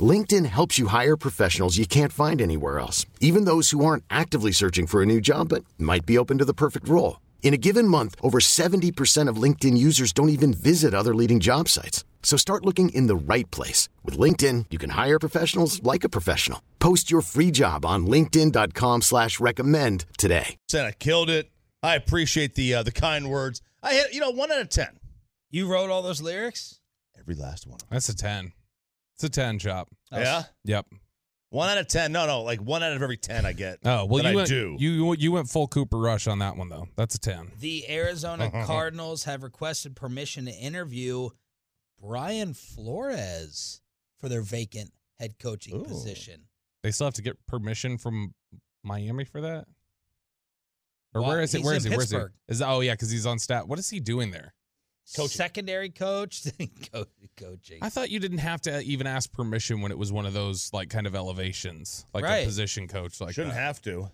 LinkedIn 0.00 0.46
helps 0.46 0.78
you 0.78 0.88
hire 0.88 1.16
professionals 1.16 1.78
you 1.78 1.86
can't 1.86 2.12
find 2.12 2.42
anywhere 2.42 2.78
else, 2.78 3.06
even 3.20 3.44
those 3.44 3.70
who 3.70 3.84
aren't 3.84 4.04
actively 4.10 4.52
searching 4.52 4.86
for 4.86 5.02
a 5.02 5.06
new 5.06 5.20
job 5.20 5.48
but 5.48 5.64
might 5.78 6.04
be 6.04 6.18
open 6.18 6.38
to 6.38 6.44
the 6.44 6.52
perfect 6.52 6.88
role. 6.88 7.20
In 7.42 7.54
a 7.54 7.56
given 7.56 7.86
month, 7.88 8.16
over 8.22 8.38
70% 8.40 9.28
of 9.28 9.42
LinkedIn 9.42 9.78
users 9.78 10.12
don't 10.12 10.30
even 10.30 10.52
visit 10.52 10.92
other 10.94 11.14
leading 11.14 11.40
job 11.40 11.68
sites. 11.68 12.04
So 12.22 12.36
start 12.36 12.64
looking 12.66 12.88
in 12.88 13.06
the 13.06 13.16
right 13.16 13.48
place. 13.52 13.88
With 14.04 14.18
LinkedIn, 14.18 14.66
you 14.70 14.78
can 14.78 14.90
hire 14.90 15.18
professionals 15.18 15.80
like 15.84 16.02
a 16.02 16.08
professional. 16.08 16.60
Post 16.80 17.08
your 17.08 17.22
free 17.22 17.52
job 17.52 17.86
on 17.86 18.06
linkedin.com 18.06 19.02
slash 19.02 19.38
recommend 19.38 20.04
today. 20.18 20.56
Said 20.68 20.86
I 20.86 20.92
killed 20.92 21.30
it. 21.30 21.50
I 21.84 21.94
appreciate 21.94 22.56
the 22.56 22.74
uh, 22.74 22.82
the 22.82 22.90
kind 22.90 23.30
words. 23.30 23.62
I 23.80 23.92
hit, 23.92 24.12
you 24.12 24.18
know, 24.18 24.30
one 24.30 24.50
out 24.50 24.60
of 24.60 24.68
ten. 24.70 24.98
You 25.50 25.68
wrote 25.68 25.88
all 25.88 26.02
those 26.02 26.20
lyrics? 26.20 26.80
Every 27.16 27.36
last 27.36 27.66
one. 27.66 27.78
That's 27.90 28.08
a 28.08 28.16
10. 28.16 28.52
It's 29.16 29.24
a 29.24 29.28
10 29.28 29.58
chop. 29.58 29.88
Yeah? 30.12 30.44
Yep. 30.64 30.86
One 31.50 31.70
out 31.70 31.78
of 31.78 31.86
ten. 31.86 32.10
No, 32.12 32.26
no, 32.26 32.42
like 32.42 32.60
one 32.60 32.82
out 32.82 32.92
of 32.92 33.00
every 33.02 33.16
ten 33.16 33.46
I 33.46 33.52
get. 33.52 33.78
Oh, 33.84 34.04
well, 34.04 34.22
you 34.22 34.30
I 34.30 34.34
went, 34.34 34.48
do. 34.48 34.76
You, 34.78 35.14
you 35.14 35.32
went 35.32 35.48
full 35.48 35.68
Cooper 35.68 35.96
Rush 35.96 36.26
on 36.26 36.40
that 36.40 36.56
one, 36.56 36.68
though. 36.68 36.88
That's 36.96 37.14
a 37.14 37.20
10. 37.20 37.52
The 37.60 37.88
Arizona 37.88 38.50
Cardinals 38.66 39.24
have 39.24 39.42
requested 39.42 39.94
permission 39.94 40.46
to 40.46 40.50
interview 40.50 41.30
Brian 42.00 42.52
Flores 42.52 43.80
for 44.18 44.28
their 44.28 44.42
vacant 44.42 44.90
head 45.20 45.38
coaching 45.38 45.76
Ooh. 45.76 45.84
position. 45.84 46.42
They 46.82 46.90
still 46.90 47.06
have 47.06 47.14
to 47.14 47.22
get 47.22 47.38
permission 47.46 47.96
from 47.96 48.34
Miami 48.82 49.24
for 49.24 49.40
that? 49.40 49.66
Or 51.14 51.22
Well, 51.22 51.30
where 51.30 51.40
is 51.40 51.54
it? 51.54 51.58
he's 51.58 51.64
Where 51.64 51.74
in 51.76 51.82
he? 51.82 51.88
Where 51.88 52.00
is 52.00 52.10
he? 52.10 52.16
Pittsburgh. 52.16 52.32
Is 52.48 52.60
oh 52.60 52.80
yeah, 52.80 52.92
because 52.92 53.10
he's 53.10 53.24
on 53.24 53.38
staff. 53.38 53.66
What 53.66 53.78
is 53.78 53.88
he 53.88 54.00
doing 54.00 54.30
there? 54.30 54.52
Coaching. 55.14 55.28
Secondary 55.36 55.90
coach, 55.90 56.42
Co- 56.92 57.04
coaching. 57.36 57.78
I 57.82 57.88
thought 57.90 58.10
you 58.10 58.18
didn't 58.18 58.38
have 58.38 58.60
to 58.62 58.80
even 58.82 59.06
ask 59.06 59.30
permission 59.32 59.80
when 59.80 59.92
it 59.92 59.98
was 59.98 60.10
one 60.12 60.26
of 60.26 60.32
those 60.32 60.72
like 60.72 60.90
kind 60.90 61.06
of 61.06 61.14
elevations, 61.14 62.04
like 62.12 62.24
Right. 62.24 62.42
a 62.42 62.44
position 62.44 62.88
coach. 62.88 63.20
Like 63.20 63.34
Shouldn't 63.34 63.54
that. 63.54 63.60
have 63.60 63.80
to. 63.82 64.10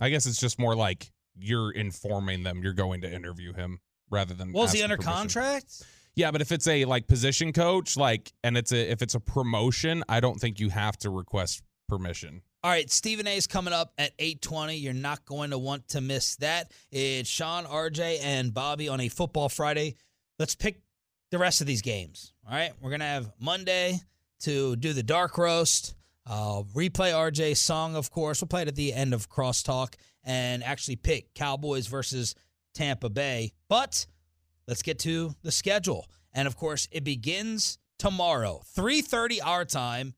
I 0.00 0.08
guess 0.10 0.26
it's 0.26 0.40
just 0.40 0.58
more 0.58 0.74
like 0.74 1.10
you're 1.38 1.70
informing 1.70 2.42
them 2.42 2.62
you're 2.62 2.72
going 2.72 3.02
to 3.02 3.12
interview 3.12 3.52
him 3.52 3.78
rather 4.10 4.34
than. 4.34 4.52
well, 4.52 4.64
is 4.64 4.72
he 4.72 4.82
under 4.82 4.96
permission. 4.96 5.12
contract? 5.18 5.82
Yeah, 6.16 6.30
but 6.30 6.40
if 6.40 6.50
it's 6.50 6.66
a 6.66 6.86
like 6.86 7.06
position 7.06 7.52
coach, 7.52 7.96
like, 7.96 8.32
and 8.42 8.56
it's 8.56 8.72
a 8.72 8.90
if 8.90 9.02
it's 9.02 9.14
a 9.14 9.20
promotion, 9.20 10.02
I 10.08 10.20
don't 10.20 10.40
think 10.40 10.58
you 10.58 10.70
have 10.70 10.96
to 10.98 11.10
request 11.10 11.62
permission. 11.88 12.42
All 12.64 12.70
right, 12.72 12.90
Stephen 12.90 13.28
A 13.28 13.36
is 13.36 13.46
coming 13.46 13.72
up 13.74 13.92
at 13.96 14.16
8:20. 14.18 14.80
You're 14.80 14.92
not 14.94 15.24
going 15.24 15.50
to 15.50 15.58
want 15.58 15.86
to 15.90 16.00
miss 16.00 16.34
that. 16.36 16.72
It's 16.90 17.28
Sean, 17.28 17.64
RJ, 17.64 18.18
and 18.22 18.52
Bobby 18.52 18.88
on 18.88 18.98
a 19.00 19.08
football 19.08 19.48
Friday. 19.48 19.94
Let's 20.38 20.54
pick 20.54 20.80
the 21.30 21.38
rest 21.38 21.60
of 21.60 21.66
these 21.66 21.82
games. 21.82 22.32
All 22.46 22.54
right, 22.54 22.72
we're 22.80 22.90
gonna 22.90 23.04
have 23.04 23.32
Monday 23.40 24.00
to 24.40 24.76
do 24.76 24.92
the 24.92 25.02
dark 25.02 25.38
roast. 25.38 25.94
Uh, 26.26 26.62
replay 26.74 27.12
RJ's 27.12 27.60
song, 27.60 27.94
of 27.94 28.10
course. 28.10 28.40
We'll 28.40 28.48
play 28.48 28.62
it 28.62 28.68
at 28.68 28.74
the 28.74 28.92
end 28.92 29.14
of 29.14 29.30
crosstalk 29.30 29.94
and 30.24 30.62
actually 30.64 30.96
pick 30.96 31.32
Cowboys 31.34 31.86
versus 31.86 32.34
Tampa 32.74 33.08
Bay. 33.08 33.52
But 33.68 34.06
let's 34.66 34.82
get 34.82 34.98
to 35.00 35.34
the 35.42 35.52
schedule, 35.52 36.06
and 36.32 36.46
of 36.48 36.56
course, 36.56 36.88
it 36.90 37.04
begins 37.04 37.78
tomorrow, 37.98 38.62
3:30 38.76 39.40
our 39.40 39.64
time. 39.64 40.14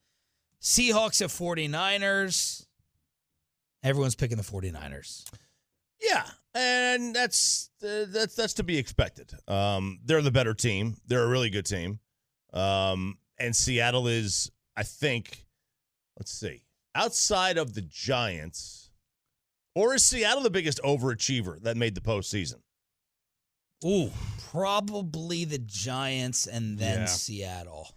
Seahawks 0.60 1.22
at 1.22 1.30
49ers. 1.30 2.66
Everyone's 3.84 4.16
picking 4.16 4.36
the 4.36 4.42
49ers. 4.42 5.24
Yeah, 6.00 6.26
and 6.54 7.14
that's 7.14 7.70
uh, 7.82 8.04
that's 8.08 8.34
that's 8.34 8.54
to 8.54 8.62
be 8.64 8.78
expected. 8.78 9.32
Um, 9.48 10.00
they're 10.04 10.22
the 10.22 10.30
better 10.30 10.54
team. 10.54 10.96
They're 11.06 11.24
a 11.24 11.28
really 11.28 11.50
good 11.50 11.66
team. 11.66 12.00
Um, 12.52 13.18
and 13.38 13.54
Seattle 13.54 14.08
is, 14.08 14.50
I 14.76 14.82
think, 14.84 15.44
let's 16.18 16.32
see, 16.32 16.62
outside 16.94 17.58
of 17.58 17.74
the 17.74 17.82
Giants, 17.82 18.90
or 19.74 19.94
is 19.94 20.04
Seattle 20.04 20.42
the 20.42 20.50
biggest 20.50 20.80
overachiever 20.82 21.60
that 21.62 21.76
made 21.76 21.94
the 21.94 22.00
postseason? 22.00 22.60
Ooh, 23.84 24.10
probably 24.50 25.44
the 25.44 25.58
Giants 25.58 26.46
and 26.46 26.78
then 26.78 27.00
Yeah. 27.00 27.06
Seattle. 27.06 27.88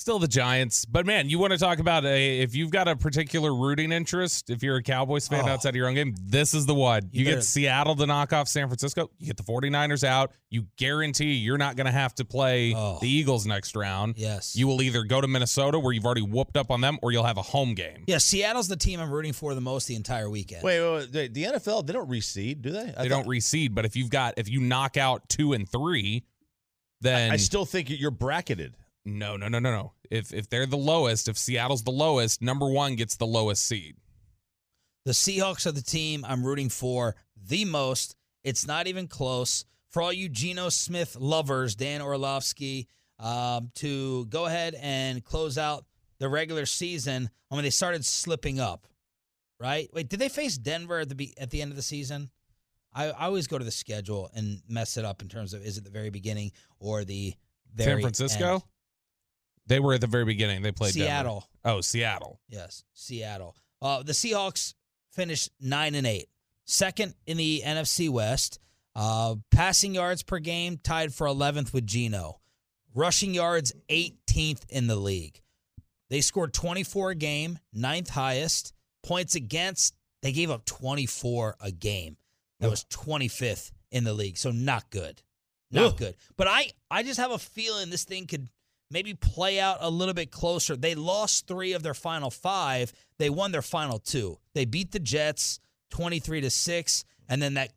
Still 0.00 0.18
the 0.18 0.28
Giants, 0.28 0.86
but 0.86 1.04
man, 1.04 1.28
you 1.28 1.38
want 1.38 1.52
to 1.52 1.58
talk 1.58 1.78
about 1.78 2.06
a 2.06 2.40
if 2.40 2.54
you've 2.54 2.70
got 2.70 2.88
a 2.88 2.96
particular 2.96 3.54
rooting 3.54 3.92
interest, 3.92 4.48
if 4.48 4.62
you're 4.62 4.76
a 4.76 4.82
Cowboys 4.82 5.28
fan 5.28 5.44
Oh. 5.44 5.48
outside 5.48 5.68
of 5.68 5.76
your 5.76 5.88
own 5.88 5.94
game, 5.94 6.14
this 6.22 6.54
is 6.54 6.64
the 6.64 6.74
one. 6.74 7.10
You 7.12 7.22
You, 7.26 7.34
get 7.34 7.44
Seattle 7.44 7.94
to 7.96 8.06
knock 8.06 8.32
off 8.32 8.48
San 8.48 8.66
Francisco, 8.66 9.10
you 9.18 9.26
get 9.26 9.36
the 9.36 9.42
49ers 9.42 10.02
out, 10.02 10.32
you 10.48 10.64
guarantee 10.78 11.34
you're 11.34 11.58
not 11.58 11.76
going 11.76 11.84
to 11.84 11.92
have 11.92 12.14
to 12.14 12.24
play 12.24 12.72
Oh. 12.74 12.96
the 13.02 13.10
Eagles 13.10 13.44
next 13.44 13.76
round. 13.76 14.14
Yes. 14.16 14.56
You 14.56 14.66
will 14.68 14.80
either 14.80 15.02
go 15.04 15.20
to 15.20 15.28
Minnesota 15.28 15.78
where 15.78 15.92
you've 15.92 16.06
already 16.06 16.22
whooped 16.22 16.56
up 16.56 16.70
on 16.70 16.80
them 16.80 16.98
or 17.02 17.12
you'll 17.12 17.24
have 17.24 17.36
a 17.36 17.42
home 17.42 17.74
game. 17.74 18.04
yeah, 18.06 18.16
Seattle's 18.16 18.68
the 18.68 18.76
team 18.76 19.00
I'm 19.00 19.10
rooting 19.10 19.34
for 19.34 19.54
the 19.54 19.60
most 19.60 19.86
the 19.86 19.96
entire 19.96 20.30
weekend. 20.30 20.62
Wait, 20.62 20.80
wait, 20.80 20.94
wait 20.94 21.12
the, 21.12 21.28
the 21.28 21.44
NFL 21.58 21.84
they 21.86 21.92
don't 21.92 22.08
reseed, 22.08 22.62
do 22.62 22.70
they? 22.70 22.78
I 22.80 22.84
They 22.84 22.92
thought- 22.94 23.08
don't 23.24 23.26
reseed, 23.26 23.74
but 23.74 23.84
if 23.84 23.96
you've 23.96 24.08
got 24.08 24.38
if 24.38 24.48
you 24.48 24.60
knock 24.60 24.96
out 24.96 25.28
2 25.28 25.52
and 25.52 25.68
3, 25.68 26.24
then 27.02 27.30
I 27.32 27.36
still 27.36 27.66
think 27.66 27.90
you're 27.90 28.10
bracketed. 28.10 28.76
No, 29.04 29.36
no, 29.36 29.48
no, 29.48 29.58
no, 29.58 29.70
no. 29.70 29.92
If 30.10 30.32
if 30.32 30.48
they're 30.48 30.66
the 30.66 30.76
lowest, 30.76 31.28
if 31.28 31.38
Seattle's 31.38 31.82
the 31.82 31.90
lowest, 31.90 32.42
number 32.42 32.68
one 32.68 32.96
gets 32.96 33.16
the 33.16 33.26
lowest 33.26 33.66
seed. 33.66 33.96
The 35.06 35.12
Seahawks 35.12 35.66
are 35.66 35.72
the 35.72 35.82
team 35.82 36.24
I'm 36.28 36.44
rooting 36.44 36.68
for 36.68 37.16
the 37.36 37.64
most. 37.64 38.14
It's 38.44 38.66
not 38.66 38.86
even 38.86 39.08
close. 39.08 39.64
For 39.90 40.02
all 40.02 40.12
you 40.12 40.28
Geno 40.28 40.68
Smith 40.68 41.16
lovers, 41.16 41.74
Dan 41.74 42.02
Orlovsky, 42.02 42.86
um, 43.18 43.70
to 43.76 44.26
go 44.26 44.46
ahead 44.46 44.74
and 44.80 45.24
close 45.24 45.58
out 45.58 45.84
the 46.18 46.28
regular 46.28 46.66
season. 46.66 47.30
I 47.50 47.54
mean, 47.54 47.64
they 47.64 47.70
started 47.70 48.04
slipping 48.04 48.60
up, 48.60 48.86
right? 49.58 49.88
Wait, 49.92 50.08
did 50.08 50.20
they 50.20 50.28
face 50.28 50.56
Denver 50.56 51.00
at 51.00 51.08
the 51.08 51.14
be- 51.14 51.34
at 51.38 51.50
the 51.50 51.62
end 51.62 51.72
of 51.72 51.76
the 51.76 51.82
season? 51.82 52.30
I, 52.92 53.06
I 53.06 53.26
always 53.26 53.46
go 53.46 53.58
to 53.58 53.64
the 53.64 53.70
schedule 53.70 54.30
and 54.34 54.60
mess 54.68 54.96
it 54.96 55.04
up 55.04 55.22
in 55.22 55.28
terms 55.28 55.54
of 55.54 55.64
is 55.64 55.78
it 55.78 55.84
the 55.84 55.90
very 55.90 56.10
beginning 56.10 56.52
or 56.78 57.04
the 57.04 57.34
very 57.74 58.02
San 58.02 58.02
Francisco? 58.02 58.52
end. 58.54 58.62
They 59.70 59.78
were 59.78 59.94
at 59.94 60.00
the 60.00 60.08
very 60.08 60.24
beginning. 60.24 60.62
They 60.62 60.72
played 60.72 60.94
Denver. 60.94 61.06
Seattle. 61.06 61.48
Oh, 61.64 61.80
Seattle. 61.80 62.40
Yes, 62.48 62.82
Seattle. 62.92 63.54
Uh, 63.80 64.02
the 64.02 64.10
Seahawks 64.10 64.74
finished 65.12 65.50
nine 65.60 65.94
and 65.94 66.08
eight, 66.08 66.28
second 66.64 67.14
in 67.24 67.36
the 67.36 67.62
NFC 67.64 68.10
West. 68.10 68.58
Uh, 68.96 69.36
passing 69.52 69.94
yards 69.94 70.24
per 70.24 70.40
game 70.40 70.76
tied 70.76 71.14
for 71.14 71.28
11th 71.28 71.72
with 71.72 71.86
Geno. 71.86 72.40
Rushing 72.96 73.32
yards 73.32 73.72
18th 73.88 74.62
in 74.70 74.88
the 74.88 74.96
league. 74.96 75.40
They 76.08 76.20
scored 76.20 76.52
24 76.52 77.10
a 77.10 77.14
game, 77.14 77.60
ninth 77.72 78.10
highest. 78.10 78.74
Points 79.04 79.36
against, 79.36 79.94
they 80.20 80.32
gave 80.32 80.50
up 80.50 80.64
24 80.64 81.58
a 81.60 81.70
game. 81.70 82.16
That 82.58 82.70
was 82.70 82.84
25th 82.86 83.70
in 83.92 84.02
the 84.02 84.14
league. 84.14 84.36
So 84.36 84.50
not 84.50 84.90
good. 84.90 85.22
Not 85.70 85.92
Ugh. 85.92 85.96
good. 85.96 86.16
But 86.36 86.48
I, 86.48 86.72
I 86.90 87.04
just 87.04 87.20
have 87.20 87.30
a 87.30 87.38
feeling 87.38 87.88
this 87.88 88.02
thing 88.02 88.26
could 88.26 88.48
maybe 88.90 89.14
play 89.14 89.60
out 89.60 89.78
a 89.80 89.90
little 89.90 90.14
bit 90.14 90.30
closer. 90.30 90.76
They 90.76 90.94
lost 90.94 91.46
three 91.46 91.72
of 91.72 91.82
their 91.82 91.94
final 91.94 92.30
five. 92.30 92.92
They 93.18 93.30
won 93.30 93.52
their 93.52 93.62
final 93.62 93.98
two. 93.98 94.38
They 94.54 94.64
beat 94.64 94.92
the 94.92 94.98
Jets 94.98 95.60
23 95.90 96.42
to 96.42 96.50
6. 96.50 97.04
And 97.28 97.40
then 97.40 97.54
that 97.54 97.72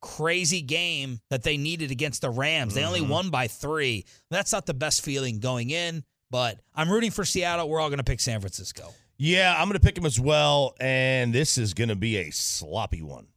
crazy 0.00 0.62
game 0.62 1.20
that 1.30 1.42
they 1.42 1.56
needed 1.56 1.90
against 1.90 2.22
the 2.22 2.30
Rams. 2.30 2.74
They 2.74 2.84
only 2.84 3.00
mm-hmm. 3.00 3.10
won 3.10 3.30
by 3.30 3.48
three. 3.48 4.04
That's 4.30 4.52
not 4.52 4.66
the 4.66 4.74
best 4.74 5.04
feeling 5.04 5.40
going 5.40 5.70
in, 5.70 6.04
but 6.30 6.60
I'm 6.74 6.90
rooting 6.90 7.10
for 7.10 7.24
Seattle. 7.24 7.68
We're 7.68 7.80
all 7.80 7.88
going 7.88 7.98
to 7.98 8.04
pick 8.04 8.20
San 8.20 8.40
Francisco. 8.40 8.92
Yeah, 9.18 9.54
I'm 9.56 9.66
going 9.68 9.78
to 9.78 9.84
pick 9.84 9.94
them 9.94 10.04
as 10.04 10.20
well, 10.20 10.74
and 10.78 11.32
this 11.32 11.56
is 11.56 11.72
going 11.72 11.88
to 11.88 11.96
be 11.96 12.18
a 12.18 12.30
sloppy 12.30 13.02
one. 13.02 13.28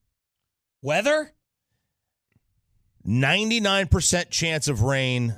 Weather? 0.81 1.31
99% 3.07 4.29
chance 4.29 4.67
of 4.67 4.81
rain, 4.81 5.35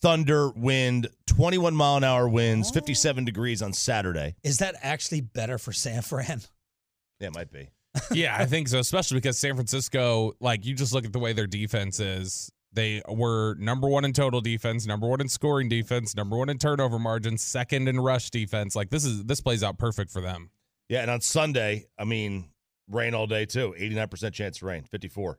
thunder, 0.00 0.50
wind, 0.50 1.08
21 1.26 1.74
mile 1.74 1.96
an 1.96 2.04
hour 2.04 2.28
winds, 2.28 2.70
57 2.70 3.24
degrees 3.24 3.62
on 3.62 3.72
Saturday. 3.72 4.36
Is 4.42 4.58
that 4.58 4.74
actually 4.82 5.20
better 5.20 5.58
for 5.58 5.72
San 5.72 6.02
Fran? 6.02 6.42
Yeah, 7.20 7.28
it 7.28 7.34
might 7.34 7.50
be. 7.50 7.70
yeah, 8.12 8.36
I 8.38 8.46
think 8.46 8.68
so, 8.68 8.78
especially 8.78 9.16
because 9.16 9.38
San 9.38 9.54
Francisco, 9.54 10.32
like 10.40 10.64
you 10.64 10.74
just 10.74 10.92
look 10.92 11.04
at 11.04 11.12
the 11.12 11.18
way 11.18 11.32
their 11.32 11.46
defense 11.46 12.00
is. 12.00 12.50
They 12.72 13.02
were 13.08 13.54
number 13.58 13.88
one 13.88 14.04
in 14.04 14.12
total 14.12 14.40
defense, 14.40 14.86
number 14.86 15.08
one 15.08 15.20
in 15.20 15.28
scoring 15.28 15.68
defense, 15.68 16.14
number 16.14 16.36
one 16.36 16.50
in 16.50 16.58
turnover 16.58 16.98
margin, 16.98 17.38
second 17.38 17.88
in 17.88 17.98
rush 17.98 18.30
defense. 18.30 18.76
Like 18.76 18.90
this 18.90 19.04
is 19.04 19.24
this 19.24 19.40
plays 19.40 19.62
out 19.62 19.78
perfect 19.78 20.10
for 20.10 20.20
them. 20.20 20.50
Yeah, 20.88 21.00
and 21.00 21.10
on 21.10 21.20
Sunday, 21.22 21.86
I 21.98 22.04
mean, 22.04 22.50
rain 22.88 23.14
all 23.14 23.26
day 23.26 23.46
too. 23.46 23.74
Eighty 23.76 23.94
nine 23.94 24.08
percent 24.08 24.34
chance 24.34 24.58
of 24.58 24.64
rain. 24.64 24.84
Fifty 24.84 25.08
four. 25.08 25.38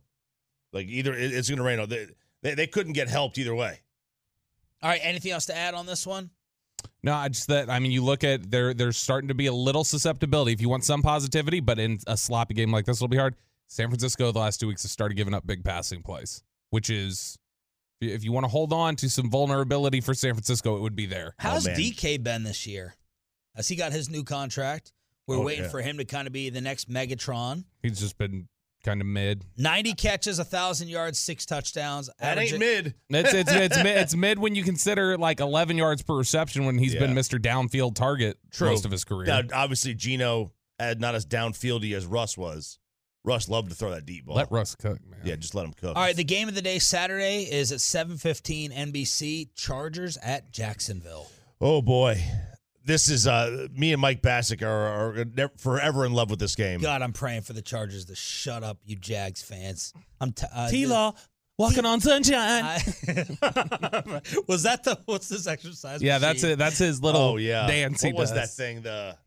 Like 0.74 0.88
either 0.88 1.14
it's 1.14 1.50
going 1.50 1.60
to 1.60 1.64
rain. 1.64 1.80
all 1.80 1.88
They, 1.88 2.08
they 2.42 2.56
they 2.56 2.68
couldn't 2.68 2.94
get 2.94 3.10
helped 3.10 3.38
either 3.38 3.56
way. 3.56 3.82
All 4.82 4.90
right, 4.90 5.02
anything 5.04 5.32
else 5.32 5.46
to 5.48 5.56
add 5.56 5.74
on 5.74 5.86
this 5.86 6.08
one? 6.08 6.30
No, 7.04 7.14
I 7.14 7.30
just 7.30 7.48
that 7.48 7.70
I 7.70 7.80
mean, 7.80 7.92
you 7.92 8.04
look 8.04 8.24
at 8.24 8.50
there. 8.50 8.74
There's 8.74 8.98
starting 8.98 9.28
to 9.30 9.34
be 9.34 9.48
a 9.48 9.54
little 9.54 9.84
susceptibility. 9.84 10.52
If 10.54 10.62
you 10.62 10.70
want 10.70 10.84
some 10.84 11.02
positivity, 11.02 11.60
but 11.60 11.80
in 11.80 12.00
a 12.08 12.18
sloppy 12.18 12.54
game 12.54 12.72
like 12.72 12.86
this, 12.86 12.98
it'll 12.98 13.08
be 13.08 13.18
hard. 13.18 13.36
San 13.68 13.88
Francisco 13.90 14.32
the 14.32 14.40
last 14.40 14.60
two 14.60 14.68
weeks 14.68 14.82
has 14.84 14.92
started 14.92 15.16
giving 15.16 15.34
up 15.34 15.46
big 15.46 15.64
passing 15.64 16.02
plays, 16.02 16.44
which 16.72 16.90
is 16.90 17.38
if 18.02 18.24
you 18.24 18.32
want 18.32 18.46
to 18.46 18.48
hold 18.50 18.74
on 18.74 18.96
to 18.98 19.10
some 19.10 19.30
vulnerability 19.30 20.02
for 20.02 20.14
San 20.14 20.34
Francisco, 20.34 20.76
it 20.78 20.82
would 20.82 20.96
be 20.96 21.06
there. 21.06 21.36
How's 21.38 21.68
oh, 21.68 21.72
man. 21.72 21.80
DK 21.80 22.24
been 22.24 22.44
this 22.44 22.66
year? 22.66 22.96
Has 23.56 23.68
he 23.68 23.76
got 23.76 23.92
his 23.92 24.10
new 24.10 24.24
contract? 24.24 24.92
We're 25.28 25.38
Oh, 25.38 25.42
waiting 25.42 25.66
yeah. 25.66 25.70
for 25.70 25.82
him 25.82 25.98
to 25.98 26.06
kind 26.06 26.26
of 26.28 26.34
be 26.34 26.50
the 26.50 26.62
next 26.62 26.90
Megatron. 26.90 27.66
He's 27.84 28.00
just 28.00 28.18
been 28.18 28.48
kind 28.84 29.02
of 29.02 29.08
mid. 29.08 29.44
90 29.58 29.94
catches, 29.94 30.38
1,000 30.38 30.88
yards, 30.88 31.20
six 31.20 31.46
touchdowns. 31.46 32.10
That 32.20 32.38
ain't 32.38 32.54
averaging- 32.54 32.60
mid. 32.60 32.94
It's 33.10 33.34
it's 33.34 33.52
it's 33.52 33.78
mid, 33.78 33.98
it's 33.98 34.16
mid 34.16 34.40
when 34.40 34.56
you 34.56 34.64
consider 34.64 35.18
like 35.18 35.40
11 35.40 35.78
yards 35.78 36.02
per 36.02 36.16
reception 36.16 36.66
when 36.66 36.78
he's 36.78 36.96
been 36.96 37.14
Mr. 37.14 37.40
Downfield 37.40 37.96
target 37.96 38.38
True. 38.52 38.70
most 38.70 38.86
of 38.86 38.92
his 38.92 39.04
career. 39.04 39.28
Now, 39.28 39.42
obviously, 39.54 39.94
Gino 39.94 40.52
uh, 40.80 40.96
not 40.98 41.16
as 41.16 41.26
downfieldy 41.26 41.94
as 41.94 42.06
Russ 42.06 42.38
was. 42.38 42.80
Russ 43.26 43.50
loved 43.50 43.70
to 43.70 43.76
throw 43.76 43.92
that 43.92 44.06
deep 44.06 44.26
ball. 44.26 44.38
Let 44.38 44.50
Russ 44.50 44.76
cook, 44.76 44.98
man. 45.06 45.20
yeah, 45.26 45.36
just 45.36 45.54
let 45.54 45.66
him 45.66 45.74
cook. 45.74 45.98
All 45.98 46.02
right, 46.02 46.16
the 46.16 46.24
game 46.24 46.48
of 46.48 46.56
the 46.56 46.62
day 46.62 46.80
Saturday 46.80 47.44
is 47.44 47.72
at 47.74 47.80
7:15 47.80 48.72
NBC. 48.72 49.50
Chargers 49.56 50.18
at 50.24 50.52
Jacksonville. 50.52 51.28
Oh 51.60 51.82
boy, 51.82 52.24
this 52.86 53.10
is 53.10 53.28
uh 53.28 53.68
me 53.74 53.94
and 53.94 54.02
Mike 54.02 54.22
Bassick 54.22 54.62
are, 54.62 55.20
are 55.20 55.26
never, 55.26 55.52
forever 55.58 56.06
in 56.06 56.14
love 56.14 56.30
with 56.30 56.40
this 56.40 56.56
game. 56.56 56.80
God, 56.80 57.02
I'm 57.02 57.14
praying 57.14 57.42
for 57.42 57.54
the 57.54 57.62
Chargers 57.62 58.06
to 58.06 58.16
shut 58.16 58.64
up, 58.64 58.78
you 58.86 58.96
Jags 58.96 59.42
fans. 59.42 59.94
I'm 60.20 60.32
t- 60.32 60.48
uh, 60.54 60.70
T-Law 60.70 61.14
walking 61.58 61.86
on 61.86 62.00
sunshine. 62.02 62.64
I- 62.64 62.76
was 64.48 64.64
that 64.64 64.82
the 64.84 65.00
what's 65.06 65.28
this 65.30 65.46
exercise? 65.48 66.02
yeah, 66.02 66.18
that's 66.18 66.42
machine? 66.42 66.54
it. 66.54 66.56
That's 66.58 66.78
his 66.78 67.02
little 67.02 67.22
oh 67.22 67.38
yeah, 67.38 67.68
dance. 67.68 68.04
What 68.04 68.08
he 68.08 68.14
was 68.14 68.32
does. 68.32 68.38
that 68.58 68.64
thing? 68.64 68.82
The, 68.82 69.18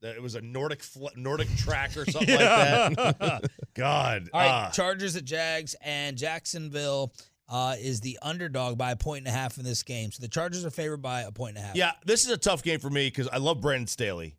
the 0.00 0.14
it 0.14 0.22
was 0.22 0.34
a 0.34 0.40
Nordic 0.40 0.82
fl- 0.82 1.06
Nordic 1.16 1.48
track 1.56 1.96
or 1.96 2.04
something 2.10 2.34
like 2.34 2.38
that. 2.38 3.50
God, 3.74 4.28
All 4.32 4.40
right, 4.40 4.48
ah. 4.50 4.70
Chargers 4.72 5.16
at 5.16 5.24
Jags 5.24 5.74
and 5.82 6.16
Jacksonville 6.16 7.12
uh, 7.52 7.76
is 7.78 8.00
the 8.00 8.18
underdog 8.22 8.78
by 8.78 8.92
a 8.92 8.96
point 8.96 9.18
and 9.18 9.28
a 9.28 9.30
half 9.38 9.58
in 9.58 9.64
this 9.64 9.82
game. 9.82 10.10
So 10.10 10.22
the 10.22 10.28
Chargers 10.28 10.64
are 10.64 10.70
favored 10.70 11.02
by 11.02 11.20
a 11.20 11.30
point 11.30 11.56
and 11.56 11.64
a 11.64 11.66
half. 11.66 11.76
Yeah, 11.76 11.92
this 12.06 12.24
is 12.24 12.30
a 12.30 12.38
tough 12.38 12.62
game 12.62 12.80
for 12.80 12.88
me 12.88 13.08
because 13.08 13.28
I 13.28 13.36
love 13.36 13.60
Brandon 13.60 13.86
Staley. 13.86 14.36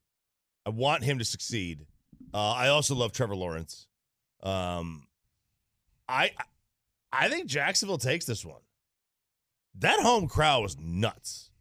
I 0.66 0.72
want 0.72 1.04
him 1.04 1.20
to 1.20 1.26
succeed. 1.26 1.86
Uh, 2.34 2.52
I 2.54 2.70
also 2.70 2.96
love 2.96 3.12
Trevor 3.12 3.36
Lawrence. 3.36 3.86
Um, 4.42 5.06
I 6.10 6.32
I 7.12 7.30
think 7.30 7.46
Jacksonville 7.46 8.00
takes 8.00 8.26
this 8.26 8.44
one. 8.44 8.62
That 9.76 10.00
home 10.00 10.28
crowd 10.28 10.64
was 10.64 10.78
nuts 10.80 11.52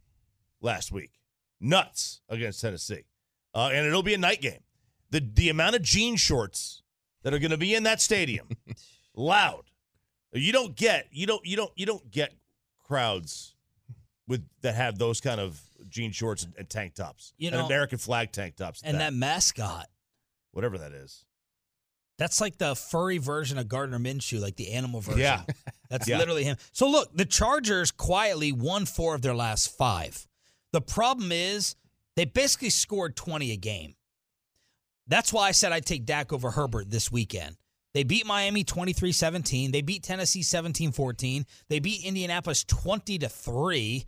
last 0.63 0.91
week, 0.91 1.11
nuts 1.61 2.23
against 2.31 2.63
Tennessee, 2.63 3.05
uh, 3.55 3.71
and 3.73 3.87
it'll 3.87 4.03
be 4.03 4.15
a 4.15 4.19
night 4.19 4.41
game. 4.41 4.63
The 5.11 5.21
the 5.21 5.51
amount 5.51 5.77
of 5.77 5.83
jean 5.83 6.17
shorts 6.17 6.83
that 7.25 7.35
are 7.35 7.39
going 7.39 7.51
to 7.51 7.59
be 7.59 7.75
in 7.75 7.83
that 7.83 8.01
stadium, 8.01 8.49
loud. 9.15 9.65
You 10.33 10.53
don't 10.53 10.75
get 10.75 11.09
you 11.11 11.27
don't 11.27 11.45
you 11.47 11.57
don't 11.57 11.73
you 11.77 11.87
don't 11.87 12.11
get 12.11 12.33
crowds 12.85 13.55
with 14.29 14.45
that 14.63 14.75
have 14.75 14.99
those 14.99 15.21
kind 15.21 15.41
of 15.41 15.61
jean 15.89 16.13
shorts 16.13 16.43
and, 16.45 16.55
and 16.59 16.69
tank 16.71 16.95
tops. 16.95 17.33
You 17.37 17.49
and 17.51 17.61
American 17.61 17.99
flag 17.99 18.33
tank 18.33 18.57
tops. 18.57 18.83
And 18.83 19.01
that 19.01 19.13
mascot, 19.13 19.89
whatever 20.53 20.79
that 20.79 20.93
is. 20.93 21.25
that's 22.19 22.41
like 22.41 22.57
the 22.59 22.75
furry 22.75 23.19
version 23.19 23.59
of 23.59 23.69
Gardner 23.69 23.99
Minshew, 23.99 24.41
like 24.41 24.57
the 24.57 24.73
animal 24.73 25.01
version. 25.01 25.21
Yeah. 25.21 25.43
That's 25.91 26.09
Yeah. 26.09 26.17
literally 26.19 26.45
him. 26.45 26.57
So 26.73 26.89
look, 26.89 27.15
the 27.15 27.27
Chargers 27.27 27.91
quietly 27.91 28.51
won 28.53 28.87
four 28.87 29.15
of 29.15 29.21
their 29.21 29.35
last 29.35 29.77
five. 29.77 30.27
The 30.73 30.81
problem 30.81 31.31
is 31.33 31.77
they 32.17 32.25
basically 32.25 32.71
scored 32.71 33.15
20 33.17 33.51
a 33.53 33.57
game. 33.57 33.95
That's 35.07 35.33
why 35.35 35.49
I 35.49 35.51
said 35.51 35.73
I'd 35.73 35.85
take 35.85 36.07
Dak 36.07 36.33
over 36.33 36.51
Herbert 36.53 36.91
this 36.91 37.13
weekend. 37.13 37.57
They 37.95 38.05
beat 38.05 38.27
Miami 38.27 38.65
23-17. 38.65 39.73
They 39.73 39.83
beat 39.83 40.03
Tennessee 40.03 40.41
17-14. 40.41 41.45
They 41.69 41.79
beat 41.79 42.05
Indianapolis 42.05 42.65
20 42.65 43.19
to 43.19 43.29
3. 43.29 44.05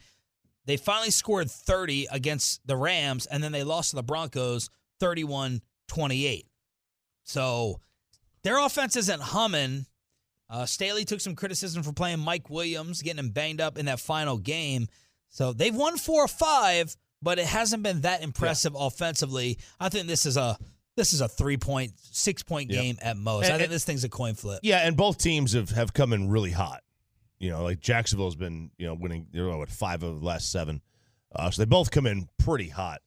They 0.67 0.77
finally 0.77 1.11
scored 1.11 1.51
30 1.51 2.09
against 2.11 2.67
the 2.67 2.77
Rams 2.77 3.27
and 3.27 3.45
then 3.45 3.53
they 3.53 3.63
lost 3.63 3.91
to 3.91 3.97
the 3.97 4.03
Broncos 4.03 4.71
31-28. 5.03 5.61
So 7.25 7.81
their 8.43 8.59
offense 8.59 8.97
isn't 8.97 9.21
humming. 9.21 9.87
Uh, 10.49 10.67
Staley 10.67 11.05
took 11.05 11.21
some 11.21 11.35
criticism 11.35 11.83
for 11.83 11.93
playing 11.93 12.21
Mike 12.21 12.49
Williams, 12.49 13.03
getting 13.03 13.19
him 13.19 13.31
banged 13.31 13.61
up 13.61 13.77
in 13.77 13.87
that 13.87 14.01
final 14.01 14.39
game. 14.39 14.89
So 15.29 15.53
they've 15.53 15.75
won 15.75 15.97
four 15.97 16.25
or 16.25 16.29
five, 16.29 16.97
but 17.21 17.39
it 17.39 17.47
hasn't 17.47 17.83
been 17.83 18.03
that 18.03 18.23
impressive 18.23 18.75
offensively. 18.79 19.59
I 19.81 19.89
think 19.89 20.07
this 20.07 20.27
is 20.27 20.37
a 20.37 20.59
this 20.97 21.13
is 21.13 21.21
a 21.21 21.29
three 21.29 21.57
point, 21.57 21.93
six 21.99 22.43
point 22.43 22.71
Yep. 22.71 22.83
game 22.83 22.99
at 23.03 23.17
most. 23.17 23.45
And- 23.47 23.55
I 23.55 23.57
think 23.59 23.67
and- 23.67 23.73
this 23.75 23.85
thing's 23.85 24.05
a 24.05 24.09
coin 24.09 24.35
flip. 24.35 24.61
Yeah, 24.63 24.79
and 24.87 24.97
both 24.97 25.19
teams 25.19 25.53
have, 25.53 25.71
have 25.71 25.93
come 25.93 26.13
in 26.13 26.29
really 26.29 26.51
hot. 26.53 26.83
You 27.39 27.51
know, 27.51 27.65
like 27.65 27.81
Jacksonville's 27.81 28.37
been, 28.37 28.71
you 28.79 28.87
know, 28.87 28.95
winning, 28.95 29.27
they're 29.33 29.49
what, 29.57 29.71
five 29.71 30.03
of 30.03 30.21
the 30.21 30.27
last 30.27 30.51
seven. 30.51 30.81
Uh, 31.35 31.51
so 31.51 31.63
they 31.63 31.67
both 31.67 31.91
come 31.91 32.07
in 32.07 32.29
pretty 32.39 32.69
hot. 32.69 33.03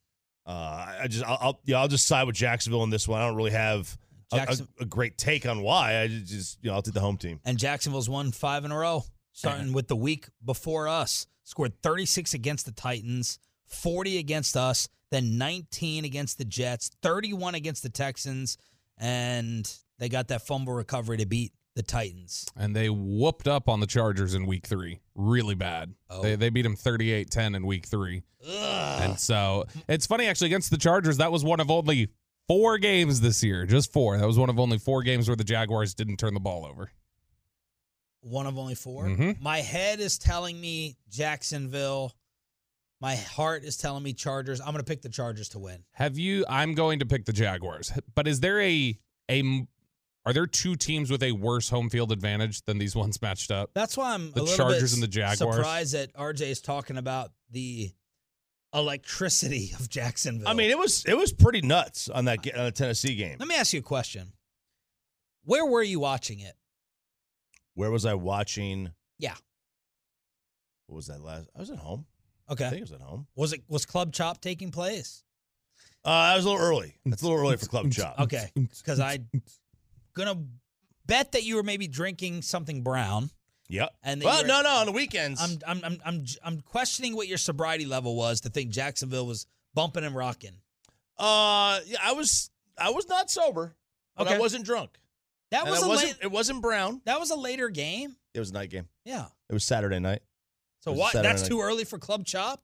Uh, 0.46 0.94
I 1.02 1.06
just, 1.08 1.24
I'll, 1.24 1.38
I'll, 1.40 1.60
yeah, 1.64 1.80
I'll 1.80 1.88
just 1.88 2.06
side 2.06 2.26
with 2.26 2.36
Jacksonville 2.36 2.82
in 2.84 2.90
this 2.90 3.08
one. 3.08 3.20
I 3.20 3.26
don't 3.26 3.36
really 3.36 3.50
have 3.50 3.98
a, 4.32 4.36
a, 4.36 4.82
a 4.82 4.84
great 4.84 5.16
take 5.18 5.46
on 5.46 5.62
why. 5.62 6.00
I 6.00 6.08
just, 6.08 6.58
you 6.62 6.68
know, 6.70 6.74
I'll 6.76 6.82
take 6.82 6.94
the 6.94 7.00
home 7.00 7.16
team. 7.16 7.40
And 7.44 7.58
Jacksonville's 7.58 8.08
won 8.08 8.30
five 8.32 8.64
in 8.64 8.70
a 8.70 8.76
row, 8.78 9.04
starting 9.32 9.72
with 9.72 9.88
the 9.88 9.96
week 9.96 10.28
before 10.44 10.88
us. 10.88 11.26
Scored 11.44 11.80
36 11.82 12.34
against 12.34 12.66
the 12.66 12.72
Titans, 12.72 13.38
40 13.66 14.18
against 14.18 14.56
us, 14.56 14.88
then 15.10 15.38
19 15.38 16.04
against 16.04 16.38
the 16.38 16.44
Jets, 16.44 16.90
31 17.02 17.54
against 17.54 17.82
the 17.82 17.88
Texans, 17.88 18.58
and 18.98 19.72
they 19.98 20.08
got 20.08 20.28
that 20.28 20.42
fumble 20.46 20.72
recovery 20.74 21.16
to 21.18 21.26
beat 21.26 21.52
the 21.74 21.82
Titans. 21.82 22.44
and 22.56 22.74
they 22.74 22.90
whooped 22.90 23.46
up 23.46 23.68
on 23.68 23.78
the 23.78 23.86
Chargers 23.86 24.34
in 24.34 24.46
week 24.46 24.66
three. 24.66 24.98
Really 25.14 25.54
bad. 25.54 25.94
Oh. 26.10 26.22
They, 26.22 26.34
they 26.34 26.50
beat 26.50 26.62
them 26.62 26.74
38 26.74 27.30
10 27.30 27.54
in 27.54 27.64
week 27.66 27.86
three. 27.86 28.22
And 28.48 29.18
so 29.18 29.64
it's 29.88 30.06
funny, 30.06 30.26
actually, 30.26 30.48
against 30.48 30.70
the 30.70 30.76
Chargers, 30.76 31.18
that 31.18 31.30
was 31.30 31.44
one 31.44 31.60
of 31.60 31.70
only 31.70 32.08
four 32.48 32.78
games 32.78 33.20
this 33.20 33.44
year. 33.44 33.64
Just 33.64 33.92
four. 33.92 34.18
That 34.18 34.26
was 34.26 34.38
one 34.38 34.50
of 34.50 34.58
only 34.58 34.78
four 34.78 35.02
games 35.02 35.28
where 35.28 35.36
the 35.36 35.44
Jaguars 35.44 35.94
didn't 35.94 36.16
turn 36.16 36.34
the 36.34 36.40
ball 36.40 36.66
over. 36.66 36.90
One 38.22 38.46
of 38.48 38.58
only 38.58 38.74
4 38.74 39.04
Mhm. 39.04 39.40
My 39.40 39.58
head 39.60 40.00
is 40.00 40.18
telling 40.18 40.60
me 40.60 40.96
Jacksonville. 41.08 42.12
My 43.00 43.14
heart 43.16 43.62
is 43.64 43.76
telling 43.76 44.02
me 44.02 44.12
Chargers. 44.12 44.60
I'm 44.60 44.66
going 44.72 44.78
to 44.78 44.84
pick 44.84 45.02
the 45.02 45.08
Chargers 45.08 45.50
to 45.50 45.58
win. 45.60 45.84
Have 45.92 46.18
you? 46.18 46.44
I'm 46.48 46.74
going 46.74 46.98
to 46.98 47.06
pick 47.06 47.24
the 47.26 47.32
Jaguars. 47.32 47.92
But 48.14 48.26
is 48.26 48.40
there 48.40 48.60
a 48.60 48.98
a 49.30 49.66
are 50.26 50.32
there 50.32 50.46
two 50.46 50.74
teams 50.74 51.10
with 51.10 51.22
a 51.22 51.32
worse 51.32 51.68
home 51.70 51.88
field 51.90 52.10
advantage 52.12 52.62
than 52.62 52.78
these 52.78 52.96
ones 53.02 53.22
matched 53.22 53.50
up? 53.50 53.70
That's 53.74 53.96
why 53.96 54.14
I'm 54.14 54.32
The 54.32 54.42
a 54.42 54.46
Chargers 54.56 54.90
bit 54.90 54.92
and 54.94 55.02
the 55.02 55.06
Jaguars. 55.08 55.54
surprised 55.56 55.94
that 55.94 56.12
RJ 56.14 56.40
is 56.42 56.60
talking 56.60 56.96
about 56.96 57.30
the 57.50 57.92
electricity 58.74 59.72
of 59.78 59.88
Jacksonville. 59.88 60.48
I 60.48 60.54
mean, 60.54 60.70
it 60.70 60.76
was, 60.78 61.04
it 61.06 61.16
was 61.16 61.32
pretty 61.32 61.62
nuts 61.62 62.08
on 62.10 62.26
that, 62.26 62.42
ga- 62.42 62.52
on 62.52 62.64
the 62.66 62.70
Tennessee 62.72 63.14
game. 63.14 63.36
let 63.38 63.48
me 63.48 63.54
ask 63.54 63.72
you 63.72 63.78
a 63.80 63.82
question. 63.82 64.32
Where 65.44 65.64
were 65.64 65.82
you 65.82 66.00
watching 66.00 66.40
it? 66.40 66.54
Where 67.74 67.90
was 67.90 68.04
I 68.04 68.14
watching? 68.14 68.90
Yeah. 69.18 69.34
What 70.86 70.96
was 70.96 71.06
that 71.06 71.22
last? 71.22 71.48
I 71.56 71.60
was 71.60 71.70
at 71.70 71.78
home. 71.78 72.04
I 72.48 72.54
think 72.54 72.68
Okay. 72.72 72.78
I 72.78 72.80
was 72.80 72.92
at 72.92 73.00
home. 73.00 73.26
Was 73.36 73.52
it 73.52 73.62
was 73.68 73.84
Club 73.86 74.12
Chop 74.12 74.40
taking 74.40 74.70
place? 74.70 75.22
Uh, 76.04 76.08
I 76.10 76.36
was 76.36 76.44
a 76.44 76.50
little 76.50 76.64
early. 76.64 76.94
It's 77.04 77.22
a 77.22 77.26
little 77.26 77.40
early 77.40 77.56
for 77.56 77.66
Club 77.66 77.90
Chop. 77.92 78.18
Okay. 78.20 78.50
Because 78.54 79.00
I 79.00 79.18
gonna 80.14 80.42
bet 81.06 81.32
that 81.32 81.44
you 81.44 81.56
were 81.56 81.62
maybe 81.62 81.86
drinking 81.88 82.42
something 82.42 82.82
brown. 82.82 83.30
Yep. 83.68 83.90
And 84.02 84.22
that 84.22 84.24
well, 84.26 84.42
were- 84.42 84.48
no, 84.48 84.62
no, 84.62 84.70
on 84.70 84.86
the 84.86 84.92
weekends. 84.92 85.42
I'm 85.42 85.58
I'm 85.66 85.84
I'm 85.84 85.98
I'm 86.04 86.24
I'm 86.42 86.60
questioning 86.62 87.14
what 87.16 87.28
your 87.28 87.38
sobriety 87.38 87.84
level 87.84 88.16
was 88.16 88.40
to 88.42 88.48
think 88.50 88.70
Jacksonville 88.70 89.26
was 89.26 89.46
bumping 89.74 90.04
and 90.04 90.14
rocking. 90.14 90.56
uh, 91.18 91.80
yeah, 91.86 91.98
I 92.02 92.12
was, 92.12 92.50
I 92.78 92.90
was 92.90 93.08
not 93.08 93.30
sober, 93.30 93.74
but 94.16 94.28
I 94.28 94.38
wasn't 94.38 94.64
drunk. 94.64 94.98
That 95.50 95.62
And 95.62 95.70
was 95.70 95.82
a 95.82 95.88
wasn't, 95.88 96.12
late, 96.12 96.18
it 96.22 96.30
wasn't 96.30 96.62
brown. 96.62 97.00
that 97.04 97.18
was 97.20 97.30
a 97.30 97.34
later 97.36 97.68
game. 97.68 98.16
It 98.34 98.38
was 98.38 98.50
a 98.50 98.54
night 98.54 98.70
game. 98.70 98.88
Yeah. 99.04 99.26
It 99.48 99.52
was 99.52 99.64
Saturday 99.64 99.98
night. 99.98 100.20
So 100.80 100.92
what? 100.92 101.12
Saturday 101.12 101.28
That's 101.28 101.42
night. 101.42 101.48
too 101.48 101.60
early 101.60 101.84
for 101.84 101.98
Club 101.98 102.24
Chop. 102.24 102.60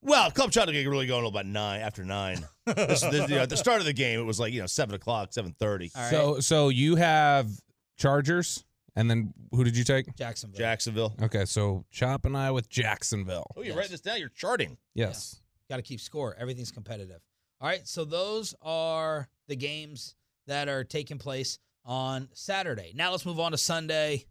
Well, 0.00 0.30
Club 0.30 0.52
Chop 0.52 0.66
didn't 0.66 0.82
get 0.82 0.88
really 0.88 1.06
going 1.06 1.24
until 1.24 1.30
about 1.30 1.46
nine 1.46 1.80
after 1.80 2.04
nine. 2.04 2.46
this, 2.66 3.00
this, 3.00 3.28
you 3.28 3.34
know, 3.36 3.42
at 3.42 3.50
the 3.50 3.56
start 3.56 3.80
of 3.80 3.84
the 3.86 3.92
game, 3.92 4.20
it 4.20 4.24
was 4.24 4.38
like 4.38 4.52
you 4.52 4.60
know 4.60 4.66
seven 4.66 4.94
o'clock, 4.94 5.32
seven 5.32 5.54
thirty. 5.58 5.90
All 5.94 6.02
right. 6.02 6.10
So 6.10 6.40
so 6.40 6.68
you 6.68 6.94
have 6.96 7.48
Chargers, 7.96 8.64
and 8.94 9.10
then 9.10 9.34
who 9.50 9.64
did 9.64 9.76
you 9.76 9.82
take? 9.84 10.14
Jacksonville. 10.16 10.58
Jacksonville. 10.58 11.14
Okay, 11.20 11.44
so 11.44 11.84
Chop 11.90 12.24
and 12.26 12.36
I 12.36 12.52
with 12.52 12.68
Jacksonville. 12.68 13.46
Oh, 13.56 13.62
you 13.62 13.68
Yes. 13.70 13.76
write 13.76 13.88
this 13.90 14.00
down. 14.00 14.20
You're 14.20 14.28
charting. 14.28 14.76
Yes. 14.94 15.40
Got 15.68 15.76
to 15.76 15.82
keep 15.82 16.00
score. 16.00 16.36
Everything's 16.38 16.70
competitive. 16.70 17.20
All 17.60 17.68
right. 17.68 17.86
So 17.86 18.04
those 18.04 18.54
are 18.62 19.28
the 19.48 19.56
games 19.56 20.14
that 20.46 20.68
are 20.68 20.84
taking 20.84 21.18
place 21.18 21.58
on 21.84 22.28
Saturday. 22.34 22.92
Now 22.94 23.10
let's 23.10 23.26
move 23.26 23.40
on 23.40 23.50
to 23.50 23.58
Sunday. 23.58 24.24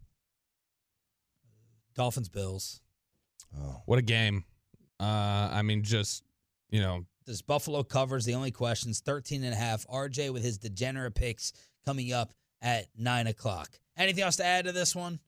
Dolphins 1.94 2.28
Bills. 2.28 2.80
Oh. 3.56 3.82
What 3.86 3.98
a 3.98 4.02
game. 4.02 4.44
Uh, 5.00 5.48
I 5.52 5.62
mean, 5.62 5.82
just, 5.82 6.24
you 6.70 6.80
know, 6.80 7.04
Does 7.26 7.42
Buffalo 7.42 7.82
covers 7.82 8.24
the 8.24 8.34
only 8.34 8.50
questions 8.50 9.00
13 9.00 9.44
and 9.44 9.52
a 9.52 9.56
half. 9.56 9.86
RJ 9.86 10.32
with 10.32 10.42
his 10.42 10.58
degenerate 10.58 11.14
picks 11.14 11.52
coming 11.86 12.12
up 12.12 12.32
at 12.60 12.86
nine 12.96 13.26
o'clock. 13.26 13.70
Anything 13.96 14.24
else 14.24 14.36
to 14.36 14.44
add 14.44 14.64
to 14.64 14.72
this 14.72 14.94
one? 14.94 15.20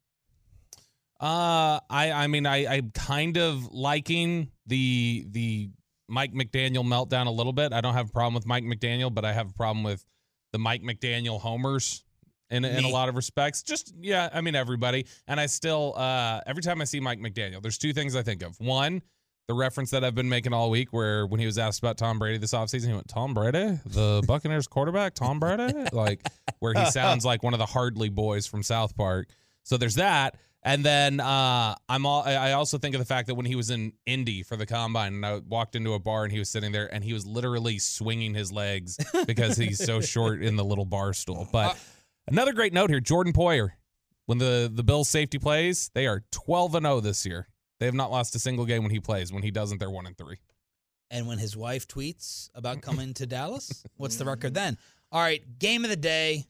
Uh, 1.21 1.79
I 1.91 2.13
I 2.13 2.27
mean 2.29 2.47
I 2.47 2.67
I'm 2.67 2.93
kind 2.93 3.37
of 3.37 3.71
liking 3.73 4.51
the 4.67 5.27
the 5.31 5.71
Mike 6.09 6.33
McDaniel 6.33 6.83
meltdown 6.83 7.27
a 7.27 7.31
little 7.31 7.53
bit. 7.53 7.75
I 7.75 7.83
don't 7.83 7.93
have 7.93 8.09
a 8.09 8.13
problem 8.13 8.35
with 8.35 8.47
Mike 8.47 8.65
McDaniel, 8.65 9.13
but 9.13 9.27
I 9.27 9.33
have 9.35 9.51
a 9.51 9.53
problem 9.53 9.85
with 9.85 10.05
the 10.53 10.59
Mike 10.59 10.83
McDaniel 10.83 11.39
homers 11.39 12.05
in 12.51 12.65
in 12.65 12.85
a 12.85 12.89
lot 12.89 13.09
of 13.09 13.17
respects. 13.17 13.63
Just 13.63 13.95
yeah, 14.01 14.29
I 14.33 14.41
mean 14.41 14.55
everybody. 14.55 15.07
And 15.27 15.41
I 15.41 15.47
still 15.47 15.95
uh 15.97 16.41
every 16.47 16.63
time 16.63 16.81
I 16.81 16.85
see 16.85 17.01
Mike 17.01 17.21
McDaniel, 17.21 17.63
there's 17.63 17.79
two 17.79 17.93
things 17.93 18.17
I 18.17 18.23
think 18.23 18.43
of. 18.43 18.59
One, 18.61 19.03
the 19.49 19.55
reference 19.55 19.91
that 19.91 20.05
I've 20.05 20.15
been 20.15 20.29
making 20.29 20.53
all 20.53 20.71
week 20.71 20.93
where 20.93 21.27
when 21.27 21.41
he 21.41 21.47
was 21.47 21.59
asked 21.59 21.81
about 21.81 21.99
Tom 21.99 22.19
Brady 22.19 22.39
this 22.39 22.53
offseason, 22.53 22.87
he 22.87 22.93
went, 22.93 23.09
Tom 23.09 23.35
Brady, 23.35 23.79
the 23.85 24.23
Buccaneers 24.29 24.67
quarterback, 24.67 25.15
Tom 25.15 25.41
Brady? 25.41 25.87
Like 25.93 26.27
where 26.61 26.75
he 26.75 26.87
sounds 26.87 27.25
like 27.25 27.43
one 27.43 27.53
of 27.53 27.59
the 27.59 27.67
Hardly 27.67 28.09
boys 28.09 28.47
from 28.47 28.63
South 28.63 28.97
Park. 28.97 29.29
So 29.63 29.77
there's 29.77 29.97
that. 29.97 30.37
And 30.63 30.85
then 30.85 31.21
uh, 31.21 31.75
I'm 31.89 32.05
all. 32.05 32.23
I 32.23 32.35
I 32.35 32.53
also 32.53 32.77
think 32.77 32.95
of 32.95 32.99
the 32.99 33.07
fact 33.07 33.29
that 33.29 33.35
when 33.35 33.47
he 33.47 33.57
was 33.57 33.71
in 33.71 33.95
Indy 34.05 34.43
for 34.43 34.57
the 34.57 34.67
combine, 34.67 35.15
and 35.15 35.25
I 35.25 35.39
walked 35.39 35.75
into 35.75 35.95
a 35.95 35.99
bar 35.99 36.25
and 36.25 36.33
he 36.33 36.39
was 36.39 36.51
sitting 36.51 36.71
there 36.71 36.93
and 36.93 37.03
he 37.03 37.15
was 37.15 37.27
literally 37.27 37.79
swinging 37.79 38.35
his 38.35 38.53
legs 38.53 38.99
because 39.27 39.57
he's 39.57 39.83
so 39.83 40.01
short 40.03 40.43
in 40.43 40.57
the 40.57 40.65
little 40.65 40.85
bar 40.85 41.15
stool. 41.15 41.49
But 41.51 41.79
another 42.31 42.53
great 42.53 42.73
note 42.73 42.91
here: 42.91 43.01
Jordan 43.01 43.33
Poyer. 43.33 43.71
When 44.27 44.39
the 44.39 44.71
the 44.73 44.85
Bills 44.85 45.09
safety 45.09 45.39
plays, 45.39 45.91
they 45.95 46.07
are 46.07 46.23
12 46.31 46.77
and 46.77 46.87
0 46.87 47.01
this 47.01 47.27
year. 47.27 47.49
They 47.81 47.87
have 47.87 47.95
not 47.95 48.11
lost 48.11 48.35
a 48.37 48.39
single 48.39 48.65
game 48.67 48.83
when 48.83 48.91
he 48.93 49.01
plays. 49.01 49.33
When 49.33 49.43
he 49.43 49.51
doesn't, 49.51 49.79
they're 49.79 49.91
one 49.91 50.07
and 50.07 50.17
three. 50.17 50.37
And 51.11 51.27
when 51.27 51.39
his 51.39 51.57
wife 51.57 51.89
tweets 51.89 52.51
about 52.55 52.83
coming 52.83 53.15
to 53.15 53.27
Dallas, 53.27 53.85
what's 53.97 54.17
the 54.17 54.25
record 54.25 54.55
then? 54.55 54.79
All 55.11 55.21
right, 55.21 55.43
game 55.59 55.83
of 55.85 55.91
the 55.91 55.97
day 55.97 56.45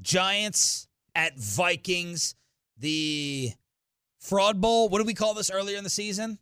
Giants 0.00 0.88
at 1.14 1.38
Vikings. 1.38 2.34
The 2.78 3.52
fraud 4.18 4.60
bowl. 4.60 4.88
What 4.88 4.98
did 4.98 5.06
we 5.06 5.14
call 5.14 5.34
this 5.34 5.50
earlier 5.50 5.78
in 5.78 5.84
the 5.84 5.90
season? 5.90 6.38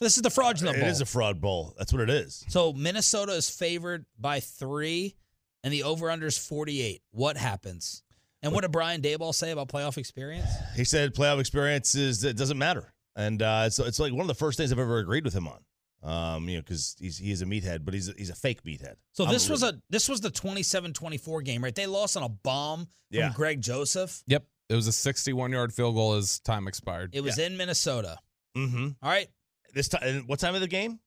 This 0.00 0.16
is 0.16 0.22
the 0.22 0.30
fraudulent 0.30 0.76
It 0.76 0.80
bowl. 0.80 0.88
is 0.90 1.00
a 1.00 1.06
fraud 1.06 1.40
bowl. 1.40 1.74
That's 1.78 1.92
what 1.92 2.02
it 2.02 2.10
is. 2.10 2.44
so 2.48 2.72
Minnesota 2.72 3.32
is 3.32 3.50
favored 3.50 4.04
by 4.18 4.38
three, 4.40 5.16
and 5.64 5.72
the 5.72 5.82
over 5.82 6.10
under 6.10 6.26
is 6.26 6.38
48. 6.38 7.02
What 7.10 7.36
happens? 7.36 8.02
And 8.42 8.52
what 8.52 8.62
did 8.62 8.70
Brian 8.72 9.02
Daboll 9.02 9.34
say 9.34 9.50
about 9.50 9.68
playoff 9.68 9.96
experience? 9.98 10.48
He 10.76 10.84
said 10.84 11.14
playoff 11.14 11.40
experience 11.40 11.94
is 11.96 12.22
it 12.22 12.36
doesn't 12.36 12.58
matter, 12.58 12.92
and 13.16 13.42
uh, 13.42 13.64
it's 13.66 13.78
it's 13.80 13.98
like 13.98 14.12
one 14.12 14.20
of 14.22 14.28
the 14.28 14.34
first 14.34 14.56
things 14.58 14.70
I've 14.72 14.78
ever 14.78 14.98
agreed 14.98 15.24
with 15.24 15.34
him 15.34 15.48
on. 15.48 15.58
Um, 16.00 16.48
you 16.48 16.54
know, 16.56 16.62
because 16.62 16.94
he's 17.00 17.18
he's 17.18 17.42
a 17.42 17.44
meathead, 17.46 17.84
but 17.84 17.92
he's 17.94 18.08
a, 18.08 18.12
he's 18.16 18.30
a 18.30 18.34
fake 18.36 18.62
meathead. 18.62 18.94
So 19.12 19.24
I'm 19.24 19.32
this 19.32 19.48
was 19.50 19.62
really- 19.62 19.78
a 19.78 19.82
this 19.90 20.08
was 20.08 20.20
the 20.20 20.30
27-24 20.30 21.44
game, 21.44 21.64
right? 21.64 21.74
They 21.74 21.86
lost 21.86 22.16
on 22.16 22.22
a 22.22 22.28
bomb 22.28 22.80
from 22.86 22.88
Yeah. 23.10 23.32
Greg 23.34 23.60
Joseph. 23.60 24.22
Yep, 24.28 24.44
it 24.68 24.74
was 24.76 24.86
a 24.86 24.92
61 24.92 25.50
yard 25.50 25.72
field 25.72 25.96
goal 25.96 26.14
as 26.14 26.38
time 26.40 26.68
expired. 26.68 27.10
It 27.14 27.22
was 27.22 27.38
in 27.38 27.56
Minnesota. 27.56 28.18
Mhm. 28.56 28.94
All 29.02 29.10
right. 29.10 29.28
This 29.74 29.88
time. 29.88 30.24
What 30.28 30.38
time 30.38 30.54
of 30.54 30.60
the 30.60 30.68
game? 30.68 31.00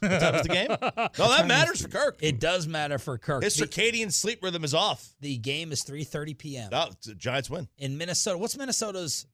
What 0.00 0.10
was 0.32 0.42
the 0.42 0.48
game? 0.48 0.68
No, 1.18 1.28
that 1.28 1.46
matters 1.46 1.82
for 1.82 1.88
Kirk. 1.88 2.18
It 2.20 2.40
does 2.40 2.66
matter 2.66 2.98
for 2.98 3.18
Kirk. 3.18 3.42
His 3.42 3.56
The, 3.56 3.66
circadian 3.66 4.12
sleep 4.12 4.42
rhythm 4.42 4.64
is 4.64 4.74
off. 4.74 5.14
the 5.20 5.36
game 5.38 5.72
is 5.72 5.82
3:30 5.84 6.38
p.m. 6.38 6.68
Oh, 6.72 6.88
Giants 7.16 7.50
win. 7.50 7.68
in 7.78 7.96
Minnesota. 7.98 8.38
What's 8.38 8.56
Minnesota's 8.56 9.26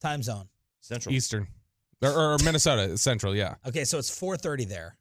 time 0.00 0.22
zone? 0.22 0.48
Central. 0.80 1.14
Eastern 1.14 1.46
or, 2.02 2.10
or 2.10 2.38
Minnesota 2.44 2.96
Central. 2.98 3.34
Yeah. 3.34 3.54
Okay, 3.66 3.84
so 3.84 3.98
it's 3.98 4.10
4:30 4.18 4.68
there. 4.68 4.96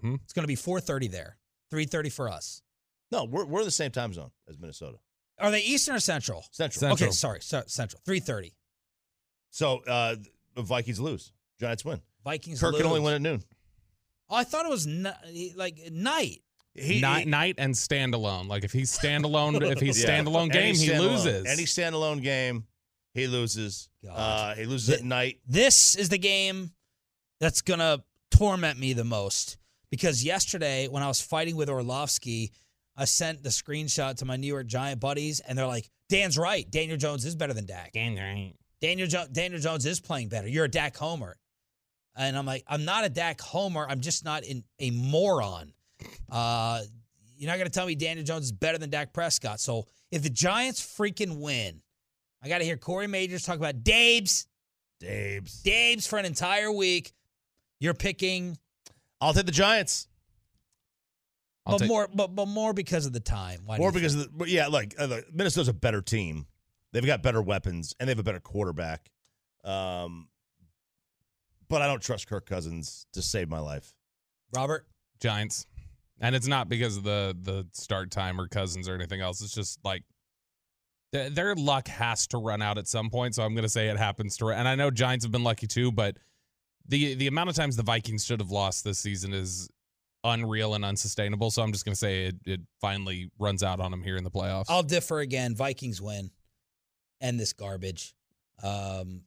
hmm 0.00 0.16
It's 0.24 0.32
going 0.32 0.44
to 0.44 0.48
be 0.48 0.56
4:30 0.56 1.10
there. 1.10 1.36
3:30 1.72 2.12
for 2.12 2.28
us. 2.28 2.62
No, 3.10 3.24
we're 3.24 3.44
we're 3.44 3.64
the 3.64 3.70
same 3.70 3.90
time 3.90 4.12
zone 4.12 4.30
as 4.48 4.58
Minnesota. 4.58 4.98
Are 5.38 5.50
they 5.52 5.60
Eastern 5.60 5.94
or 5.96 6.00
Central? 6.00 6.44
Central. 6.50 6.80
Central. 6.80 7.08
Okay, 7.08 7.12
sorry, 7.12 7.40
so, 7.40 7.62
Central. 7.66 8.02
3:30. 8.06 8.52
So 9.50 9.78
uh, 9.86 10.16
the 10.54 10.62
Vikings 10.62 11.00
lose. 11.00 11.32
Giants 11.60 11.84
win. 11.84 12.00
Vikings. 12.24 12.60
Kirk 12.60 12.76
can 12.76 12.86
only 12.86 13.00
win 13.00 13.14
at 13.14 13.22
noon. 13.22 13.42
Oh, 14.30 14.36
I 14.36 14.44
thought 14.44 14.66
it 14.66 14.70
was 14.70 14.86
ni- 14.86 15.52
like 15.56 15.78
night. 15.90 16.42
He, 16.74 17.00
night, 17.00 17.24
he- 17.24 17.30
night 17.30 17.54
and 17.58 17.74
standalone. 17.74 18.46
Like 18.48 18.62
if 18.64 18.72
he's 18.72 18.96
standalone, 18.96 19.60
if 19.72 19.80
he's 19.80 20.02
Yeah. 20.02 20.20
standalone 20.22 20.52
game, 20.52 20.62
Any 20.74 20.78
he 20.78 20.88
standalone- 20.88 20.98
loses. 21.10 21.46
Any 21.46 21.64
standalone 21.64 22.22
game, 22.22 22.64
he 23.14 23.26
loses. 23.26 23.88
Uh, 24.08 24.54
he 24.54 24.64
loses 24.64 24.90
at 25.00 25.04
night. 25.04 25.40
This 25.46 25.94
is 25.96 26.08
the 26.08 26.18
game 26.18 26.72
that's 27.40 27.62
going 27.62 27.80
to 27.80 28.02
torment 28.30 28.78
me 28.78 28.92
the 28.92 29.04
most 29.04 29.56
because 29.90 30.22
yesterday 30.22 30.86
when 30.88 31.02
I 31.02 31.08
was 31.08 31.20
fighting 31.20 31.56
with 31.56 31.68
Orlovsky, 31.68 32.52
I 32.96 33.06
sent 33.06 33.42
the 33.42 33.48
screenshot 33.48 34.16
to 34.18 34.24
my 34.24 34.36
New 34.36 34.46
York 34.46 34.66
Giant 34.66 35.00
buddies 35.00 35.40
and 35.40 35.56
they're 35.56 35.66
like, 35.66 35.88
"Dan's 36.08 36.36
right. 36.36 36.68
Daniel 36.70 36.96
Jones 36.98 37.24
is 37.24 37.34
better 37.34 37.54
than 37.54 37.64
Dak. 37.66 37.92
Daniel 37.92 39.06
jo- 39.08 39.26
Daniel 39.32 39.60
Jones 39.60 39.86
is 39.86 40.00
playing 40.00 40.28
better. 40.28 40.46
You're 40.48 40.66
a 40.66 40.70
Dak 40.70 40.96
homer." 40.96 41.36
And 42.16 42.36
I'm 42.36 42.46
like, 42.46 42.64
"I'm 42.66 42.84
not 42.84 43.04
a 43.04 43.08
Dak 43.08 43.40
homer. 43.40 43.86
I'm 43.88 44.00
just 44.00 44.24
not 44.24 44.44
in 44.44 44.64
a 44.80 44.90
moron." 44.90 45.72
Uh, 46.30 46.82
you're 47.36 47.48
not 47.48 47.56
going 47.56 47.66
to 47.68 47.72
tell 47.72 47.86
me 47.86 47.94
Daniel 47.94 48.24
Jones 48.24 48.46
is 48.46 48.52
better 48.52 48.78
than 48.78 48.90
Dak 48.90 49.12
Prescott. 49.12 49.60
So 49.60 49.86
if 50.10 50.22
the 50.22 50.30
Giants 50.30 50.80
freaking 50.80 51.38
win, 51.38 51.80
I 52.42 52.48
got 52.48 52.58
to 52.58 52.64
hear 52.64 52.76
Corey 52.76 53.06
Majors 53.06 53.44
talk 53.44 53.56
about 53.56 53.84
Dabes. 53.84 54.46
Dabes. 55.00 55.62
Dabes 55.62 56.06
for 56.06 56.18
an 56.18 56.24
entire 56.24 56.72
week. 56.72 57.12
You're 57.80 57.94
picking, 57.94 58.58
I'll 59.20 59.32
take 59.32 59.46
the 59.46 59.52
Giants. 59.52 60.08
I'll 61.64 61.74
but 61.74 61.78
take- 61.80 61.88
more, 61.88 62.08
but, 62.12 62.34
but 62.34 62.48
more 62.48 62.72
because 62.72 63.06
of 63.06 63.12
the 63.12 63.20
time. 63.20 63.60
Why 63.64 63.78
More 63.78 63.92
because 63.92 64.16
of 64.16 64.36
the, 64.36 64.48
yeah, 64.50 64.66
like 64.66 64.94
uh, 64.98 65.20
Minnesota's 65.32 65.68
a 65.68 65.72
better 65.72 66.02
team. 66.02 66.46
They've 66.92 67.06
got 67.06 67.22
better 67.22 67.42
weapons 67.42 67.94
and 68.00 68.08
they 68.08 68.12
have 68.12 68.18
a 68.18 68.24
better 68.24 68.40
quarterback. 68.40 69.10
Um, 69.62 70.28
but 71.68 71.82
I 71.82 71.86
don't 71.86 72.02
trust 72.02 72.28
Kirk 72.28 72.46
Cousins 72.46 73.06
to 73.12 73.22
save 73.22 73.48
my 73.48 73.58
life. 73.58 73.94
Robert? 74.54 74.86
Giants, 75.20 75.66
and 76.20 76.34
it's 76.34 76.46
not 76.46 76.68
because 76.68 76.96
of 76.96 77.04
the 77.04 77.36
the 77.40 77.66
start 77.72 78.10
time 78.10 78.40
or 78.40 78.48
Cousins 78.48 78.88
or 78.88 78.94
anything 78.94 79.20
else. 79.20 79.40
It's 79.40 79.54
just 79.54 79.78
like 79.84 80.04
th- 81.12 81.32
their 81.32 81.54
luck 81.54 81.88
has 81.88 82.26
to 82.28 82.38
run 82.38 82.62
out 82.62 82.78
at 82.78 82.86
some 82.86 83.10
point. 83.10 83.34
So 83.34 83.42
I'm 83.42 83.54
going 83.54 83.64
to 83.64 83.68
say 83.68 83.88
it 83.88 83.96
happens 83.96 84.36
to. 84.38 84.48
And 84.50 84.68
I 84.68 84.74
know 84.74 84.90
Giants 84.90 85.24
have 85.24 85.32
been 85.32 85.44
lucky 85.44 85.66
too, 85.66 85.92
but 85.92 86.16
the 86.86 87.14
the 87.14 87.26
amount 87.26 87.50
of 87.50 87.56
times 87.56 87.76
the 87.76 87.82
Vikings 87.82 88.24
should 88.24 88.40
have 88.40 88.50
lost 88.50 88.84
this 88.84 88.98
season 88.98 89.32
is 89.32 89.68
unreal 90.24 90.74
and 90.74 90.84
unsustainable. 90.84 91.50
So 91.50 91.62
I'm 91.62 91.72
just 91.72 91.84
going 91.84 91.92
to 91.94 91.98
say 91.98 92.26
it 92.26 92.36
it 92.44 92.60
finally 92.80 93.30
runs 93.38 93.62
out 93.62 93.80
on 93.80 93.90
them 93.90 94.02
here 94.02 94.16
in 94.16 94.24
the 94.24 94.30
playoffs. 94.30 94.66
I'll 94.68 94.82
differ 94.82 95.20
again. 95.20 95.54
Vikings 95.54 96.00
win. 96.00 96.30
End 97.20 97.38
this 97.38 97.52
garbage. 97.52 98.14
Um, 98.62 99.22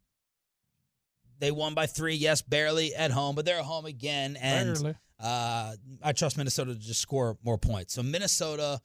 they 1.42 1.52
won 1.52 1.74
by 1.74 1.88
three, 1.88 2.16
yes, 2.16 2.42
barely 2.42 2.96
at 2.96 3.12
home, 3.12 3.36
but 3.36 3.44
they're 3.44 3.58
at 3.58 3.66
home 3.66 3.86
again. 3.86 4.38
And 4.40 4.96
uh, 5.20 5.74
I 6.02 6.14
trust 6.14 6.38
Minnesota 6.38 6.74
to 6.74 6.80
just 6.80 7.02
score 7.02 7.38
more 7.44 7.58
points. 7.58 7.96
So 7.96 8.04
Minnesota 8.04 8.80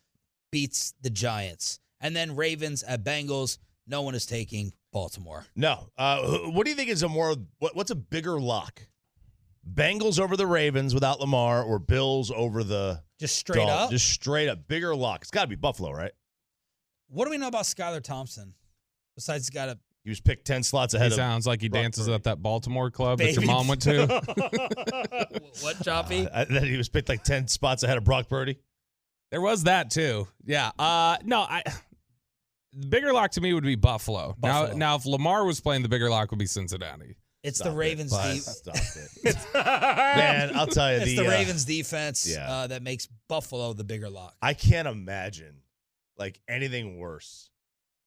beats 0.51 0.95
the 1.03 1.11
Giants. 1.11 1.79
And 2.01 2.17
then 2.17 2.35
Ravens 2.35 2.83
at 2.83 3.05
Bengals. 3.05 3.59
No 3.87 4.03
one 4.03 4.15
is 4.15 4.27
taking 4.27 4.73
Baltimore. 4.93 5.45
No. 5.55 5.91
Uh, 5.97 6.23
what 6.49 6.65
do 6.65 6.71
you 6.71 6.77
think 6.77 6.91
is 6.91 7.03
a 7.03 7.09
more 7.09 7.37
what, 7.59 7.77
what's 7.77 7.91
a 7.91 7.95
bigger 7.95 8.41
lock? 8.41 8.83
Bengals 9.71 10.19
over 10.19 10.37
the 10.37 10.47
Ravens 10.47 10.95
without 10.95 11.21
Lamar 11.21 11.63
or 11.63 11.79
Bills 11.79 12.31
over 12.35 12.65
the 12.65 13.03
Just 13.21 13.37
straight 13.37 13.57
Dog- 13.57 13.69
up. 13.69 13.91
Just 13.91 14.09
straight 14.11 14.49
up 14.49 14.67
bigger 14.67 14.97
lock. 14.97 15.23
It's 15.23 15.31
got 15.31 15.43
to 15.43 15.47
be 15.49 15.57
Buffalo, 15.57 15.93
right? 15.93 16.13
What 17.09 17.25
do 17.27 17.31
we 17.31 17.39
know 17.39 17.49
about 17.49 17.65
Skylar 17.65 18.03
Thompson? 18.03 18.55
Besides, 19.15 19.45
he's 19.45 19.51
got 19.51 19.69
a 19.69 19.79
He 20.07 20.11
was 20.11 20.21
picked 20.21 20.47
10 20.47 20.63
slots 20.63 20.93
He 20.93 20.99
ahead 20.99 21.11
of 21.11 21.17
sounds 21.17 21.49
like 21.49 21.61
he 21.61 21.69
Brock 21.69 21.83
dances 21.83 22.05
Purdy. 22.05 22.15
at 22.15 22.23
that 22.23 22.41
Baltimore 22.41 22.93
club 22.93 23.19
that 23.19 23.33
your 23.33 23.45
mom 23.45 23.67
went 23.67 23.83
to. 23.83 24.07
what, 25.63 25.83
Choppy? 25.83 26.29
Uh, 26.29 26.45
that 26.45 26.63
he 26.63 26.77
was 26.77 26.89
picked 26.89 27.09
like 27.09 27.25
10 27.25 27.49
spots 27.49 27.83
ahead 27.83 27.99
of 27.99 28.05
Brock 28.05 28.29
Purdy. 28.29 28.57
There 29.33 29.41
was 29.41 29.65
that 29.65 29.91
too. 29.91 30.29
Yeah. 30.45 30.71
Uh 30.79 31.17
no, 31.25 31.41
I 31.41 31.65
the 32.73 32.87
bigger 32.87 33.13
lock 33.13 33.33
to 33.33 33.41
me 33.41 33.53
would 33.53 33.65
be 33.65 33.75
Buffalo. 33.75 34.37
Buffalo. 34.39 34.69
Now 34.69 34.77
now 34.77 34.95
if 34.95 35.07
Lamar 35.07 35.45
was 35.45 35.59
playing 35.61 35.83
the 35.83 35.89
bigger 35.89 36.09
lock 36.09 36.31
would 36.31 36.39
be 36.39 36.47
Cincinnati. 36.47 37.17
It's 37.43 37.59
Stop 37.59 37.73
the 37.73 37.77
Ravens. 37.77 38.13
bud. 38.13 38.33
de- 38.33 38.41
Stop 38.43 38.77
it. 39.25 39.37
Man, 39.55 40.53
I'll 40.55 40.69
tell 40.69 40.93
you. 40.93 40.99
it's 40.99 41.07
the, 41.07 41.17
the, 41.17 41.27
uh, 41.27 41.31
Ravens 41.31 41.65
defense 41.65 42.29
yeah. 42.33 42.49
uh, 42.49 42.67
that 42.69 42.85
makes 42.85 43.09
Buffalo 43.29 43.73
the 43.73 43.83
bigger 43.83 44.09
lock. 44.09 44.37
I 44.41 44.55
can't 44.55 44.87
imagine 44.87 45.63
like 46.17 46.41
anything 46.49 46.97
worse 46.97 47.51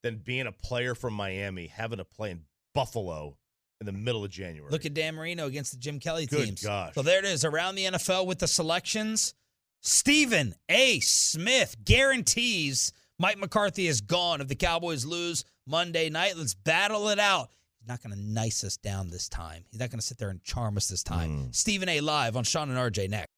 than 0.03 0.18
being 0.18 0.48
a 0.48 0.51
player 0.51 0.96
from 0.96 1.13
Miami 1.13 1.68
having 1.68 1.98
to 1.98 2.06
play 2.06 2.32
in 2.32 2.41
Buffalo 2.74 3.38
in 3.79 3.86
the 3.86 3.91
middle 3.91 4.24
of 4.24 4.32
January. 4.32 4.72
Look 4.72 4.86
at 4.86 4.94
Dan 4.94 5.15
Marino 5.15 5.48
against 5.48 5.72
the 5.72 5.77
Jim 5.77 6.00
Kelly 6.00 6.25
Good 6.25 6.46
teams. 6.46 6.63
gosh. 6.63 6.94
So 6.96 7.01
there 7.01 7.20
it 7.20 7.25
is 7.25 7.46
around 7.46 7.75
the 7.75 7.86
NFL 7.86 8.25
with 8.25 8.39
the 8.39 8.48
selections. 8.48 9.34
Stephen 9.82 10.56
A. 10.68 11.00
Smith 11.00 11.75
guarantees 11.86 12.91
Mike 13.18 13.38
McCarthy 13.38 13.88
is 13.88 14.01
gone 14.01 14.41
if 14.41 14.48
the 14.48 14.56
Cowboys 14.56 15.06
lose 15.06 15.46
Monday 15.65 16.10
night. 16.10 16.36
Let's 16.38 16.53
battle 16.53 17.10
it 17.10 17.20
out. 17.20 17.50
He's 17.79 17.88
not 17.88 18.03
going 18.03 18.13
to 18.13 18.22
nice 18.22 18.63
us 18.65 18.75
down 18.75 19.10
this 19.10 19.29
time. 19.29 19.63
He's 19.72 19.79
not 19.79 19.89
going 19.89 20.00
to 20.00 20.06
sit 20.06 20.18
there 20.18 20.29
and 20.29 20.44
charm 20.44 20.75
us 20.75 20.88
this 20.89 21.03
time. 21.03 21.48
Mm. 21.48 21.56
Stephen 21.56 21.88
A. 21.88 22.01
live 22.01 22.36
on 22.36 22.44
Sean 22.44 22.70
and 22.70 22.77
RJ 22.77 23.10
next. 23.10 23.29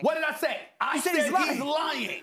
What 0.00 0.14
did 0.14 0.24
I 0.24 0.34
say? 0.34 0.58
I 0.80 1.00
said, 1.00 1.14
he's 1.14 1.30
lying. 1.60 2.22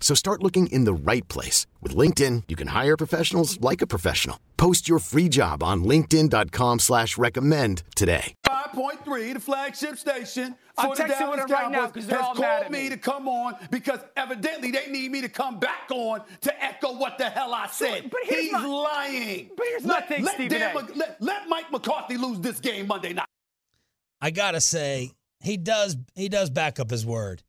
So 0.00 0.14
start 0.14 0.42
looking 0.42 0.68
in 0.68 0.84
the 0.84 0.92
right 0.94 1.26
place. 1.28 1.66
With 1.82 1.96
LinkedIn, 1.96 2.44
you 2.46 2.54
can 2.56 2.68
hire 2.68 2.96
professionals 2.96 3.60
like 3.60 3.82
a 3.82 3.86
professional. 3.86 4.38
Post 4.58 4.88
your 4.88 4.98
free 5.00 5.28
job 5.28 5.62
on 5.62 5.82
linkedin.com 5.84 6.78
slash 6.78 7.18
recommend 7.18 7.82
today. 7.96 8.34
5.3, 8.46 9.34
the 9.34 9.40
flagship 9.40 9.96
station 9.98 10.54
I'm 10.76 10.90
for 10.90 10.96
the 10.96 11.02
texting 11.04 11.18
Dallas 11.20 11.40
with 11.42 11.50
right 11.50 11.70
now 11.70 11.78
Cowboys 11.86 11.92
'cause 11.94 12.06
they're 12.06 12.18
has 12.18 12.26
all 12.26 12.34
mad 12.34 12.40
called 12.52 12.64
at 12.66 12.70
me 12.72 12.82
me. 12.84 12.88
to 12.90 12.96
come 12.96 13.28
on 13.28 13.56
because 13.70 14.00
evidently 14.16 14.70
they 14.70 14.86
need 14.90 15.10
me 15.10 15.20
to 15.22 15.28
come 15.28 15.58
back 15.58 15.90
on 15.90 16.22
to 16.42 16.64
echo 16.64 16.92
what 16.96 17.16
the 17.18 17.28
hell 17.30 17.54
I 17.54 17.66
said. 17.68 18.10
but 18.10 18.20
here's 18.24 18.42
He's 18.44 18.52
my- 18.52 18.66
lying. 18.66 19.50
but 19.56 19.66
here's 19.66 19.84
my 19.84 19.94
let, 19.94 20.08
thing, 20.08 20.24
let, 20.24 20.34
Stephen 20.34 20.58
Dan 20.60 20.76
A. 20.76 20.80
Let, 20.96 21.22
let 21.22 21.48
Mike 21.48 21.70
McCarthy 21.72 22.16
lose 22.16 22.40
this 22.40 22.58
game 22.60 22.86
Monday 22.88 23.12
night. 23.12 23.26
I 24.20 24.30
gotta 24.30 24.60
say, 24.60 25.12
he 25.40 25.56
does 25.56 25.96
he 26.14 26.28
does 26.28 26.50
back 26.50 26.78
up 26.80 26.90
his 26.90 27.04
word. 27.06 27.42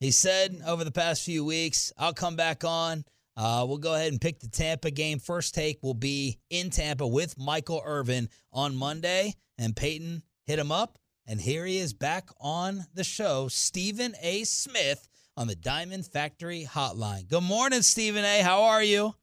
He 0.00 0.12
said 0.12 0.60
over 0.66 0.84
the 0.84 0.92
past 0.92 1.24
few 1.24 1.44
weeks, 1.44 1.92
I'll 1.96 2.14
come 2.14 2.36
back 2.36 2.64
on. 2.64 3.04
Uh, 3.36 3.64
we'll 3.68 3.78
go 3.78 3.94
ahead 3.94 4.12
and 4.12 4.20
pick 4.20 4.40
the 4.40 4.48
Tampa 4.48 4.90
game. 4.90 5.18
First 5.18 5.54
take 5.54 5.82
will 5.82 5.94
be 5.94 6.38
in 6.50 6.70
Tampa 6.70 7.06
with 7.06 7.38
Michael 7.38 7.82
Irvin 7.84 8.28
on 8.52 8.76
Monday. 8.76 9.34
And 9.58 9.74
Peyton 9.74 10.22
hit 10.46 10.58
him 10.58 10.72
up. 10.72 10.98
And 11.26 11.40
here 11.40 11.66
he 11.66 11.78
is 11.78 11.92
back 11.92 12.30
on 12.40 12.86
the 12.94 13.04
show, 13.04 13.48
Stephen 13.48 14.14
A. 14.22 14.44
Smith 14.44 15.08
on 15.36 15.46
the 15.46 15.54
Diamond 15.54 16.06
Factory 16.06 16.66
Hotline. 16.68 17.28
Good 17.28 17.42
morning, 17.42 17.82
Stephen 17.82 18.24
A. 18.24 18.40
How 18.40 18.62
are 18.62 18.82
you? 18.82 19.14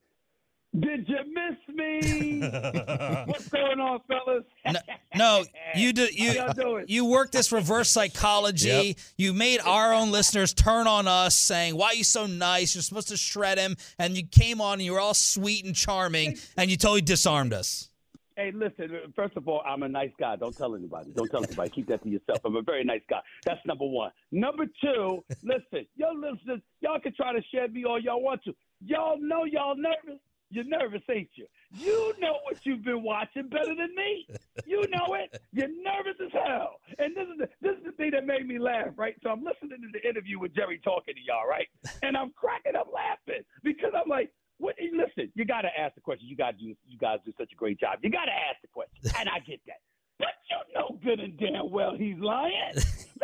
Did 0.80 1.08
you 1.10 1.18
miss 1.34 1.58
me? 1.76 2.40
What's 3.26 3.48
going 3.50 3.80
on, 3.80 4.00
fellas? 4.08 4.44
No, 4.66 4.80
no 5.16 5.46
you 5.76 5.94
do 5.94 6.08
you 6.12 6.32
y'all 6.32 6.54
doing? 6.54 6.86
you 6.88 7.06
work 7.06 7.32
this 7.32 7.52
reverse 7.52 7.90
psychology. 7.90 8.70
Yep. 8.70 8.98
You 9.18 9.34
made 9.34 9.60
our 9.62 9.94
own 9.94 10.12
listeners 10.12 10.54
turn 10.54 10.88
on 10.88 11.08
us, 11.08 11.36
saying, 11.36 11.76
"Why 11.76 11.88
are 11.88 11.96
you 11.96 12.04
so 12.04 12.26
nice? 12.26 12.76
You're 12.76 12.82
supposed 12.82 13.10
to 13.10 13.18
shred 13.18 13.58
him." 13.58 13.76
And 14.00 14.16
you 14.16 14.26
came 14.26 14.62
on, 14.62 14.74
and 14.74 14.84
you 14.84 14.94
were 14.94 15.00
all 15.00 15.14
sweet 15.14 15.66
and 15.66 15.76
charming, 15.76 16.38
and 16.58 16.72
you 16.72 16.78
totally 16.78 17.02
disarmed 17.02 17.54
us. 17.54 17.90
Hey, 18.38 18.52
listen. 18.54 18.92
First 19.16 19.38
of 19.38 19.48
all, 19.48 19.62
I'm 19.66 19.84
a 19.84 19.88
nice 19.88 20.12
guy. 20.20 20.36
Don't 20.36 20.56
tell 20.56 20.76
anybody. 20.76 21.12
Don't 21.16 21.30
tell 21.32 21.44
anybody. 21.44 21.70
Keep 21.70 21.88
that 21.88 22.04
to 22.04 22.10
yourself. 22.10 22.40
I'm 22.44 22.58
a 22.58 22.62
very 22.62 22.84
nice 22.84 23.02
guy. 23.10 23.22
That's 23.46 23.66
number 23.66 23.86
one. 23.86 24.12
Number 24.32 24.66
two, 24.82 25.24
listen, 25.42 25.88
yo, 25.96 26.12
listeners, 26.12 26.60
y'all 26.82 27.00
can 27.00 27.14
try 27.14 27.32
to 27.32 27.42
shed 27.54 27.74
me 27.74 27.86
all 27.86 28.00
y'all 28.00 28.22
want 28.22 28.44
to. 28.44 28.54
Y'all 28.86 29.18
know 29.20 29.46
y'all 29.46 29.76
nervous. 29.78 30.20
You're 30.52 30.66
nervous, 30.66 31.02
ain't 31.10 31.30
you? 31.36 31.46
You 31.78 32.14
know 32.20 32.40
what 32.44 32.66
you've 32.66 32.84
been 32.84 33.04
watching 33.04 33.50
better 33.50 33.76
than 33.76 33.94
me. 33.96 34.28
You 34.66 34.86
know 34.90 35.16
it. 35.16 35.42
You're 35.52 35.68
nervous 35.68 36.16
as 36.24 36.32
hell. 36.32 36.80
And 36.98 37.16
this 37.16 37.28
is 37.28 37.38
the 37.38 37.50
this 37.62 37.78
is 37.78 37.84
the 37.86 37.92
thing 37.92 38.12
that 38.12 38.26
made 38.26 38.48
me 38.48 38.60
laugh, 38.60 38.94
right? 38.96 39.16
So 39.24 39.30
I'm 39.30 39.44
listening 39.44 39.82
to 39.82 39.90
the 39.92 40.08
interview 40.08 40.40
with 40.40 40.56
Jerry 40.56 40.80
talking 40.84 41.16
to 41.16 41.22
y'all, 41.22 41.48
right? 41.48 41.68
And 42.02 42.16
I'm 42.16 42.32
cracking 42.32 42.76
up 42.76 42.88
laughing 42.94 43.44
because 43.64 43.92
I'm 43.94 44.08
like, 44.08 44.32
what? 44.58 44.76
Listen, 44.80 45.32
you 45.36 45.44
got 45.46 45.62
to 45.62 45.70
ask 45.78 45.96
the 45.96 46.02
question. 46.02 46.28
You 46.28 46.38
guys 46.38 46.54
do 46.60 46.66
you 46.66 46.98
guys 46.98 47.20
do 47.26 47.34
such 47.38 47.52
a 47.52 47.56
great 47.56 47.80
job. 47.80 48.00
You 48.02 48.10
got 48.10 48.26
to 48.26 48.32
ask 48.32 48.62
the 48.62 48.70
question, 48.70 49.12
and 49.20 49.28
I 49.28 49.40
get 49.40 49.60
that. 49.68 49.82
But 50.18 50.30
you 50.50 50.58
know 50.74 50.98
good 51.04 51.20
and 51.20 51.38
damn 51.38 51.72
well 51.72 51.96
he's 51.98 52.18
lying. 52.20 52.76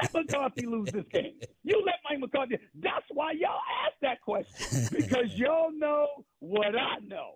Let 0.02 0.14
McCarthy 0.14 0.66
lose 0.66 0.90
this 0.92 1.06
game. 1.12 1.40
You 1.64 1.82
let 1.86 1.96
Mike 2.10 2.20
McCarthy. 2.20 2.58
That's 2.76 3.06
why 3.10 3.32
y'all 3.32 3.60
asked 3.86 4.02
that 4.02 4.22
question 4.22 4.88
because 4.92 5.34
y'all 5.36 5.72
know 5.72 6.08
what 6.40 6.76
I 6.76 7.00
know. 7.06 7.36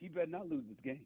He 0.00 0.08
better 0.08 0.26
not 0.26 0.48
lose 0.48 0.64
this 0.68 0.78
game. 0.82 1.00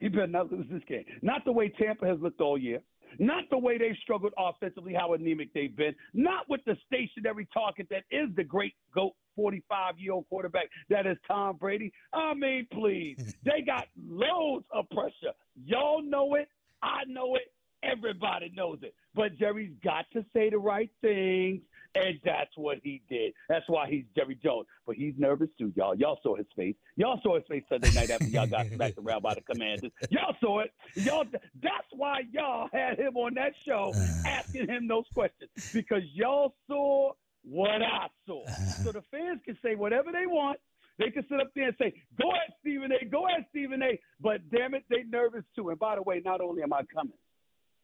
He 0.00 0.08
better 0.08 0.28
not 0.28 0.50
lose 0.52 0.66
this 0.70 0.82
game. 0.88 1.04
Not 1.22 1.44
the 1.44 1.52
way 1.52 1.68
Tampa 1.68 2.06
has 2.06 2.18
looked 2.20 2.40
all 2.40 2.56
year. 2.56 2.80
Not 3.18 3.44
the 3.50 3.58
way 3.58 3.78
they've 3.78 3.96
struggled 4.02 4.32
offensively, 4.38 4.94
how 4.94 5.14
anemic 5.14 5.52
they've 5.54 5.74
been. 5.74 5.94
Not 6.14 6.48
with 6.48 6.60
the 6.66 6.76
stationary 6.86 7.48
target 7.52 7.88
that 7.90 8.04
is 8.10 8.28
the 8.36 8.44
great 8.44 8.74
GOAT 8.94 9.14
45 9.34 9.98
year 9.98 10.12
old 10.12 10.28
quarterback 10.28 10.66
that 10.90 11.06
is 11.06 11.16
Tom 11.26 11.56
Brady. 11.56 11.92
I 12.12 12.34
mean, 12.34 12.66
please. 12.72 13.34
They 13.44 13.62
got 13.64 13.86
loads 14.06 14.66
of 14.72 14.88
pressure. 14.90 15.32
Y'all 15.64 16.02
know 16.02 16.34
it. 16.34 16.48
I 16.82 17.04
know 17.06 17.34
it. 17.36 17.52
Everybody 17.82 18.52
knows 18.54 18.78
it. 18.82 18.94
But 19.14 19.38
Jerry's 19.38 19.72
got 19.82 20.04
to 20.12 20.24
say 20.34 20.50
the 20.50 20.58
right 20.58 20.90
things, 21.00 21.62
and 21.94 22.18
that's 22.24 22.50
what 22.56 22.78
he 22.82 23.02
did. 23.08 23.32
That's 23.48 23.64
why 23.68 23.88
he's 23.88 24.04
Jerry 24.16 24.38
Jones. 24.42 24.66
But 24.86 24.96
he's 24.96 25.14
nervous 25.16 25.48
too, 25.58 25.72
y'all. 25.76 25.94
Y'all 25.94 26.18
saw 26.22 26.36
his 26.36 26.46
face. 26.56 26.74
Y'all 26.96 27.20
saw 27.22 27.36
his 27.36 27.44
face 27.48 27.64
Sunday 27.68 27.92
night 27.92 28.10
after 28.10 28.26
y'all 28.26 28.46
got 28.46 28.66
smacked 28.66 28.98
around 29.04 29.22
by 29.22 29.34
the 29.34 29.40
Commanders. 29.40 29.90
Y'all 30.10 30.36
saw 30.40 30.60
it. 30.60 30.72
Y'all. 30.94 31.24
That's 31.62 31.88
why 31.92 32.20
y'all 32.32 32.68
had 32.72 32.98
him 32.98 33.16
on 33.16 33.34
that 33.34 33.52
show 33.66 33.92
asking 34.26 34.68
him 34.68 34.88
those 34.88 35.06
questions 35.14 35.50
because 35.72 36.02
y'all 36.14 36.54
saw 36.66 37.12
what 37.42 37.82
I 37.82 38.08
saw. 38.26 38.44
So 38.84 38.92
the 38.92 39.02
fans 39.10 39.40
can 39.44 39.58
say 39.62 39.74
whatever 39.74 40.12
they 40.12 40.26
want. 40.26 40.58
They 40.98 41.10
can 41.10 41.24
sit 41.28 41.40
up 41.40 41.50
there 41.54 41.68
and 41.68 41.76
say, 41.78 41.92
"Go 42.20 42.30
ahead, 42.30 42.52
Stephen 42.60 42.90
A. 42.92 43.04
Go 43.04 43.26
ahead, 43.26 43.46
Stephen 43.50 43.82
A." 43.82 43.98
But 44.20 44.48
damn 44.50 44.74
it, 44.74 44.84
they 44.88 45.02
nervous 45.04 45.44
too. 45.54 45.70
And 45.70 45.78
by 45.78 45.96
the 45.96 46.02
way, 46.02 46.20
not 46.24 46.40
only 46.40 46.62
am 46.62 46.72
I 46.72 46.82
coming 46.92 47.18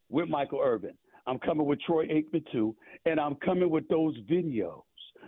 with 0.08 0.28
Michael 0.28 0.60
Irvin, 0.62 0.94
I'm 1.26 1.38
coming 1.38 1.66
with 1.66 1.80
Troy 1.80 2.06
Aikman 2.06 2.44
too, 2.52 2.74
and 3.06 3.18
I'm 3.18 3.34
coming 3.36 3.70
with 3.70 3.88
those 3.88 4.16
videos. 4.30 4.82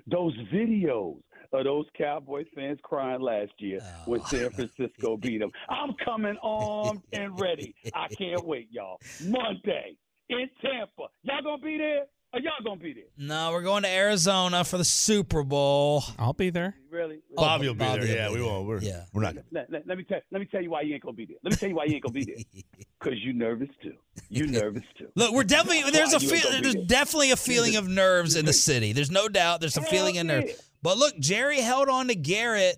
Those 0.06 0.36
videos 0.52 1.20
of 1.52 1.64
those 1.64 1.86
Cowboy 1.96 2.44
fans 2.54 2.78
crying 2.82 3.20
last 3.20 3.52
year 3.58 3.78
oh. 3.82 4.02
when 4.06 4.20
Oh. 4.20 4.24
San 4.26 4.50
Francisco 4.50 5.16
beat 5.20 5.38
them. 5.38 5.50
I'm 5.68 5.94
coming 6.04 6.36
armed 6.42 7.02
and 7.12 7.38
ready. 7.40 7.74
I 7.94 8.08
can't 8.08 8.44
wait, 8.44 8.68
y'all. 8.70 8.98
Monday 9.24 9.96
in 10.28 10.48
Tampa. 10.62 11.08
Y'all 11.22 11.42
gonna 11.42 11.62
be 11.62 11.78
there? 11.78 12.04
Or 12.36 12.40
y'all 12.40 12.52
gonna 12.62 12.76
be 12.78 12.92
there? 12.92 13.04
No, 13.16 13.50
we're 13.52 13.62
going 13.62 13.84
to 13.84 13.88
Arizona 13.88 14.62
for 14.62 14.76
the 14.76 14.84
Super 14.84 15.42
Bowl. 15.42 16.04
I'll 16.18 16.34
be 16.34 16.50
there. 16.50 16.74
Really? 16.90 17.20
Oh, 17.34 17.42
Bobby 17.42 17.66
will 17.68 17.74
be 17.74 17.78
Bobby 17.78 18.06
there. 18.06 18.08
will 18.08 18.14
Yeah, 18.14 18.28
be 18.28 18.32
we 18.34 18.38
there. 18.40 18.46
won't. 18.46 18.66
We're, 18.66 18.80
Yeah. 18.82 19.04
we're 19.14 19.22
not. 19.22 19.36
Let, 19.52 19.70
let- 19.72 19.86
let 19.86 19.96
me 19.96 20.04
tell 20.04 20.20
let 20.30 20.40
me 20.40 20.46
tell 20.46 20.62
you 20.62 20.68
why 20.70 20.82
you 20.82 20.92
ain't 20.94 21.02
gonna 21.02 21.14
be 21.14 21.24
there. 21.24 21.36
Let 21.42 21.52
me 21.52 21.56
tell 21.56 21.68
you 21.70 21.74
why 21.74 21.84
you 21.86 21.94
ain't 21.94 22.02
gonna 22.02 22.12
be 22.12 22.24
there. 22.24 22.36
Cause 23.02 23.14
you 23.22 23.32
nervous 23.32 23.68
too. 23.82 23.94
You 24.28 24.46
nervous 24.48 24.82
too. 24.98 25.08
Look, 25.14 25.32
we're 25.32 25.44
definitely 25.44 25.90
there's 25.90 26.12
a 26.12 26.18
Why 26.18 26.24
you 26.24 26.32
ain't 26.34 26.42
feel, 26.42 26.60
there's 26.62 26.74
there? 26.74 26.84
definitely 26.84 27.30
a 27.30 27.36
feeling 27.36 27.76
of 27.76 27.88
nerves 27.88 28.36
in 28.36 28.44
the 28.44 28.52
city. 28.52 28.92
There's 28.92 29.10
no 29.10 29.28
doubt. 29.28 29.60
There's 29.60 29.76
a 29.78 29.80
Hell 29.80 29.90
feeling 29.90 30.18
of 30.18 30.26
nerves. 30.26 30.46
yeah. 30.48 30.54
But 30.82 30.98
look, 30.98 31.18
Jerry 31.18 31.60
held 31.60 31.88
on 31.88 32.08
to 32.08 32.14
Garrett 32.14 32.76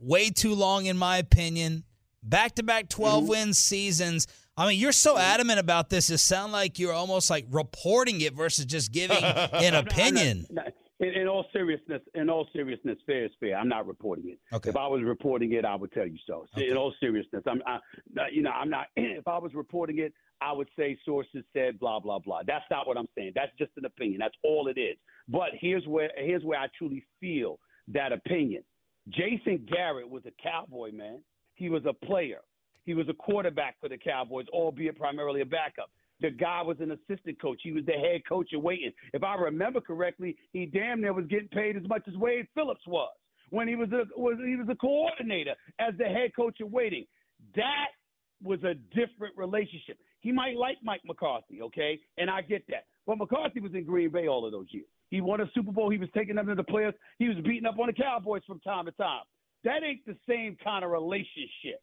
way 0.00 0.30
too 0.30 0.54
long, 0.54 0.86
in 0.86 0.96
my 0.96 1.18
opinion. 1.18 1.84
Back 2.22 2.54
to 2.56 2.62
back 2.62 2.88
12 2.88 3.22
Mm-hmm. 3.22 3.28
win 3.30 3.54
seasons. 3.54 4.26
I 4.56 4.68
mean, 4.68 4.80
you're 4.80 4.92
so 4.92 5.18
adamant 5.18 5.58
about 5.58 5.90
this. 5.90 6.08
It 6.08 6.18
sounds 6.18 6.52
like 6.52 6.78
you're 6.78 6.92
almost 6.92 7.28
like 7.28 7.46
reporting 7.50 8.20
it 8.22 8.32
versus 8.34 8.64
just 8.64 8.92
giving 8.92 9.16
an 9.22 9.72
not- 9.72 9.86
opinion. 9.86 10.46
I'm 10.50 10.54
not- 10.54 10.72
in, 10.98 11.08
in 11.08 11.28
all 11.28 11.44
seriousness, 11.52 12.00
in 12.14 12.30
all 12.30 12.48
seriousness, 12.54 12.96
fair 13.04 13.26
is 13.26 13.30
fair. 13.38 13.56
I'm 13.58 13.68
not 13.68 13.86
reporting 13.86 14.30
it. 14.30 14.38
Okay. 14.50 14.70
If 14.70 14.76
I 14.76 14.86
was 14.86 15.02
reporting 15.02 15.52
it, 15.52 15.66
I 15.66 15.74
would 15.74 15.92
tell 15.92 16.06
you 16.06 16.16
so. 16.26 16.46
So 16.56 16.62
In 16.64 16.74
all 16.78 16.94
seriousness, 17.00 17.42
I'm, 17.46 17.60
I, 17.66 17.80
you 18.32 18.40
know, 18.42 18.50
I'm 18.50 18.70
not. 18.70 18.86
If 18.96 19.28
I 19.28 19.36
was 19.36 19.52
reporting 19.52 19.98
it, 19.98 20.14
I 20.40 20.52
would 20.52 20.68
say 20.74 20.98
sources 21.04 21.44
said 21.52 21.78
blah 21.78 22.00
blah 22.00 22.18
blah. 22.18 22.40
That's 22.46 22.64
not 22.70 22.86
what 22.86 22.96
I'm 22.96 23.08
saying. 23.14 23.32
That's 23.34 23.52
just 23.58 23.72
an 23.76 23.84
opinion. 23.84 24.20
That's 24.20 24.34
all 24.42 24.68
it 24.68 24.78
is. 24.80 24.96
But 25.28 25.50
here's 25.60 25.86
where 25.86 26.10
here's 26.16 26.44
where 26.44 26.58
I 26.58 26.68
truly 26.78 27.04
feel 27.20 27.58
that 27.88 28.12
opinion. 28.12 28.62
Jason 29.10 29.66
Garrett 29.70 30.08
was 30.08 30.22
a 30.26 30.32
Cowboy 30.42 30.92
man. 30.92 31.20
He 31.56 31.68
was 31.68 31.82
a 31.86 31.92
player. 31.92 32.40
He 32.86 32.94
was 32.94 33.08
a 33.08 33.14
quarterback 33.14 33.76
for 33.80 33.88
the 33.88 33.98
Cowboys, 33.98 34.46
albeit 34.52 34.96
primarily 34.96 35.42
a 35.42 35.44
backup. 35.44 35.90
The 36.20 36.30
guy 36.30 36.62
was 36.62 36.78
an 36.80 36.92
assistant 36.92 37.40
coach. 37.40 37.60
He 37.62 37.72
was 37.72 37.84
the 37.84 37.92
head 37.92 38.22
coach 38.26 38.48
in 38.52 38.62
waiting. 38.62 38.92
If 39.12 39.22
I 39.22 39.34
remember 39.34 39.80
correctly, 39.80 40.36
he 40.52 40.64
damn 40.64 41.02
near 41.02 41.12
was 41.12 41.26
getting 41.26 41.48
paid 41.48 41.76
as 41.76 41.82
much 41.88 42.04
as 42.08 42.16
Wade 42.16 42.46
Phillips 42.54 42.86
was 42.86 43.10
when 43.50 43.68
he 43.68 43.76
was 43.76 43.88
a 43.92 44.04
was 44.18 44.38
he 44.44 44.56
was 44.56 44.68
a 44.70 44.74
coordinator 44.76 45.54
as 45.78 45.94
the 45.98 46.04
head 46.04 46.34
coach 46.34 46.56
in 46.60 46.70
waiting. 46.70 47.04
That 47.54 47.88
was 48.42 48.62
a 48.64 48.74
different 48.94 49.36
relationship. 49.36 49.98
He 50.20 50.32
might 50.32 50.56
like 50.56 50.78
Mike 50.82 51.02
McCarthy, 51.04 51.60
okay, 51.62 52.00
and 52.18 52.30
I 52.30 52.40
get 52.40 52.64
that. 52.68 52.86
But 53.06 53.18
McCarthy 53.18 53.60
was 53.60 53.74
in 53.74 53.84
Green 53.84 54.10
Bay 54.10 54.26
all 54.26 54.46
of 54.46 54.52
those 54.52 54.66
years. 54.70 54.86
He 55.10 55.20
won 55.20 55.40
a 55.40 55.50
Super 55.54 55.70
Bowl. 55.70 55.90
He 55.90 55.98
was 55.98 56.08
taking 56.14 56.36
them 56.36 56.46
to 56.46 56.54
the 56.54 56.64
players. 56.64 56.94
He 57.18 57.28
was 57.28 57.36
beating 57.44 57.66
up 57.66 57.78
on 57.78 57.86
the 57.86 57.92
Cowboys 57.92 58.42
from 58.46 58.58
time 58.60 58.86
to 58.86 58.92
time. 58.92 59.22
That 59.64 59.82
ain't 59.84 60.04
the 60.06 60.16
same 60.28 60.56
kind 60.62 60.84
of 60.84 60.90
relationship 60.90 61.80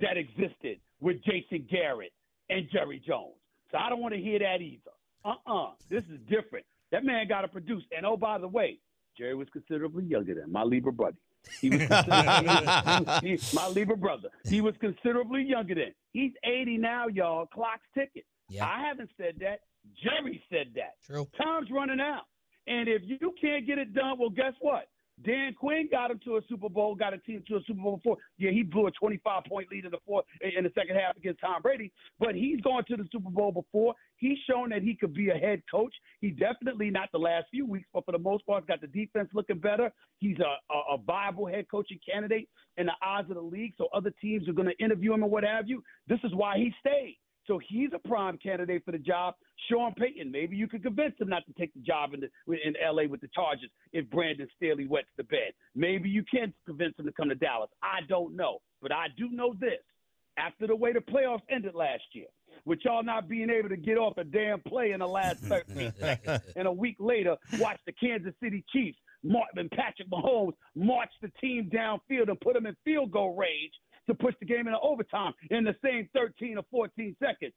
that 0.00 0.16
existed 0.16 0.78
with 1.00 1.16
Jason 1.24 1.66
Garrett 1.70 2.12
and 2.50 2.66
Jerry 2.72 3.02
Jones. 3.06 3.34
So 3.72 3.78
I 3.78 3.88
don't 3.88 4.00
want 4.00 4.14
to 4.14 4.20
hear 4.20 4.38
that 4.38 4.60
either. 4.60 4.90
Uh-uh. 5.24 5.70
This 5.90 6.04
is 6.04 6.20
different. 6.28 6.64
That 6.92 7.04
man 7.04 7.26
got 7.28 7.40
to 7.42 7.48
produce. 7.48 7.82
And 7.96 8.06
oh, 8.06 8.16
by 8.16 8.38
the 8.38 8.48
way, 8.48 8.78
Jerry 9.18 9.34
was 9.34 9.48
considerably 9.52 10.04
younger 10.04 10.34
than 10.34 10.52
my 10.52 10.62
Libra 10.62 10.92
brother. 10.92 11.16
He 11.60 11.70
was 11.70 11.80
considerably, 11.86 13.36
he- 13.36 13.38
my 13.56 13.68
Libra 13.68 13.96
brother. 13.96 14.28
He 14.48 14.60
was 14.60 14.74
considerably 14.80 15.42
younger 15.42 15.74
than. 15.74 15.94
He's 16.12 16.32
80 16.44 16.78
now, 16.78 17.06
y'all. 17.08 17.46
Clock's 17.46 17.86
ticking. 17.94 18.22
Yeah. 18.48 18.66
I 18.66 18.86
haven't 18.86 19.10
said 19.16 19.34
that. 19.40 19.60
Jerry 20.02 20.42
said 20.50 20.72
that. 20.74 20.94
True. 21.04 21.26
Time's 21.40 21.70
running 21.70 22.00
out. 22.00 22.22
And 22.66 22.88
if 22.88 23.02
you 23.04 23.32
can't 23.40 23.66
get 23.66 23.78
it 23.78 23.94
done, 23.94 24.18
well, 24.18 24.30
guess 24.30 24.54
what? 24.60 24.88
Dan 25.24 25.54
Quinn 25.54 25.88
got 25.90 26.10
him 26.10 26.20
to 26.24 26.36
a 26.36 26.40
Super 26.48 26.68
Bowl, 26.68 26.94
got 26.94 27.14
a 27.14 27.18
team 27.18 27.42
to 27.48 27.56
a 27.56 27.60
Super 27.66 27.80
Bowl 27.80 27.96
before. 27.96 28.18
Yeah, 28.36 28.50
he 28.50 28.62
blew 28.62 28.86
a 28.86 28.90
25 28.90 29.44
point 29.44 29.68
lead 29.70 29.86
in 29.86 29.90
the 29.90 29.98
fourth 30.06 30.26
in 30.40 30.64
the 30.64 30.72
second 30.74 30.96
half 30.96 31.16
against 31.16 31.40
Tom 31.40 31.62
Brady, 31.62 31.90
but 32.20 32.34
he's 32.34 32.60
gone 32.60 32.84
to 32.88 32.96
the 32.96 33.08
Super 33.10 33.30
Bowl 33.30 33.50
before. 33.50 33.94
He's 34.16 34.36
shown 34.48 34.70
that 34.70 34.82
he 34.82 34.94
could 34.94 35.14
be 35.14 35.30
a 35.30 35.34
head 35.34 35.62
coach. 35.70 35.94
He 36.20 36.30
definitely 36.30 36.90
not 36.90 37.10
the 37.12 37.18
last 37.18 37.46
few 37.50 37.66
weeks, 37.66 37.88
but 37.94 38.04
for 38.04 38.12
the 38.12 38.18
most 38.18 38.44
part, 38.46 38.66
got 38.66 38.80
the 38.80 38.88
defense 38.88 39.30
looking 39.32 39.58
better. 39.58 39.90
He's 40.18 40.38
a, 40.38 40.72
a, 40.72 40.94
a 40.94 40.98
viable 40.98 41.46
head 41.46 41.66
coaching 41.70 41.98
candidate 42.08 42.48
in 42.76 42.86
the 42.86 42.92
eyes 43.02 43.24
of 43.28 43.36
the 43.36 43.42
league, 43.42 43.72
so 43.78 43.88
other 43.94 44.12
teams 44.20 44.48
are 44.48 44.52
going 44.52 44.68
to 44.68 44.84
interview 44.84 45.14
him 45.14 45.22
and 45.22 45.32
what 45.32 45.44
have 45.44 45.68
you. 45.68 45.82
This 46.08 46.18
is 46.24 46.34
why 46.34 46.58
he 46.58 46.72
stayed. 46.80 47.18
So 47.46 47.60
he's 47.68 47.90
a 47.94 48.08
prime 48.08 48.38
candidate 48.38 48.84
for 48.84 48.92
the 48.92 48.98
job. 48.98 49.34
Sean 49.70 49.94
Payton, 49.94 50.30
maybe 50.30 50.56
you 50.56 50.68
could 50.68 50.82
convince 50.82 51.14
him 51.20 51.28
not 51.28 51.46
to 51.46 51.52
take 51.52 51.72
the 51.74 51.80
job 51.80 52.14
in, 52.14 52.20
the, 52.20 52.52
in 52.52 52.74
L.A. 52.84 53.06
with 53.06 53.20
the 53.20 53.28
Chargers 53.34 53.70
if 53.92 54.08
Brandon 54.10 54.48
Staley 54.56 54.86
wets 54.86 55.08
the 55.16 55.24
bed. 55.24 55.52
Maybe 55.74 56.08
you 56.08 56.24
can 56.24 56.52
convince 56.66 56.98
him 56.98 57.06
to 57.06 57.12
come 57.12 57.28
to 57.28 57.34
Dallas. 57.34 57.70
I 57.82 58.00
don't 58.08 58.36
know. 58.36 58.58
But 58.82 58.92
I 58.92 59.06
do 59.16 59.30
know 59.30 59.54
this. 59.58 59.80
After 60.38 60.66
the 60.66 60.76
way 60.76 60.92
the 60.92 60.98
playoffs 60.98 61.40
ended 61.48 61.74
last 61.74 62.02
year, 62.12 62.26
with 62.66 62.80
y'all 62.84 63.02
not 63.02 63.26
being 63.26 63.48
able 63.48 63.70
to 63.70 63.76
get 63.76 63.96
off 63.96 64.18
a 64.18 64.24
damn 64.24 64.60
play 64.60 64.92
in 64.92 65.00
the 65.00 65.08
last 65.08 65.38
13 65.44 65.94
seconds, 65.98 66.42
and 66.54 66.68
a 66.68 66.72
week 66.72 66.96
later, 66.98 67.36
watch 67.58 67.80
the 67.86 67.92
Kansas 67.92 68.34
City 68.42 68.62
Chiefs 68.70 68.98
Mark, 69.26 69.48
and 69.56 69.70
Patrick 69.70 70.08
Mahomes 70.10 70.52
march 70.74 71.10
the 71.22 71.30
team 71.40 71.70
downfield 71.72 72.28
and 72.28 72.40
put 72.40 72.54
them 72.54 72.66
in 72.66 72.76
field 72.84 73.10
goal 73.10 73.34
range 73.34 73.72
to 74.06 74.14
push 74.14 74.34
the 74.40 74.46
game 74.46 74.66
into 74.66 74.78
overtime 74.80 75.32
in 75.50 75.64
the 75.64 75.74
same 75.84 76.08
13 76.14 76.58
or 76.58 76.64
14 76.70 77.16
seconds. 77.18 77.52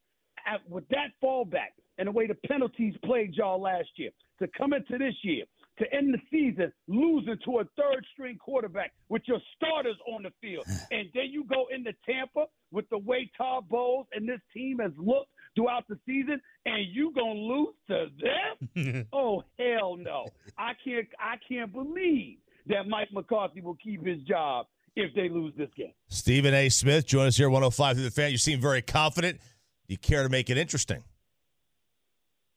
At, 0.47 0.61
with 0.69 0.87
that 0.89 1.11
fallback 1.21 1.75
and 1.97 2.07
the 2.07 2.11
way 2.11 2.25
the 2.25 2.35
penalties 2.47 2.95
played 3.03 3.33
y'all 3.35 3.61
last 3.61 3.89
year, 3.97 4.09
to 4.39 4.47
come 4.57 4.71
into 4.71 4.97
this 4.97 5.15
year, 5.21 5.43
to 5.79 5.93
end 5.93 6.13
the 6.13 6.19
season 6.31 6.71
losing 6.87 7.37
to 7.45 7.59
a 7.59 7.63
third 7.77 8.05
string 8.13 8.37
quarterback 8.37 8.93
with 9.09 9.21
your 9.25 9.39
starters 9.55 9.97
on 10.07 10.23
the 10.23 10.31
field, 10.41 10.65
and 10.91 11.09
then 11.13 11.25
you 11.29 11.43
go 11.45 11.65
into 11.73 11.91
Tampa 12.05 12.45
with 12.71 12.89
the 12.89 12.97
way 12.97 13.29
Todd 13.37 13.67
Bowles 13.69 14.07
and 14.13 14.27
this 14.27 14.39
team 14.53 14.79
has 14.79 14.91
looked 14.97 15.29
throughout 15.55 15.87
the 15.89 15.97
season, 16.05 16.39
and 16.65 16.85
you 16.93 17.11
gonna 17.13 17.39
lose 17.39 17.75
to 17.87 18.07
them? 18.21 19.07
oh 19.13 19.43
hell 19.57 19.97
no! 19.97 20.25
I 20.57 20.71
can't. 20.83 21.07
I 21.19 21.35
can't 21.47 21.73
believe 21.73 22.37
that 22.67 22.87
Mike 22.87 23.09
McCarthy 23.11 23.61
will 23.61 23.77
keep 23.83 24.05
his 24.05 24.21
job 24.23 24.67
if 24.95 25.13
they 25.15 25.29
lose 25.29 25.53
this 25.57 25.69
game. 25.75 25.93
Stephen 26.07 26.53
A. 26.53 26.69
Smith, 26.69 27.05
join 27.05 27.27
us 27.27 27.37
here, 27.37 27.49
105 27.49 27.95
through 27.95 28.03
the 28.03 28.11
fan. 28.11 28.31
You 28.31 28.37
seem 28.37 28.59
very 28.59 28.81
confident. 28.81 29.39
You 29.87 29.97
care 29.97 30.23
to 30.23 30.29
make 30.29 30.49
it 30.49 30.57
interesting? 30.57 31.03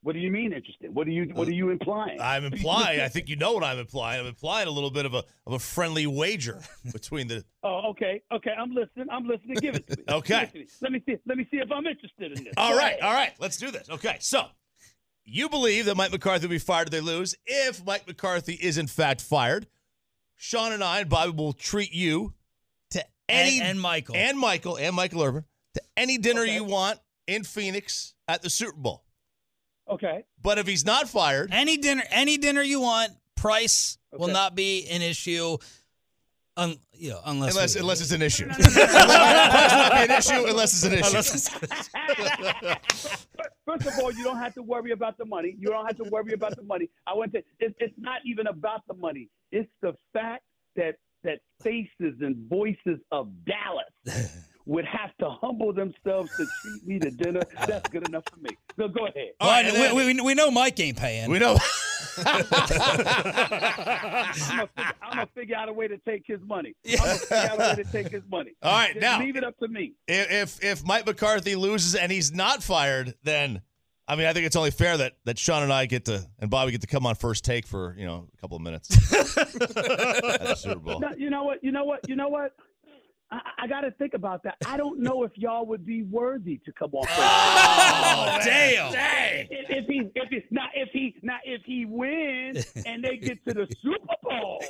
What 0.03 0.13
do 0.13 0.19
you 0.19 0.31
mean 0.31 0.51
interesting? 0.51 0.93
What 0.93 1.07
are 1.07 1.11
you 1.11 1.31
What 1.33 1.47
are 1.47 1.53
you 1.53 1.69
implying? 1.69 2.19
I'm 2.19 2.43
implying. 2.53 2.99
I 2.99 3.07
think 3.07 3.29
you 3.29 3.37
know 3.37 3.53
what 3.53 3.63
I'm 3.63 3.79
implying. 3.79 4.19
I'm 4.19 4.27
implying 4.27 4.67
a 4.67 4.71
little 4.71 4.91
bit 4.91 5.05
of 5.05 5.13
a 5.13 5.23
of 5.47 5.53
a 5.53 5.59
friendly 5.59 6.05
wager 6.07 6.61
between 6.91 7.27
the. 7.27 7.45
Oh, 7.63 7.89
okay, 7.91 8.21
okay. 8.31 8.51
I'm 8.51 8.75
listening. 8.75 9.07
I'm 9.09 9.25
listening. 9.25 9.55
Give 9.61 9.75
it 9.75 9.87
to 9.87 9.97
me. 9.97 10.03
Okay. 10.09 10.49
To 10.51 10.59
me. 10.59 10.67
Let 10.81 10.91
me 10.91 11.01
see. 11.05 11.15
Let 11.25 11.37
me 11.37 11.47
see 11.49 11.57
if 11.57 11.71
I'm 11.71 11.87
interested 11.87 12.37
in 12.37 12.43
this. 12.43 12.53
All 12.57 12.75
right, 12.75 12.99
all 13.01 13.13
right. 13.13 13.31
Let's 13.39 13.55
do 13.55 13.71
this. 13.71 13.89
Okay, 13.89 14.17
so 14.19 14.47
you 15.23 15.47
believe 15.47 15.85
that 15.85 15.95
Mike 15.95 16.11
McCarthy 16.11 16.47
will 16.47 16.51
be 16.51 16.59
fired 16.59 16.87
if 16.87 16.91
they 16.91 16.99
lose. 16.99 17.35
If 17.45 17.85
Mike 17.85 18.05
McCarthy 18.05 18.55
is 18.55 18.77
in 18.77 18.87
fact 18.87 19.21
fired, 19.21 19.67
Sean 20.35 20.71
and 20.71 20.83
I 20.83 20.99
and 20.99 21.09
Bobby 21.09 21.31
will 21.31 21.53
treat 21.53 21.93
you 21.93 22.33
to 22.91 23.03
any 23.29 23.59
and, 23.59 23.69
and 23.69 23.81
Michael. 23.81 24.15
and 24.15 24.37
Michael 24.37 24.77
and 24.77 24.95
Michael 24.95 25.23
Irvin 25.23 25.45
to 25.75 25.81
any 25.97 26.17
dinner 26.17 26.41
Okay. 26.41 26.55
you 26.55 26.63
want 26.63 26.99
in 27.27 27.43
Phoenix 27.43 28.13
at 28.27 28.41
the 28.41 28.49
Super 28.49 28.77
Bowl. 28.77 29.03
Okay. 29.89 30.25
But 30.41 30.57
if 30.57 30.67
he's 30.67 30.85
not 30.85 31.09
fired, 31.09 31.49
any 31.53 31.77
dinner, 31.77 32.03
any 32.11 32.37
dinner 32.37 32.61
you 32.61 32.79
want. 32.81 33.11
Price 33.35 33.97
will 34.13 34.29
not 34.29 34.55
be 34.55 34.87
an 34.89 35.01
issue. 35.01 35.57
Un, 36.55 36.75
you 36.93 37.09
know, 37.09 37.19
unless 37.25 37.55
unless 37.55 37.73
we- 37.75 37.81
unless 37.81 38.01
it's 38.01 38.11
an 38.11 38.21
issue, 38.21 38.45
Price 38.47 38.75
will 38.75 40.05
an 40.05 40.11
issue 40.11 40.45
unless 40.49 40.73
it's 40.73 40.83
an 40.83 40.93
issue. 40.93 41.13
First 43.65 43.87
of 43.87 43.93
all, 44.03 44.11
you 44.11 44.23
don't 44.23 44.37
have 44.37 44.53
to 44.55 44.61
worry 44.61 44.91
about 44.91 45.17
the 45.17 45.25
money. 45.25 45.55
You 45.57 45.69
don't 45.69 45.85
have 45.85 45.97
to 45.97 46.03
worry 46.11 46.33
about 46.33 46.55
the 46.55 46.63
money. 46.63 46.89
I 47.07 47.13
want 47.15 47.31
to. 47.33 47.39
It, 47.59 47.75
it's 47.79 47.93
not 47.97 48.19
even 48.25 48.47
about 48.47 48.81
the 48.87 48.93
money. 48.93 49.29
It's 49.51 49.69
the 49.81 49.93
fact 50.11 50.43
that 50.75 50.95
that 51.23 51.39
faces 51.61 52.15
and 52.21 52.35
voices 52.49 52.99
of 53.11 53.29
Dallas 53.45 53.85
would 54.65 54.85
have 54.85 55.15
to 55.19 55.29
humble 55.29 55.73
themselves 55.73 56.31
to 56.37 56.45
treat 56.61 56.87
me 56.87 56.99
to 56.99 57.11
dinner. 57.11 57.41
That's 57.67 57.89
good 57.89 58.07
enough 58.07 58.23
for 58.31 58.39
me. 58.39 58.49
So 58.77 58.87
go 58.87 59.07
ahead. 59.07 59.31
All 59.41 59.49
right, 59.49 59.65
Well, 59.65 59.73
then- 59.73 59.95
we, 59.95 60.13
we, 60.13 60.21
we 60.21 60.33
know 60.33 60.49
Mike 60.51 60.79
ain't 60.79 60.97
paying. 60.97 61.29
we 61.29 61.39
know. 61.39 61.57
I'm 62.17 62.45
gonna 65.11 65.27
figure 65.35 65.55
out 65.55 65.69
a 65.69 65.73
way 65.73 65.87
to 65.87 65.97
take 65.99 66.23
his 66.27 66.39
money. 66.45 66.75
I'm 66.89 66.97
gonna 66.97 67.15
figure 67.15 67.37
out 67.37 67.55
a 67.55 67.75
way 67.77 67.83
to 67.83 67.91
take 67.91 68.09
his 68.09 68.23
money. 68.29 68.51
All 68.63 68.71
right, 68.71 68.93
Just 68.93 69.01
now- 69.01 69.19
leave 69.19 69.35
it 69.35 69.43
up 69.43 69.57
to 69.59 69.67
me. 69.67 69.93
if 70.07 70.63
if 70.63 70.85
Mike 70.85 71.05
McCarthy 71.05 71.55
loses 71.55 71.95
and 71.95 72.11
he's 72.11 72.31
not 72.33 72.63
fired, 72.63 73.13
then 73.23 73.61
I 74.07 74.15
mean 74.15 74.25
I 74.27 74.33
think 74.33 74.45
it's 74.45 74.55
only 74.55 74.71
fair 74.71 74.97
that 74.97 75.13
that 75.25 75.37
Sean 75.37 75.63
and 75.63 75.71
I 75.73 75.85
get 75.85 76.05
to 76.05 76.25
and 76.39 76.49
Bobby 76.49 76.71
get 76.71 76.81
to 76.81 76.87
come 76.87 77.05
on 77.05 77.15
first 77.15 77.43
take 77.45 77.65
for 77.67 77.95
you 77.97 78.05
know 78.05 78.27
a 78.35 78.37
couple 78.41 78.57
of 78.57 78.63
minutes 78.63 78.89
at 79.13 79.35
the 80.41 80.55
Super 80.57 80.79
Bowl. 80.79 80.99
No, 80.99 81.09
you 81.17 81.29
know 81.29 81.43
what? 81.43 81.63
You 81.63 81.71
know 81.71 81.83
what? 81.85 82.07
You 82.09 82.15
know 82.15 82.29
what? 82.29 82.53
I, 83.33 83.63
I 83.63 83.67
got 83.67 83.81
to 83.81 83.91
think 83.91 84.13
about 84.13 84.43
that. 84.43 84.57
I 84.67 84.77
don't 84.77 84.99
know 84.99 85.23
if 85.23 85.31
y'all 85.35 85.65
would 85.65 85.85
be 85.85 86.03
worthy 86.03 86.59
to 86.65 86.71
come 86.71 86.91
on. 86.93 87.07
Oh, 87.09 88.39
damn. 88.43 88.93
If, 89.49 89.69
if 89.69 89.85
he, 89.87 90.09
if 90.13 90.29
he, 90.29 90.43
now 90.51 90.67
if 90.75 90.89
he, 90.91 91.15
now 91.23 91.37
if 91.43 91.61
he 91.65 91.85
wins 91.85 92.71
and 92.85 93.03
they 93.03 93.17
get 93.17 93.43
to 93.47 93.53
the 93.55 93.67
Super 93.81 94.15
Bowl, 94.21 94.63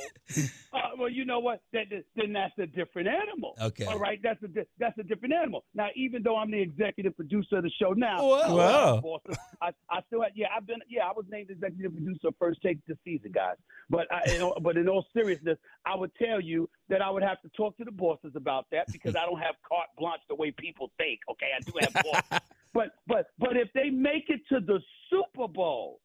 uh, 0.72 0.78
well, 0.98 1.10
you 1.10 1.26
know 1.26 1.40
what? 1.40 1.60
That, 1.72 1.90
that- 1.90 2.04
then 2.16 2.32
that's 2.32 2.56
a 2.58 2.66
different 2.66 3.08
animal. 3.08 3.54
Okay. 3.60 3.84
All 3.84 3.98
right, 3.98 4.18
that's 4.22 4.42
a 4.42 4.48
that's 4.78 4.96
a 4.98 5.02
different 5.02 5.34
animal. 5.34 5.64
Now, 5.74 5.88
even 5.94 6.22
though 6.22 6.36
I'm 6.36 6.50
the 6.50 6.60
executive 6.60 7.16
producer 7.16 7.58
of 7.58 7.64
the 7.64 7.70
show 7.80 7.92
now, 7.92 8.18
Whoa. 8.22 8.38
I 8.38 8.42
still 8.44 8.58
have 8.58 9.02
bosses. 9.02 9.38
I, 9.60 9.70
I 9.90 10.00
still 10.06 10.22
have, 10.22 10.32
yeah, 10.34 10.46
I've 10.56 10.66
been 10.66 10.78
yeah, 10.88 11.02
I 11.04 11.12
was 11.12 11.26
named 11.28 11.50
executive 11.50 11.92
producer 11.92 12.28
of 12.28 12.34
first 12.38 12.62
take 12.62 12.78
this 12.86 12.96
season, 13.04 13.32
guys. 13.32 13.56
But 13.90 14.06
I, 14.10 14.32
you 14.32 14.38
know, 14.38 14.54
but 14.62 14.76
in 14.76 14.88
all 14.88 15.04
seriousness, 15.12 15.58
I 15.84 15.96
would 15.96 16.12
tell 16.16 16.40
you 16.40 16.70
that 16.88 17.02
I 17.02 17.10
would 17.10 17.22
have 17.22 17.40
to 17.42 17.48
talk 17.56 17.76
to 17.78 17.84
the 17.84 17.90
bosses 17.92 18.32
about 18.36 18.53
that 18.72 18.86
because 18.92 19.16
I 19.16 19.26
don't 19.26 19.40
have 19.40 19.54
carte 19.68 19.88
blanche 19.98 20.22
the 20.28 20.34
way 20.34 20.50
people 20.50 20.90
think. 20.98 21.20
Okay, 21.30 21.48
I 21.56 21.60
do 21.60 21.72
have 21.80 21.92
bosses. 22.30 22.48
but 22.72 22.88
but 23.06 23.26
but 23.38 23.56
if 23.56 23.68
they 23.74 23.90
make 23.90 24.24
it 24.28 24.40
to 24.50 24.60
the 24.60 24.80
Super 25.10 25.48
Bowl, 25.48 26.00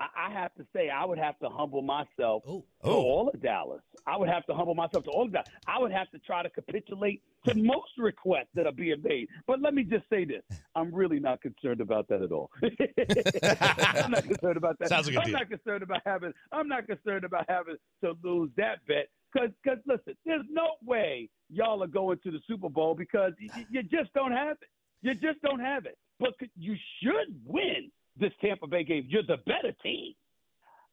I, 0.00 0.06
I 0.28 0.30
have 0.32 0.52
to 0.56 0.66
say 0.74 0.88
I 0.90 1.04
would 1.04 1.18
have 1.18 1.38
to 1.38 1.48
humble 1.48 1.82
myself 1.82 2.42
Oh. 2.46 2.64
to 2.82 2.90
oh. 2.90 3.02
all 3.02 3.28
of 3.32 3.40
Dallas. 3.40 3.80
I 4.06 4.16
would 4.18 4.28
have 4.28 4.44
to 4.46 4.54
humble 4.54 4.74
myself 4.74 5.04
to 5.04 5.10
all 5.10 5.24
of 5.24 5.32
Dallas. 5.32 5.48
I 5.66 5.78
would 5.78 5.92
have 5.92 6.10
to 6.10 6.18
try 6.18 6.42
to 6.42 6.50
capitulate 6.50 7.22
to 7.46 7.54
most 7.72 7.92
requests 7.96 8.48
that 8.54 8.66
are 8.66 8.72
being 8.72 9.00
made. 9.02 9.28
But 9.46 9.60
let 9.62 9.72
me 9.74 9.82
just 9.84 10.04
say 10.10 10.24
this: 10.24 10.42
I'm 10.74 10.94
really 10.94 11.20
not 11.20 11.40
concerned 11.40 11.80
about 11.80 12.08
that 12.08 12.22
at 12.22 12.32
all. 12.32 12.50
I'm 12.62 14.10
not 14.10 14.24
concerned 14.24 14.56
about 14.56 14.78
that. 14.78 14.88
Sounds 14.88 15.06
like 15.06 15.16
a 15.16 15.20
I'm 15.20 15.24
deal. 15.26 15.32
not 15.38 15.48
concerned 15.48 15.82
about 15.82 16.02
having. 16.04 16.32
I'm 16.52 16.68
not 16.68 16.86
concerned 16.86 17.24
about 17.24 17.46
having 17.48 17.76
to 18.02 18.14
lose 18.22 18.50
that 18.56 18.84
bet. 18.86 19.08
Because, 19.34 19.50
because 19.62 19.78
listen, 19.86 20.14
there's 20.24 20.44
no 20.50 20.68
way 20.84 21.28
y'all 21.50 21.82
are 21.82 21.88
going 21.88 22.18
to 22.22 22.30
the 22.30 22.40
Super 22.46 22.68
Bowl 22.68 22.94
because 22.94 23.32
you, 23.38 23.50
you 23.70 23.82
just 23.82 24.12
don't 24.14 24.32
have 24.32 24.56
it. 24.62 24.68
You 25.02 25.14
just 25.14 25.42
don't 25.42 25.60
have 25.60 25.86
it. 25.86 25.98
But 26.20 26.34
you 26.56 26.76
should 27.02 27.34
win 27.44 27.90
this 28.18 28.32
Tampa 28.40 28.66
Bay 28.66 28.84
game. 28.84 29.06
You're 29.08 29.22
the 29.22 29.38
better 29.44 29.74
team. 29.82 30.14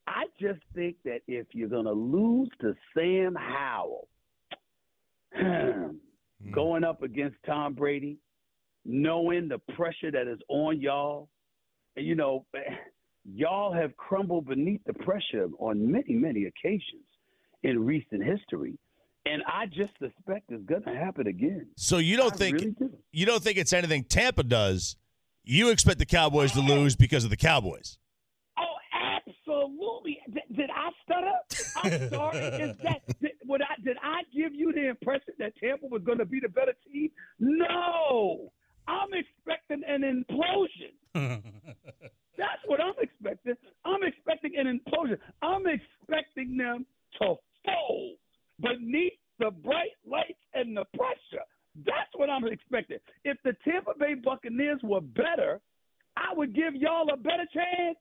I 0.08 0.26
just 0.40 0.60
think 0.74 0.96
that 1.06 1.22
if 1.28 1.48
you're 1.52 1.70
going 1.70 1.86
to 1.86 1.92
lose 1.92 2.50
to 2.62 2.76
Sam 2.98 3.36
Howell, 3.36 4.08
hmm. 5.36 5.92
going 6.52 6.84
up 6.84 7.04
against 7.04 7.38
Tom 7.46 7.76
Brady, 7.76 8.18
knowing 8.84 9.48
the 9.48 9.60
pressure 9.76 10.12
that 10.12 10.28
is 10.28 10.40
on 10.50 10.82
y'all, 10.82 11.30
and, 11.96 12.06
you 12.06 12.16
know, 12.16 12.46
y'all 13.26 13.72
have 13.72 13.96
crumbled 13.96 14.48
beneath 14.48 14.82
the 14.86 14.94
pressure 14.94 15.48
on 15.60 15.92
many, 15.92 16.16
many 16.16 16.46
occasions 16.46 17.06
in 17.64 17.86
recent 17.86 18.24
history. 18.24 18.78
And 19.26 19.44
I 19.48 19.68
just 19.68 19.92
suspect 20.00 20.50
it's 20.50 20.66
going 20.66 20.84
to 20.84 20.96
happen 20.96 21.28
again. 21.28 21.68
So 21.78 21.98
you 22.00 22.18
don't 22.18 22.34
I 22.34 22.38
think 22.38 22.56
really 22.56 22.72
do. 22.72 22.90
you 23.12 23.26
don't 23.26 23.44
think 23.44 23.58
it's 23.58 23.72
anything 23.72 24.04
Tampa 24.04 24.44
does? 24.44 24.96
You 25.44 25.70
expect 25.70 26.00
the 26.00 26.06
Cowboys 26.06 26.52
to 26.54 26.62
lose 26.62 26.96
because 26.96 27.24
of 27.24 27.30
the 27.30 27.38
Cowboys. 27.38 27.98
Oh, 28.58 28.76
absolutely. 29.28 30.20
Did, 30.32 30.44
did 30.56 30.70
I 30.72 30.90
stutter? 31.04 31.32
I'm 31.84 32.10
sorry. 32.10 32.38
Is 32.38 32.78
that 32.84 33.02
did, 33.22 33.32
I, 33.62 33.82
did 33.84 33.98
I 34.02 34.22
give 34.34 34.54
you 34.56 34.72
the 34.74 34.90
impression 34.90 35.34
that 35.40 35.54
Tampa 35.58 35.86
was 35.88 36.02
going 36.04 36.18
to 36.20 36.26
be 36.26 36.40
the 36.40 36.50
better 36.50 36.74
team? 36.92 37.10
No. 37.40 38.52
I'm 38.88 39.10
expecting 39.14 39.84
an 39.88 40.02
implosion. 40.02 40.94
That's 42.38 42.62
what 42.66 42.82
I'm 42.82 42.94
expecting. 43.00 43.54
I'm 43.86 44.02
expecting 44.04 44.54
an 44.58 44.66
implosion. 44.80 45.18
I'm 45.44 45.64
expecting 45.68 46.58
them 46.58 46.86
to 47.22 47.36
fold 47.66 48.16
beneath 48.62 49.14
the 49.40 49.52
bright 49.52 49.98
lights 50.06 50.40
and 50.54 50.76
the 50.76 50.86
pressure. 50.96 51.46
That's 51.86 52.12
what 52.16 52.30
I'm 52.30 52.46
expecting. 52.46 52.98
If 53.24 53.38
the 53.44 53.54
Tampa 53.64 53.94
Bay 53.98 54.14
Buccaneers 54.14 54.80
were 54.84 55.02
better, 55.02 55.62
I 56.18 56.34
would 56.36 56.54
give 56.54 56.76
y'all 56.76 57.10
a 57.14 57.18
better 57.18 57.46
chance. 57.54 57.98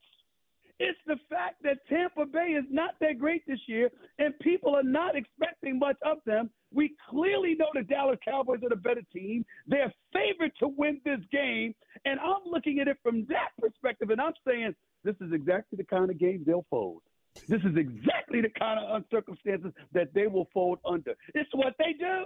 It's 0.81 0.99
the 1.07 1.17
fact 1.29 1.63
that 1.63 1.87
Tampa 1.89 2.25
Bay 2.25 2.57
is 2.59 2.65
not 2.71 2.95
that 3.01 3.19
great 3.19 3.47
this 3.47 3.61
year, 3.67 3.91
and 4.19 4.37
people 4.41 4.75
are 4.75 4.83
not 4.83 5.15
expecting 5.15 5.79
much 5.79 5.97
of 6.03 6.19
them. 6.25 6.49
We 6.73 6.97
clearly 7.11 7.55
know 7.55 7.67
the 7.75 7.83
Dallas 7.83 8.19
Cowboys 8.25 8.61
are 8.63 8.71
the 8.71 8.77
better 8.77 9.03
team. 9.13 9.45
They're 9.67 9.93
favored 10.13 10.53
to 10.61 10.69
win 10.69 11.01
this 11.05 11.21
game, 11.31 11.75
and 12.07 12.19
I'm 12.19 12.51
looking 12.51 12.81
at 12.81 12.89
it 12.89 12.97
from 13.03 13.27
that 13.29 13.51
perspective, 13.61 14.09
and 14.09 14.21
I'm 14.21 14.33
saying 14.47 14.75
this 15.05 15.17
is 15.21 15.33
exactly 15.35 15.77
the 15.77 15.85
kind 15.85 16.11
of 16.11 16.19
game 16.19 16.45
they'll 16.47 16.67
fold. 16.71 17.03
This 17.49 17.61
is 17.61 17.77
exactly 17.77 18.41
the 18.41 18.51
kind 18.59 18.79
of 18.81 19.03
circumstances 19.11 19.73
that 19.93 20.13
they 20.15 20.27
will 20.27 20.49
fold 20.53 20.79
under. 20.85 21.15
It's 21.35 21.51
what 21.53 21.75
they 21.79 21.93
do. 21.99 22.25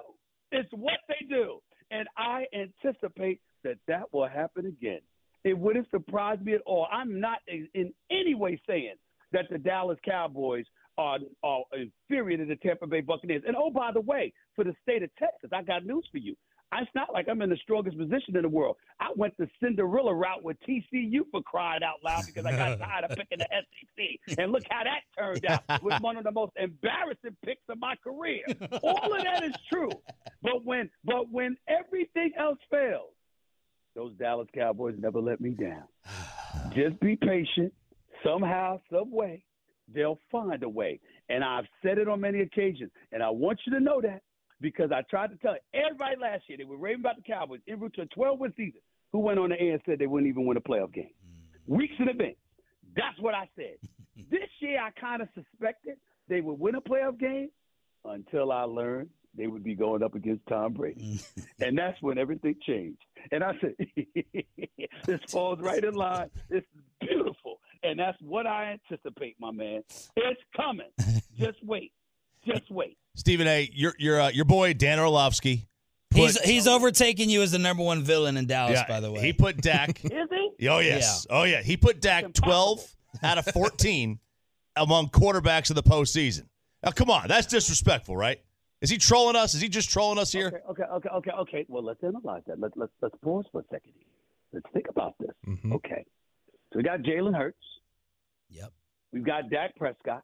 It's 0.52 0.70
what 0.72 1.00
they 1.08 1.26
do. 1.28 1.60
And 1.90 2.08
I 2.16 2.44
anticipate 2.54 3.40
that 3.64 3.76
that 3.88 4.12
will 4.12 4.28
happen 4.28 4.66
again. 4.66 5.00
It 5.44 5.58
wouldn't 5.58 5.90
surprise 5.90 6.38
me 6.42 6.54
at 6.54 6.62
all. 6.64 6.86
I'm 6.90 7.20
not 7.20 7.38
in 7.48 7.92
any 8.10 8.34
way 8.34 8.60
saying 8.66 8.94
that 9.32 9.46
the 9.50 9.58
Dallas 9.58 9.98
Cowboys 10.04 10.64
are, 10.96 11.18
are 11.42 11.62
inferior 11.72 12.38
to 12.38 12.46
the 12.46 12.56
Tampa 12.56 12.86
Bay 12.86 13.00
Buccaneers. 13.00 13.42
And 13.46 13.56
oh, 13.56 13.70
by 13.70 13.90
the 13.92 14.00
way, 14.00 14.32
for 14.54 14.64
the 14.64 14.74
state 14.82 15.02
of 15.02 15.10
Texas, 15.16 15.50
I 15.52 15.62
got 15.62 15.84
news 15.84 16.06
for 16.10 16.18
you. 16.18 16.34
It's 16.72 16.90
not 16.94 17.12
like 17.12 17.28
I'm 17.28 17.40
in 17.42 17.50
the 17.50 17.56
strongest 17.56 17.96
position 17.96 18.36
in 18.36 18.42
the 18.42 18.48
world. 18.48 18.76
I 18.98 19.08
went 19.16 19.36
the 19.38 19.48
Cinderella 19.62 20.14
route 20.14 20.42
with 20.42 20.56
TCU 20.68 21.20
for 21.30 21.42
crying 21.42 21.82
out 21.82 22.02
loud 22.04 22.26
because 22.26 22.44
I 22.44 22.52
got 22.56 22.78
tired 22.80 23.04
of 23.04 23.16
picking 23.16 23.38
the 23.38 23.46
SEC. 23.50 24.38
And 24.38 24.50
look 24.50 24.64
how 24.70 24.82
that 24.84 25.00
turned 25.18 25.46
out. 25.46 25.62
It 25.74 25.82
was 25.82 26.00
one 26.00 26.16
of 26.16 26.24
the 26.24 26.32
most 26.32 26.52
embarrassing 26.56 27.36
picks 27.44 27.62
of 27.68 27.78
my 27.78 27.94
career. 28.02 28.42
All 28.82 29.14
of 29.14 29.22
that 29.22 29.44
is 29.44 29.54
true. 29.72 29.90
But 30.42 30.64
when 30.64 30.90
but 31.04 31.30
when 31.30 31.56
everything 31.68 32.32
else 32.38 32.58
fails, 32.70 33.12
those 33.94 34.12
Dallas 34.14 34.48
Cowboys 34.54 34.94
never 34.98 35.20
let 35.20 35.40
me 35.40 35.50
down. 35.50 35.84
Just 36.74 36.98
be 37.00 37.16
patient. 37.16 37.72
Somehow, 38.24 38.80
some 38.90 39.10
way, 39.10 39.44
they'll 39.92 40.18
find 40.32 40.62
a 40.62 40.68
way. 40.68 41.00
And 41.28 41.44
I've 41.44 41.66
said 41.82 41.98
it 41.98 42.08
on 42.08 42.20
many 42.20 42.40
occasions. 42.40 42.90
And 43.12 43.22
I 43.22 43.30
want 43.30 43.60
you 43.66 43.74
to 43.74 43.80
know 43.80 44.00
that 44.00 44.22
because 44.64 44.90
I 44.90 45.02
tried 45.02 45.30
to 45.30 45.36
tell 45.36 45.56
everybody 45.74 46.16
last 46.18 46.44
year 46.48 46.56
they 46.56 46.64
were 46.64 46.78
raving 46.78 47.00
about 47.00 47.16
the 47.16 47.22
Cowboys 47.22 47.60
en 47.68 47.78
route 47.78 47.92
to 47.96 48.02
a 48.02 48.06
12 48.06 48.38
win 48.38 48.52
season. 48.56 48.80
Who 49.12 49.18
went 49.18 49.38
on 49.38 49.50
the 49.50 49.60
air 49.60 49.74
and 49.74 49.82
said 49.84 49.98
they 49.98 50.06
wouldn't 50.06 50.28
even 50.28 50.46
win 50.46 50.56
a 50.56 50.60
playoff 50.60 50.92
game? 50.92 51.10
Mm. 51.68 51.76
Weeks 51.76 51.92
in 51.98 52.08
advance. 52.08 52.36
That's 52.96 53.20
what 53.20 53.34
I 53.34 53.46
said. 53.54 53.76
this 54.30 54.48
year, 54.60 54.80
I 54.80 54.90
kind 54.98 55.20
of 55.20 55.28
suspected 55.34 55.98
they 56.28 56.40
would 56.40 56.58
win 56.58 56.76
a 56.76 56.80
playoff 56.80 57.20
game 57.20 57.50
until 58.06 58.50
I 58.50 58.62
learned 58.62 59.10
they 59.36 59.48
would 59.48 59.62
be 59.62 59.74
going 59.74 60.02
up 60.02 60.14
against 60.14 60.46
Tom 60.48 60.72
Brady. 60.72 61.20
and 61.60 61.76
that's 61.76 62.00
when 62.00 62.16
everything 62.16 62.56
changed. 62.66 63.02
And 63.32 63.44
I 63.44 63.52
said, 63.60 63.74
this 65.04 65.20
falls 65.28 65.60
right 65.60 65.84
in 65.84 65.94
line. 65.94 66.30
This 66.48 66.62
is 66.62 66.82
beautiful. 67.06 67.60
And 67.82 67.98
that's 67.98 68.16
what 68.22 68.46
I 68.46 68.78
anticipate, 68.90 69.36
my 69.38 69.50
man. 69.50 69.82
It's 70.16 70.40
coming. 70.56 70.88
Just 71.38 71.58
wait. 71.62 71.92
Just 72.46 72.70
wait. 72.70 72.96
Stephen 73.14 73.46
A. 73.46 73.68
Your 73.72 73.94
your 73.98 74.20
uh, 74.20 74.28
your 74.30 74.44
boy 74.44 74.74
Dan 74.74 74.98
Orlovsky. 74.98 75.66
He's 76.14 76.38
put- 76.38 76.46
he's 76.46 76.66
overtaken 76.68 77.28
you 77.28 77.42
as 77.42 77.52
the 77.52 77.58
number 77.58 77.82
one 77.82 78.02
villain 78.02 78.36
in 78.36 78.46
Dallas, 78.46 78.74
yeah, 78.74 78.86
by 78.86 79.00
the 79.00 79.10
way. 79.10 79.20
He 79.20 79.32
put 79.32 79.56
Dak. 79.60 80.04
Is 80.04 80.10
he? 80.58 80.68
oh 80.68 80.78
yes. 80.78 81.26
Oh 81.30 81.42
yeah. 81.44 81.62
He 81.62 81.76
put 81.76 82.00
Dak 82.00 82.32
twelve 82.32 82.80
out 83.22 83.38
of 83.38 83.46
fourteen 83.46 84.18
among 84.76 85.08
quarterbacks 85.08 85.70
of 85.70 85.76
the 85.76 85.82
postseason. 85.82 86.46
Now 86.84 86.90
come 86.92 87.10
on, 87.10 87.28
that's 87.28 87.46
disrespectful, 87.46 88.16
right? 88.16 88.40
Is 88.80 88.90
he 88.90 88.98
trolling 88.98 89.34
us? 89.36 89.54
Is 89.54 89.60
he 89.60 89.68
just 89.68 89.90
trolling 89.90 90.18
us 90.18 90.30
here? 90.30 90.48
Okay, 90.48 90.82
okay, 90.82 90.82
okay, 90.92 91.08
okay, 91.08 91.30
okay. 91.30 91.66
Well, 91.68 91.82
let's 91.82 92.02
analyze 92.04 92.42
that. 92.46 92.60
Let's 92.60 92.74
let's 92.76 92.92
let's 93.00 93.14
pause 93.22 93.46
for 93.50 93.60
a 93.62 93.64
second. 93.70 93.92
Here. 93.96 94.04
Let's 94.52 94.66
think 94.72 94.86
about 94.88 95.14
this. 95.18 95.30
Mm-hmm. 95.48 95.72
Okay. 95.72 96.04
So 96.72 96.76
we 96.78 96.82
got 96.82 97.00
Jalen 97.00 97.34
Hurts. 97.36 97.56
Yep. 98.50 98.72
We've 99.12 99.24
got 99.24 99.48
Dak 99.50 99.74
Prescott. 99.76 100.22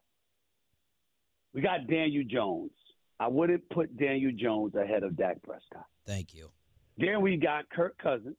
We 1.53 1.61
got 1.61 1.87
Daniel 1.87 2.23
Jones. 2.29 2.71
I 3.19 3.27
wouldn't 3.27 3.69
put 3.69 3.95
Daniel 3.97 4.31
Jones 4.35 4.73
ahead 4.75 5.03
of 5.03 5.15
Dak 5.15 5.41
Prescott. 5.43 5.85
Thank 6.07 6.33
you. 6.33 6.49
Then 6.97 7.21
we 7.21 7.37
got 7.37 7.69
Kirk 7.69 7.97
Cousins. 7.97 8.35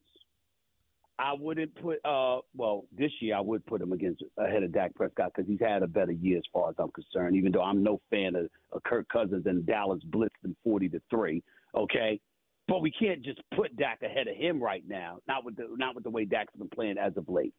I 1.18 1.34
wouldn't 1.38 1.74
put 1.80 1.98
uh 2.04 2.38
well 2.56 2.84
this 2.96 3.12
year 3.20 3.36
I 3.36 3.40
would 3.40 3.64
put 3.66 3.80
him 3.80 3.92
against 3.92 4.24
ahead 4.38 4.62
of 4.62 4.72
Dak 4.72 4.94
Prescott 4.94 5.32
because 5.34 5.48
he's 5.48 5.60
had 5.60 5.82
a 5.82 5.86
better 5.86 6.12
year 6.12 6.38
as 6.38 6.42
far 6.52 6.70
as 6.70 6.74
I'm 6.78 6.90
concerned. 6.90 7.36
Even 7.36 7.52
though 7.52 7.62
I'm 7.62 7.82
no 7.82 8.00
fan 8.10 8.34
of, 8.34 8.48
of 8.72 8.82
Kirk 8.82 9.06
Cousins 9.08 9.46
and 9.46 9.64
Dallas 9.64 10.02
blitzed 10.10 10.30
him 10.42 10.56
forty 10.64 10.88
to 10.88 11.00
three. 11.10 11.42
Okay, 11.76 12.18
but 12.66 12.80
we 12.80 12.90
can't 12.90 13.22
just 13.22 13.40
put 13.54 13.76
Dak 13.76 14.02
ahead 14.02 14.26
of 14.26 14.36
him 14.36 14.60
right 14.60 14.82
now. 14.88 15.18
Not 15.28 15.44
with 15.44 15.56
the 15.56 15.68
not 15.76 15.94
with 15.94 16.02
the 16.02 16.10
way 16.10 16.24
Dak's 16.24 16.56
been 16.56 16.68
playing 16.70 16.98
as 16.98 17.16
of 17.16 17.28
late. 17.28 17.54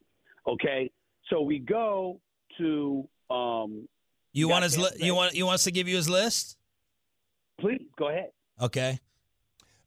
Okay, 0.47 0.91
so 1.29 1.41
we 1.41 1.59
go 1.59 2.19
to 2.57 3.07
um. 3.29 3.87
You 4.33 4.47
got 4.47 4.53
want 4.53 4.63
his 4.63 4.77
li- 4.77 4.89
Tampa 4.89 5.05
you 5.05 5.15
want 5.15 5.33
you 5.35 5.45
want 5.45 5.55
us 5.55 5.63
to 5.63 5.71
give 5.71 5.87
you 5.87 5.95
his 5.95 6.09
list? 6.09 6.57
Please 7.59 7.81
go 7.97 8.09
ahead. 8.09 8.31
Okay. 8.59 8.99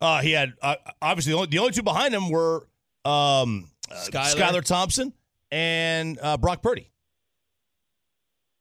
Uh, 0.00 0.20
he 0.20 0.32
had 0.32 0.54
uh, 0.62 0.76
obviously 1.02 1.32
the 1.32 1.36
only, 1.38 1.48
the 1.48 1.58
only 1.58 1.72
two 1.72 1.82
behind 1.82 2.14
him 2.14 2.28
were 2.28 2.66
um, 3.04 3.70
uh, 3.90 3.94
Skylar. 3.94 4.34
Skylar 4.34 4.64
Thompson 4.64 5.12
and 5.50 6.18
uh, 6.22 6.36
Brock 6.36 6.62
Purdy. 6.62 6.90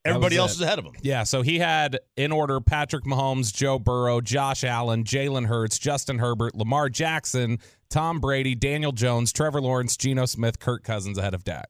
Everybody 0.06 0.38
else 0.38 0.52
it. 0.52 0.56
is 0.58 0.62
ahead 0.62 0.78
of 0.78 0.86
him. 0.86 0.94
Yeah, 1.02 1.24
so 1.24 1.42
he 1.42 1.58
had 1.58 2.00
in 2.16 2.32
order 2.32 2.62
Patrick 2.62 3.06
Mahomes, 3.06 3.52
Joe 3.52 3.80
Burrow, 3.80 4.22
Josh 4.22 4.64
Allen, 4.64 5.04
Jalen 5.04 5.48
Hurts, 5.48 5.80
Justin 5.80 6.20
Herbert, 6.20 6.54
Lamar 6.54 6.90
Jackson, 6.90 7.58
Tom 7.90 8.20
Brady, 8.20 8.54
Daniel 8.54 8.92
Jones, 8.92 9.34
Trevor 9.34 9.62
Lawrence, 9.62 9.98
Geno 9.98 10.26
Smith, 10.26 10.60
Kirk 10.60 10.84
Cousins 10.84 11.18
ahead 11.18 11.34
of 11.34 11.44
Dak. 11.44 11.70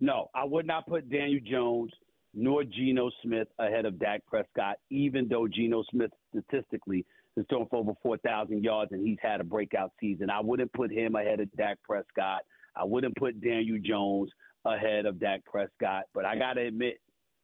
No, 0.00 0.28
I 0.34 0.44
would 0.44 0.66
not 0.66 0.86
put 0.86 1.10
Daniel 1.10 1.40
Jones 1.42 1.92
nor 2.34 2.64
Geno 2.64 3.10
Smith 3.22 3.48
ahead 3.58 3.86
of 3.86 3.98
Dak 3.98 4.24
Prescott, 4.26 4.76
even 4.90 5.28
though 5.28 5.48
Geno 5.48 5.82
Smith 5.90 6.10
statistically 6.30 7.04
has 7.36 7.46
thrown 7.48 7.66
for 7.68 7.78
over 7.78 7.92
4,000 8.02 8.62
yards 8.62 8.92
and 8.92 9.06
he's 9.06 9.18
had 9.20 9.40
a 9.40 9.44
breakout 9.44 9.92
season. 10.00 10.30
I 10.30 10.40
wouldn't 10.40 10.72
put 10.72 10.92
him 10.92 11.14
ahead 11.14 11.40
of 11.40 11.50
Dak 11.56 11.78
Prescott. 11.82 12.42
I 12.76 12.84
wouldn't 12.84 13.16
put 13.16 13.40
Daniel 13.40 13.78
Jones 13.82 14.30
ahead 14.64 15.06
of 15.06 15.18
Dak 15.18 15.44
Prescott. 15.44 16.04
But 16.14 16.24
I 16.24 16.36
got 16.36 16.54
to 16.54 16.62
admit, 16.62 17.00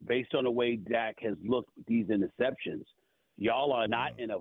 based 0.06 0.34
on 0.34 0.44
the 0.44 0.50
way 0.50 0.76
Dak 0.76 1.16
has 1.20 1.34
looked 1.44 1.70
with 1.76 1.86
these 1.86 2.06
interceptions, 2.06 2.84
y'all 3.38 3.72
are 3.72 3.88
not 3.88 4.16
mm. 4.16 4.24
in 4.24 4.30
a 4.30 4.38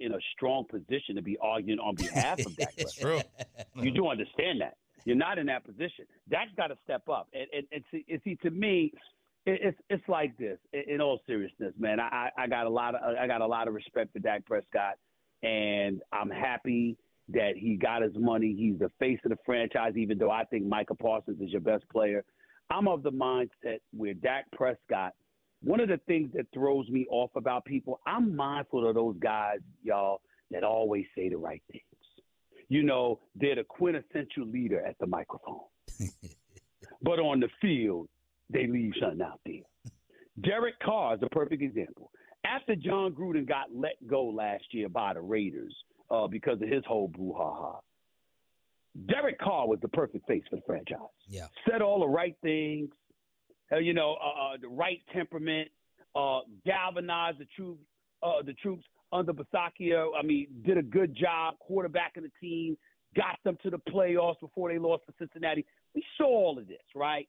in 0.00 0.12
a 0.12 0.18
strong 0.34 0.64
position 0.70 1.16
to 1.16 1.22
be 1.22 1.36
arguing 1.40 1.78
on 1.78 1.94
behalf 1.94 2.38
of 2.44 2.56
Dak 2.56 2.74
Prescott. 2.76 3.24
True. 3.74 3.82
You 3.82 3.90
do 3.90 4.08
understand 4.08 4.60
that. 4.60 4.74
You're 5.04 5.16
not 5.16 5.38
in 5.38 5.46
that 5.46 5.64
position. 5.64 6.04
Dak's 6.28 6.50
got 6.56 6.68
to 6.68 6.76
step 6.82 7.08
up. 7.08 7.28
And, 7.32 7.46
and, 7.52 7.66
and 7.72 7.84
see, 7.92 8.04
and 8.10 8.20
see, 8.24 8.34
to 8.42 8.50
me, 8.50 8.92
it, 9.46 9.60
it's 9.62 9.78
it's 9.88 10.08
like 10.08 10.36
this. 10.36 10.58
In, 10.72 10.94
in 10.94 11.00
all 11.00 11.20
seriousness, 11.26 11.72
man, 11.78 12.00
I, 12.00 12.30
I 12.36 12.46
got 12.46 12.66
a 12.66 12.70
lot 12.70 12.94
of 12.94 13.16
I 13.16 13.26
got 13.26 13.40
a 13.40 13.46
lot 13.46 13.68
of 13.68 13.74
respect 13.74 14.12
for 14.12 14.18
Dak 14.18 14.44
Prescott, 14.44 14.98
and 15.42 16.02
I'm 16.12 16.30
happy 16.30 16.96
that 17.28 17.52
he 17.56 17.76
got 17.76 18.02
his 18.02 18.16
money. 18.16 18.54
He's 18.56 18.78
the 18.78 18.90
face 18.98 19.18
of 19.24 19.30
the 19.30 19.38
franchise, 19.44 19.94
even 19.96 20.18
though 20.18 20.30
I 20.30 20.44
think 20.44 20.66
Micah 20.66 20.94
Parsons 20.94 21.40
is 21.40 21.50
your 21.50 21.60
best 21.60 21.88
player. 21.90 22.24
I'm 22.70 22.88
of 22.88 23.02
the 23.02 23.12
mindset 23.12 23.78
where 23.92 24.14
Dak 24.14 24.46
Prescott. 24.52 25.12
One 25.62 25.80
of 25.80 25.88
the 25.88 25.98
things 26.06 26.30
that 26.34 26.46
throws 26.52 26.88
me 26.90 27.06
off 27.10 27.30
about 27.34 27.64
people, 27.64 27.98
I'm 28.06 28.36
mindful 28.36 28.86
of 28.86 28.94
those 28.94 29.16
guys, 29.18 29.58
y'all, 29.82 30.20
that 30.50 30.62
always 30.62 31.06
say 31.16 31.30
the 31.30 31.38
right 31.38 31.62
things. 31.72 31.82
You 32.68 32.82
know, 32.82 33.20
they're 33.34 33.54
the 33.54 33.64
quintessential 33.64 34.46
leader 34.46 34.84
at 34.84 34.96
the 34.98 35.06
microphone. 35.06 35.60
but 37.02 37.18
on 37.18 37.40
the 37.40 37.48
field, 37.60 38.08
they 38.50 38.66
leave 38.66 38.92
something 39.00 39.22
out 39.22 39.40
there. 39.44 39.62
Derek 40.42 40.78
Carr 40.80 41.14
is 41.14 41.20
a 41.22 41.28
perfect 41.28 41.62
example. 41.62 42.10
After 42.44 42.76
Jon 42.76 43.12
Gruden 43.12 43.46
got 43.48 43.66
let 43.74 43.94
go 44.06 44.26
last 44.26 44.64
year 44.70 44.88
by 44.88 45.14
the 45.14 45.20
Raiders 45.20 45.74
uh, 46.10 46.26
because 46.26 46.60
of 46.62 46.68
his 46.68 46.84
whole 46.86 47.08
brouhaha, 47.08 47.80
Derek 49.08 49.38
Carr 49.38 49.66
was 49.66 49.78
the 49.82 49.88
perfect 49.88 50.26
face 50.26 50.44
for 50.48 50.56
the 50.56 50.62
franchise. 50.62 50.98
Yeah. 51.28 51.46
Said 51.68 51.82
all 51.82 52.00
the 52.00 52.08
right 52.08 52.36
things, 52.42 52.90
uh, 53.72 53.78
you 53.78 53.92
know, 53.92 54.16
uh, 54.22 54.54
uh, 54.54 54.56
the 54.60 54.68
right 54.68 55.00
temperament, 55.12 55.68
uh, 56.14 56.40
galvanized 56.64 57.38
the 57.38 57.46
troops, 57.56 57.84
uh, 58.22 58.42
the 58.44 58.54
troops 58.54 58.84
under 59.12 59.32
Bisaccia. 59.32 60.06
I 60.18 60.22
mean, 60.22 60.46
did 60.64 60.78
a 60.78 60.82
good 60.82 61.16
job 61.16 61.54
quarterbacking 61.68 62.22
the 62.22 62.30
team, 62.40 62.76
got 63.14 63.38
them 63.44 63.58
to 63.64 63.70
the 63.70 63.78
playoffs 63.90 64.40
before 64.40 64.70
they 64.70 64.78
lost 64.78 65.04
to 65.06 65.14
Cincinnati. 65.18 65.66
We 65.94 66.04
saw 66.16 66.26
all 66.26 66.58
of 66.58 66.68
this, 66.68 66.78
right? 66.94 67.28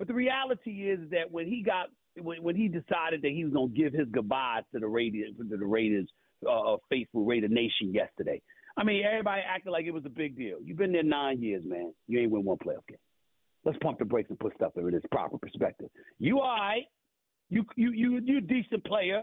But 0.00 0.08
the 0.08 0.14
reality 0.14 0.88
is 0.88 0.98
that 1.10 1.30
when 1.30 1.46
he 1.46 1.62
got 1.62 1.88
when, 2.16 2.42
when 2.42 2.56
he 2.56 2.68
decided 2.68 3.20
that 3.20 3.32
he 3.32 3.44
was 3.44 3.52
going 3.52 3.68
to 3.70 3.76
give 3.76 3.92
his 3.92 4.08
goodbyes 4.10 4.62
to 4.72 4.80
the 4.80 4.88
Raiders 4.88 5.34
to 5.36 5.56
the 5.58 5.66
Raiders 5.66 6.08
uh, 6.50 6.78
faithful 6.88 7.26
Raider 7.26 7.48
Nation 7.48 7.92
yesterday, 7.92 8.40
I 8.78 8.82
mean 8.82 9.04
everybody 9.04 9.42
acted 9.46 9.70
like 9.70 9.84
it 9.84 9.90
was 9.90 10.06
a 10.06 10.10
big 10.10 10.38
deal. 10.38 10.56
You've 10.64 10.78
been 10.78 10.92
there 10.92 11.02
nine 11.02 11.42
years, 11.42 11.62
man. 11.66 11.92
You 12.08 12.20
ain't 12.20 12.30
win 12.30 12.46
one 12.46 12.56
playoff 12.56 12.86
game. 12.88 12.96
Let's 13.66 13.76
pump 13.82 13.98
the 13.98 14.06
brakes 14.06 14.30
and 14.30 14.38
put 14.38 14.54
stuff 14.54 14.72
in 14.76 14.94
its 14.94 15.04
proper 15.12 15.36
perspective. 15.36 15.90
You 16.18 16.40
all 16.40 16.48
right? 16.48 16.84
You 17.50 17.66
you 17.76 17.92
you 17.92 18.20
you 18.24 18.38
a 18.38 18.40
decent 18.40 18.82
player, 18.86 19.20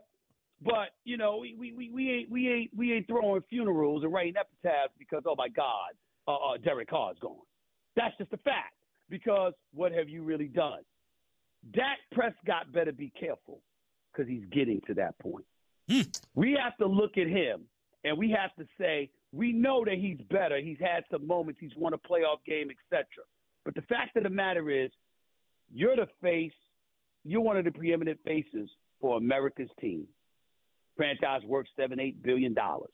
but 0.63 0.89
you 1.05 1.17
know 1.17 1.37
we, 1.37 1.55
we, 1.75 1.89
we 1.89 2.11
ain't 2.11 2.29
we 2.29 2.51
ain't 2.51 2.69
we 2.77 2.93
ain't 2.93 3.07
throwing 3.07 3.41
funerals 3.49 4.03
and 4.03 4.13
writing 4.13 4.35
epitaphs 4.39 4.93
because 4.99 5.23
oh 5.25 5.33
my 5.35 5.49
God, 5.49 5.93
uh, 6.27 6.35
uh, 6.35 6.57
Derek 6.63 6.91
Carr's 6.91 7.17
gone. 7.19 7.33
That's 7.95 8.15
just 8.19 8.31
a 8.31 8.37
fact 8.37 8.76
because 9.09 9.53
what 9.73 9.91
have 9.91 10.09
you 10.09 10.23
really 10.23 10.47
done? 10.47 10.79
Dak 11.73 11.97
Prescott 12.11 12.71
better 12.71 12.91
be 12.91 13.11
careful 13.19 13.61
because 14.11 14.29
he's 14.29 14.45
getting 14.51 14.81
to 14.87 14.93
that 14.95 15.17
point. 15.19 15.45
Hmm. 15.89 16.01
We 16.35 16.57
have 16.61 16.77
to 16.77 16.87
look 16.87 17.17
at 17.17 17.27
him 17.27 17.63
and 18.03 18.17
we 18.17 18.31
have 18.31 18.55
to 18.57 18.65
say, 18.79 19.09
we 19.31 19.51
know 19.51 19.83
that 19.85 19.95
he's 19.95 20.19
better. 20.29 20.59
He's 20.59 20.79
had 20.79 21.03
some 21.11 21.27
moments. 21.27 21.59
He's 21.59 21.75
won 21.75 21.93
a 21.93 21.97
playoff 21.97 22.43
game, 22.45 22.69
etc. 22.69 23.05
But 23.65 23.75
the 23.75 23.81
fact 23.83 24.15
of 24.15 24.23
the 24.23 24.29
matter 24.29 24.69
is, 24.69 24.91
you're 25.73 25.95
the 25.95 26.07
face. 26.21 26.53
You're 27.25 27.41
one 27.41 27.57
of 27.57 27.65
the 27.65 27.71
preeminent 27.71 28.19
faces 28.25 28.69
for 29.01 29.17
America's 29.17 29.69
team. 29.81 30.07
Franchise 30.95 31.41
worth 31.45 31.67
seven, 31.75 31.99
eight 31.99 32.23
billion 32.23 32.53
dollars. 32.53 32.93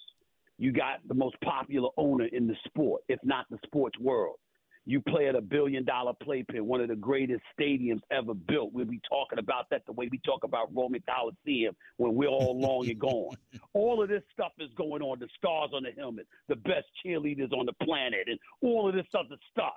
You 0.57 0.71
got 0.71 0.99
the 1.07 1.13
most 1.13 1.35
popular 1.41 1.89
owner 1.97 2.25
in 2.25 2.47
the 2.47 2.55
sport, 2.65 3.03
if 3.07 3.19
not 3.23 3.45
the 3.49 3.59
sports 3.65 3.97
world. 3.99 4.37
You 4.85 4.99
play 4.99 5.27
at 5.27 5.35
a 5.35 5.41
billion 5.41 5.85
dollar 5.85 6.11
playpen, 6.21 6.65
one 6.65 6.81
of 6.81 6.89
the 6.89 6.95
greatest 6.95 7.41
stadiums 7.57 8.01
ever 8.11 8.33
built. 8.33 8.73
We'll 8.73 8.85
be 8.85 8.99
talking 9.07 9.39
about 9.39 9.69
that 9.69 9.85
the 9.85 9.93
way 9.93 10.09
we 10.11 10.19
talk 10.25 10.43
about 10.43 10.75
Roman 10.75 11.01
Coliseum 11.09 11.73
when 11.97 12.15
we're 12.15 12.27
all 12.27 12.59
long 12.59 12.89
and 12.89 12.99
gone. 12.99 13.35
All 13.73 14.03
of 14.03 14.09
this 14.09 14.23
stuff 14.33 14.51
is 14.59 14.69
going 14.75 15.01
on. 15.01 15.19
The 15.19 15.27
stars 15.37 15.71
on 15.73 15.83
the 15.83 15.91
helmet, 15.97 16.27
the 16.47 16.55
best 16.55 16.85
cheerleaders 17.03 17.51
on 17.53 17.65
the 17.65 17.73
planet, 17.85 18.27
and 18.27 18.37
all 18.61 18.87
of 18.87 18.93
this 18.93 19.05
other 19.17 19.37
stuff. 19.51 19.73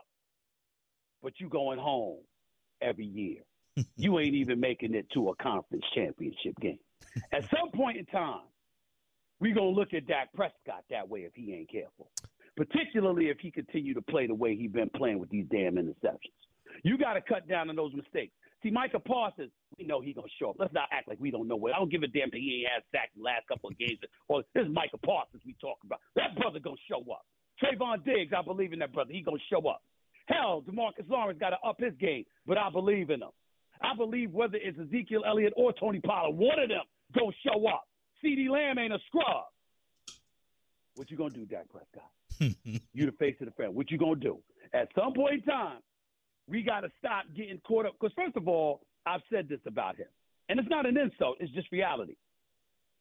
But 1.22 1.34
you 1.38 1.48
going 1.48 1.78
home 1.78 2.18
every 2.80 3.06
year. 3.06 3.42
you 3.96 4.18
ain't 4.18 4.34
even 4.34 4.60
making 4.60 4.94
it 4.94 5.08
to 5.14 5.30
a 5.30 5.36
conference 5.36 5.84
championship 5.94 6.54
game. 6.60 6.78
At 7.32 7.48
some 7.50 7.70
point 7.74 7.98
in 7.98 8.06
time, 8.06 8.46
we're 9.40 9.54
going 9.54 9.74
to 9.74 9.80
look 9.80 9.94
at 9.94 10.06
Dak 10.06 10.32
Prescott 10.34 10.84
that 10.90 11.08
way 11.08 11.20
if 11.20 11.32
he 11.34 11.54
ain't 11.54 11.70
careful 11.70 12.10
particularly 12.56 13.28
if 13.28 13.38
he 13.38 13.50
continue 13.50 13.94
to 13.94 14.02
play 14.02 14.26
the 14.26 14.34
way 14.34 14.56
he's 14.56 14.70
been 14.70 14.90
playing 14.96 15.18
with 15.18 15.30
these 15.30 15.46
damn 15.50 15.76
interceptions. 15.76 16.36
You 16.82 16.98
got 16.98 17.14
to 17.14 17.20
cut 17.20 17.48
down 17.48 17.70
on 17.70 17.76
those 17.76 17.94
mistakes. 17.94 18.32
See, 18.62 18.70
Micah 18.70 18.98
Parsons, 18.98 19.50
we 19.78 19.84
know 19.84 20.00
he's 20.00 20.16
gonna 20.16 20.26
show 20.40 20.50
up. 20.50 20.56
Let's 20.58 20.72
not 20.72 20.88
act 20.90 21.08
like 21.08 21.20
we 21.20 21.30
don't 21.30 21.46
know 21.46 21.56
what. 21.56 21.74
I 21.74 21.78
don't 21.78 21.90
give 21.90 22.02
a 22.02 22.08
damn 22.08 22.30
that 22.30 22.40
he 22.40 22.64
ain't 22.64 22.72
had 22.72 22.82
sacked 22.90 23.14
the 23.16 23.22
last 23.22 23.46
couple 23.46 23.68
of 23.70 23.78
games. 23.78 23.98
Or 24.28 24.42
this 24.54 24.66
is 24.66 24.72
Micah 24.72 24.98
Parsons 25.04 25.42
we 25.44 25.54
talk 25.60 25.78
about. 25.84 26.00
That 26.16 26.34
brother 26.36 26.58
gonna 26.58 26.76
show 26.88 27.00
up. 27.12 27.24
Trevon 27.62 28.04
Diggs, 28.04 28.32
I 28.36 28.42
believe 28.42 28.72
in 28.72 28.78
that 28.80 28.92
brother. 28.92 29.12
He 29.12 29.22
gonna 29.22 29.38
show 29.50 29.68
up. 29.68 29.82
Hell, 30.26 30.64
DeMarcus 30.66 31.08
Lawrence 31.08 31.38
got 31.38 31.50
to 31.50 31.58
up 31.64 31.76
his 31.78 31.94
game, 32.00 32.24
but 32.46 32.58
I 32.58 32.70
believe 32.70 33.10
in 33.10 33.22
him. 33.22 33.30
I 33.80 33.94
believe 33.94 34.32
whether 34.32 34.56
it's 34.56 34.78
Ezekiel 34.78 35.22
Elliott 35.26 35.52
or 35.56 35.72
Tony 35.78 36.00
Pollard, 36.00 36.34
one 36.34 36.58
of 36.58 36.68
them 36.68 36.82
gonna 37.14 37.30
show 37.46 37.66
up. 37.68 37.84
CeeDee 38.24 38.48
Lamb 38.48 38.78
ain't 38.78 38.92
a 38.92 38.98
scrub. 39.06 39.44
What 40.96 41.10
you 41.10 41.16
gonna 41.16 41.30
do, 41.30 41.44
Dak 41.44 41.68
Prescott? 41.68 42.10
You 42.38 43.06
the 43.06 43.12
face 43.18 43.36
of 43.40 43.46
the 43.46 43.52
family. 43.52 43.74
What 43.74 43.90
you 43.90 43.98
gonna 43.98 44.16
do? 44.16 44.38
At 44.72 44.88
some 44.98 45.12
point 45.14 45.34
in 45.34 45.42
time, 45.42 45.78
we 46.48 46.62
got 46.62 46.80
to 46.80 46.90
stop 46.98 47.24
getting 47.36 47.60
caught 47.66 47.86
up. 47.86 47.94
Because 48.00 48.14
first 48.14 48.36
of 48.36 48.48
all, 48.48 48.82
I've 49.06 49.22
said 49.32 49.48
this 49.48 49.60
about 49.66 49.96
him, 49.96 50.06
and 50.48 50.58
it's 50.58 50.68
not 50.68 50.86
an 50.86 50.96
insult; 50.96 51.36
it's 51.40 51.52
just 51.52 51.70
reality. 51.72 52.16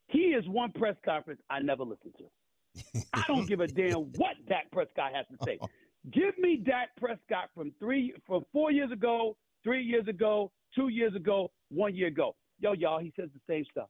He 0.08 0.20
is 0.20 0.48
one 0.48 0.72
press 0.72 0.96
conference 1.04 1.42
I 1.50 1.60
never 1.60 1.84
listen 1.84 2.14
to. 2.18 3.02
I 3.14 3.24
don't 3.28 3.48
give 3.48 3.60
a 3.60 3.68
damn 3.68 4.12
what 4.18 4.36
Dak 4.48 4.70
Prescott 4.72 5.14
has 5.14 5.26
to 5.32 5.44
say. 5.46 5.60
Give 6.12 6.38
me 6.38 6.58
Dak 6.58 6.90
Prescott 6.98 7.50
from 7.56 7.72
three, 7.80 8.14
from 8.28 8.46
four 8.54 8.72
years 8.72 8.92
ago, 8.92 9.36
three 9.64 9.84
years 9.84 10.08
ago, 10.08 10.52
two 10.76 10.90
years 10.90 11.16
ago, 11.16 11.52
one 11.70 11.96
year 11.96 12.08
ago. 12.08 12.36
Yo, 12.60 12.74
y'all, 12.74 13.00
he 13.00 13.12
says 13.20 13.30
the 13.34 13.42
same 13.52 13.66
stuff. 13.72 13.90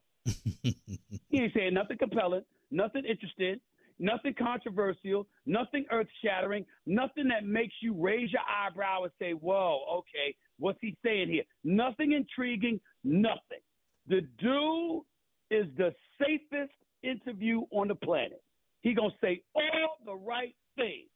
he 1.28 1.38
ain't 1.38 1.52
saying 1.54 1.74
nothing 1.74 1.98
compelling, 1.98 2.42
nothing 2.70 3.04
interesting, 3.04 3.60
nothing 3.98 4.34
controversial, 4.38 5.26
nothing 5.46 5.84
earth 5.90 6.08
shattering, 6.24 6.64
nothing 6.86 7.28
that 7.28 7.46
makes 7.46 7.74
you 7.80 7.94
raise 7.98 8.32
your 8.32 8.42
eyebrow 8.42 9.04
and 9.04 9.12
say, 9.18 9.32
whoa, 9.32 9.80
okay, 9.98 10.34
what's 10.58 10.78
he 10.80 10.96
saying 11.04 11.28
here? 11.28 11.44
Nothing 11.64 12.12
intriguing, 12.12 12.80
nothing. 13.04 13.60
The 14.08 14.22
dude 14.38 15.02
is 15.50 15.66
the 15.76 15.94
safest 16.18 16.72
interview 17.02 17.62
on 17.70 17.88
the 17.88 17.94
planet. 17.94 18.42
He 18.82 18.94
gonna 18.94 19.10
say 19.20 19.42
all 19.54 19.96
the 20.04 20.14
right 20.14 20.54
things. 20.76 21.08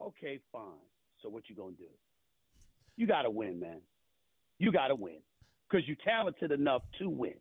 Okay, 0.00 0.40
fine. 0.52 0.62
So 1.22 1.28
what 1.28 1.44
you 1.48 1.56
gonna 1.56 1.72
do? 1.72 1.84
You 2.96 3.06
gotta 3.06 3.30
win, 3.30 3.60
man. 3.60 3.80
You 4.58 4.72
gotta 4.72 4.94
win. 4.94 5.18
Because 5.68 5.86
you're 5.88 5.96
talented 6.04 6.52
enough 6.52 6.82
to 7.00 7.08
win. 7.08 7.34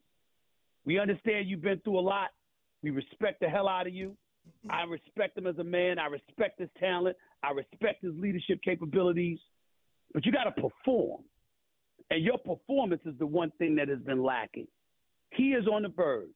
We 0.86 1.00
understand 1.00 1.48
you've 1.48 1.62
been 1.62 1.80
through 1.80 2.00
a 2.00 2.02
lot. 2.02 2.30
We 2.82 2.90
respect 2.90 3.40
the 3.40 3.48
hell 3.48 3.68
out 3.68 3.88
of 3.88 3.94
you. 3.94 4.18
I 4.70 4.84
respect 4.84 5.38
him 5.38 5.48
as 5.48 5.58
a 5.58 5.64
man. 5.64 6.00
I 6.00 6.08
respect 6.08 6.60
his 6.60 6.70
talent. 6.80 7.18
I 7.44 7.52
respect 7.52 8.04
his 8.04 8.14
leadership 8.16 8.62
capabilities. 8.64 9.40
But 10.14 10.26
you 10.26 10.32
got 10.32 10.46
to 10.46 10.52
perform. 10.52 11.24
And 12.10 12.24
your 12.24 12.38
performance 12.38 13.02
is 13.06 13.16
the 13.20 13.26
one 13.26 13.52
thing 13.58 13.76
that 13.76 13.88
has 13.88 14.00
been 14.00 14.22
lacking. 14.24 14.68
He 15.32 15.50
is 15.54 15.68
on 15.68 15.84
the 15.84 15.90
verge 15.90 16.30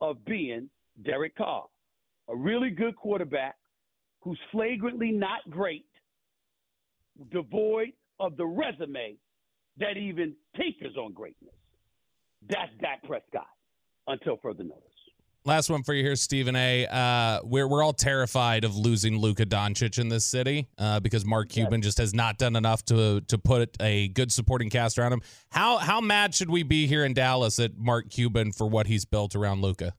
of 0.00 0.24
being 0.24 0.68
Derek 1.04 1.36
Carr, 1.36 1.64
a 2.28 2.36
really 2.36 2.70
good 2.70 2.96
quarterback 2.96 3.56
who's 4.20 4.38
flagrantly 4.52 5.10
not 5.12 5.40
great, 5.50 5.86
devoid 7.30 7.92
of 8.20 8.36
the 8.36 8.46
resume 8.46 9.16
that 9.78 9.96
even 9.96 10.34
tinkers 10.56 10.96
on 10.96 11.12
greatness. 11.12 11.54
That's 12.48 12.70
Dak 12.80 13.02
Prescott 13.04 13.46
until 14.06 14.36
further 14.42 14.64
notice. 14.64 14.93
Last 15.46 15.68
one 15.68 15.82
for 15.82 15.92
you 15.92 16.02
here, 16.02 16.16
Stephen 16.16 16.56
A. 16.56 16.86
Uh, 16.86 17.40
we're 17.44 17.68
we're 17.68 17.82
all 17.82 17.92
terrified 17.92 18.64
of 18.64 18.78
losing 18.78 19.18
Luka 19.18 19.44
Doncic 19.44 19.98
in 19.98 20.08
this 20.08 20.24
city 20.24 20.68
uh, 20.78 21.00
because 21.00 21.26
Mark 21.26 21.50
Cuban 21.50 21.82
just 21.82 21.98
has 21.98 22.14
not 22.14 22.38
done 22.38 22.56
enough 22.56 22.82
to 22.86 23.20
to 23.20 23.36
put 23.36 23.76
a 23.78 24.08
good 24.08 24.32
supporting 24.32 24.70
cast 24.70 24.98
around 24.98 25.12
him. 25.12 25.20
How 25.50 25.76
how 25.76 26.00
mad 26.00 26.34
should 26.34 26.48
we 26.48 26.62
be 26.62 26.86
here 26.86 27.04
in 27.04 27.12
Dallas 27.12 27.58
at 27.58 27.76
Mark 27.76 28.08
Cuban 28.08 28.52
for 28.52 28.66
what 28.66 28.86
he's 28.86 29.04
built 29.04 29.36
around 29.36 29.60
Luka? 29.60 29.92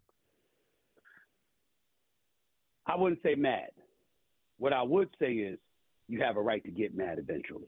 I 2.87 2.95
wouldn't 2.95 3.21
say 3.21 3.35
mad. 3.35 3.69
What 4.57 4.73
I 4.73 4.81
would 4.81 5.09
say 5.19 5.33
is 5.33 5.59
you 6.07 6.23
have 6.23 6.37
a 6.37 6.41
right 6.41 6.63
to 6.63 6.71
get 6.71 6.97
mad 6.97 7.19
eventually. 7.19 7.67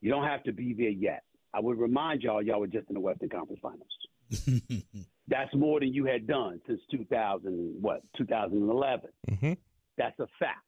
You 0.00 0.10
don't 0.10 0.24
have 0.24 0.44
to 0.44 0.52
be 0.52 0.72
there 0.72 0.88
yet. 0.88 1.24
I 1.52 1.60
would 1.60 1.78
remind 1.78 2.22
y'all, 2.22 2.40
y'all 2.40 2.60
were 2.60 2.68
just 2.68 2.88
in 2.88 2.94
the 2.94 3.00
Western 3.00 3.28
Conference 3.28 3.60
Finals. 3.60 4.94
That's 5.28 5.54
more 5.54 5.80
than 5.80 5.92
you 5.92 6.06
had 6.06 6.26
done 6.26 6.60
since 6.66 6.80
2000, 6.90 7.76
what, 7.80 8.02
2011. 8.16 9.10
Mm-hmm. 9.30 9.52
That's 9.96 10.18
a 10.20 10.26
fact. 10.38 10.60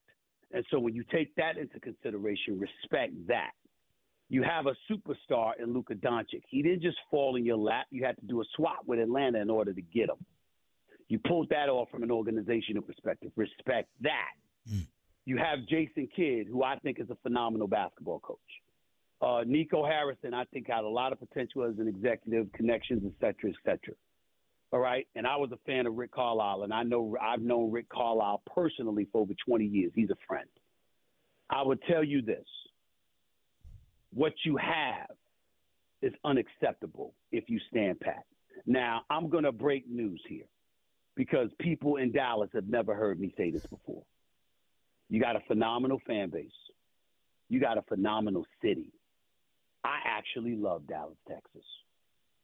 And 0.52 0.64
so 0.70 0.78
when 0.78 0.94
you 0.94 1.04
take 1.10 1.34
that 1.36 1.56
into 1.56 1.80
consideration, 1.80 2.58
respect 2.58 3.14
that. 3.28 3.52
You 4.28 4.42
have 4.44 4.66
a 4.66 4.74
superstar 4.90 5.52
in 5.60 5.72
Luka 5.72 5.94
Doncic. 5.94 6.42
He 6.48 6.62
didn't 6.62 6.82
just 6.82 6.98
fall 7.10 7.34
in 7.36 7.44
your 7.44 7.56
lap. 7.56 7.86
You 7.90 8.04
had 8.04 8.16
to 8.18 8.26
do 8.26 8.40
a 8.40 8.44
swap 8.54 8.80
with 8.86 9.00
Atlanta 9.00 9.40
in 9.40 9.50
order 9.50 9.72
to 9.72 9.82
get 9.82 10.08
him. 10.08 10.24
You 11.08 11.18
pulled 11.18 11.48
that 11.48 11.68
off 11.68 11.90
from 11.90 12.04
an 12.04 12.12
organizational 12.12 12.82
perspective. 12.82 13.32
Respect 13.34 13.88
that. 14.02 14.30
Mm. 14.72 14.86
You 15.24 15.38
have 15.38 15.66
Jason 15.68 16.08
Kidd, 16.14 16.46
who 16.46 16.62
I 16.62 16.76
think 16.78 17.00
is 17.00 17.10
a 17.10 17.16
phenomenal 17.24 17.66
basketball 17.66 18.20
coach. 18.20 18.38
Uh, 19.20 19.42
Nico 19.44 19.84
Harrison, 19.84 20.32
I 20.32 20.44
think, 20.44 20.68
had 20.68 20.84
a 20.84 20.88
lot 20.88 21.12
of 21.12 21.18
potential 21.18 21.64
as 21.64 21.78
an 21.78 21.88
executive, 21.88 22.52
connections, 22.52 23.02
et 23.04 23.12
cetera, 23.20 23.50
et 23.50 23.56
cetera. 23.64 23.94
All 24.72 24.78
right, 24.78 25.06
and 25.16 25.26
I 25.26 25.36
was 25.36 25.50
a 25.52 25.58
fan 25.66 25.86
of 25.86 25.96
Rick 25.96 26.12
Carlisle, 26.12 26.62
and 26.62 26.72
I 26.72 26.84
know 26.84 27.16
I've 27.20 27.42
known 27.42 27.72
Rick 27.72 27.88
Carlisle 27.88 28.42
personally 28.54 29.08
for 29.10 29.22
over 29.22 29.32
20 29.46 29.64
years. 29.64 29.90
He's 29.94 30.10
a 30.10 30.18
friend. 30.28 30.48
I 31.50 31.62
would 31.62 31.82
tell 31.88 32.04
you 32.04 32.22
this: 32.22 32.46
what 34.12 34.32
you 34.44 34.56
have 34.56 35.10
is 36.02 36.12
unacceptable 36.24 37.14
if 37.32 37.44
you 37.48 37.58
stand 37.68 37.98
pat. 38.00 38.24
Now, 38.64 39.02
I'm 39.10 39.28
going 39.28 39.44
to 39.44 39.52
break 39.52 39.88
news 39.88 40.22
here 40.28 40.46
because 41.16 41.50
people 41.58 41.96
in 41.96 42.12
Dallas 42.12 42.50
have 42.54 42.68
never 42.68 42.94
heard 42.94 43.18
me 43.18 43.34
say 43.36 43.50
this 43.50 43.66
before. 43.66 44.02
You 45.08 45.20
got 45.20 45.36
a 45.36 45.40
phenomenal 45.48 46.00
fan 46.06 46.30
base. 46.30 46.50
You 47.48 47.60
got 47.60 47.76
a 47.76 47.82
phenomenal 47.82 48.46
city. 48.62 48.92
I 49.82 49.98
actually 50.06 50.54
love 50.54 50.86
Dallas, 50.86 51.16
Texas. 51.26 51.64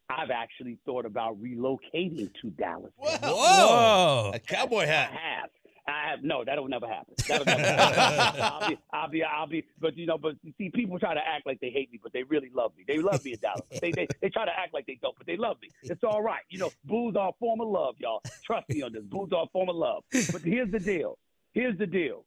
I've 0.09 0.31
actually 0.31 0.79
thought 0.87 1.05
about 1.05 1.41
relocating 1.43 2.31
to 2.41 2.51
Dallas. 2.51 2.93
Texas. 3.03 3.29
Whoa! 3.29 4.31
A 4.35 4.39
cowboy 4.39 4.83
I 4.83 4.87
hat. 4.87 5.11
have. 5.13 5.51
I 5.89 6.11
have 6.11 6.25
no. 6.25 6.45
That'll 6.45 6.69
never 6.69 6.87
happen. 6.87 7.15
That'll 7.29 7.45
never 7.45 7.63
happen. 7.63 8.41
I'll 8.43 8.69
be. 8.69 8.79
I'll 8.93 9.09
be. 9.09 9.25
I'll 9.25 9.47
be. 9.47 9.65
But 9.81 9.97
you 9.97 10.07
know. 10.07 10.19
But 10.19 10.35
you 10.43 10.53
see, 10.59 10.71
people 10.71 10.99
try 10.99 11.15
to 11.15 11.21
act 11.21 11.47
like 11.47 11.61
they 11.61 11.71
hate 11.71 11.93
me, 11.93 12.01
but 12.03 12.13
they 12.13 12.23
really 12.25 12.51
love 12.55 12.73
me. 12.77 12.85
They 12.87 12.99
love 12.99 13.25
me 13.25 13.33
in 13.33 13.39
Dallas. 13.41 13.63
They 13.81 13.93
they 13.93 14.07
they 14.21 14.29
try 14.29 14.45
to 14.45 14.51
act 14.57 14.75
like 14.75 14.87
they 14.87 14.99
don't, 15.01 15.17
but 15.17 15.27
they 15.27 15.37
love 15.37 15.57
me. 15.63 15.71
It's 15.83 16.03
all 16.03 16.23
right. 16.23 16.43
You 16.51 16.59
know, 16.59 16.71
booze 16.85 17.15
are 17.17 17.29
a 17.31 17.33
form 17.39 17.61
of 17.61 17.69
love, 17.69 17.97
y'all. 17.99 18.23
Trust 18.45 18.69
me 18.69 18.83
on 18.83 18.93
this. 18.93 19.03
Booze 19.05 19.31
are 19.33 19.45
a 19.45 19.49
form 19.53 19.69
of 19.69 19.77
love. 19.77 20.03
But 20.33 20.43
here's 20.43 20.71
the 20.71 20.81
deal. 20.81 21.19
Here's 21.53 21.79
the 21.79 21.87
deal. 21.87 22.25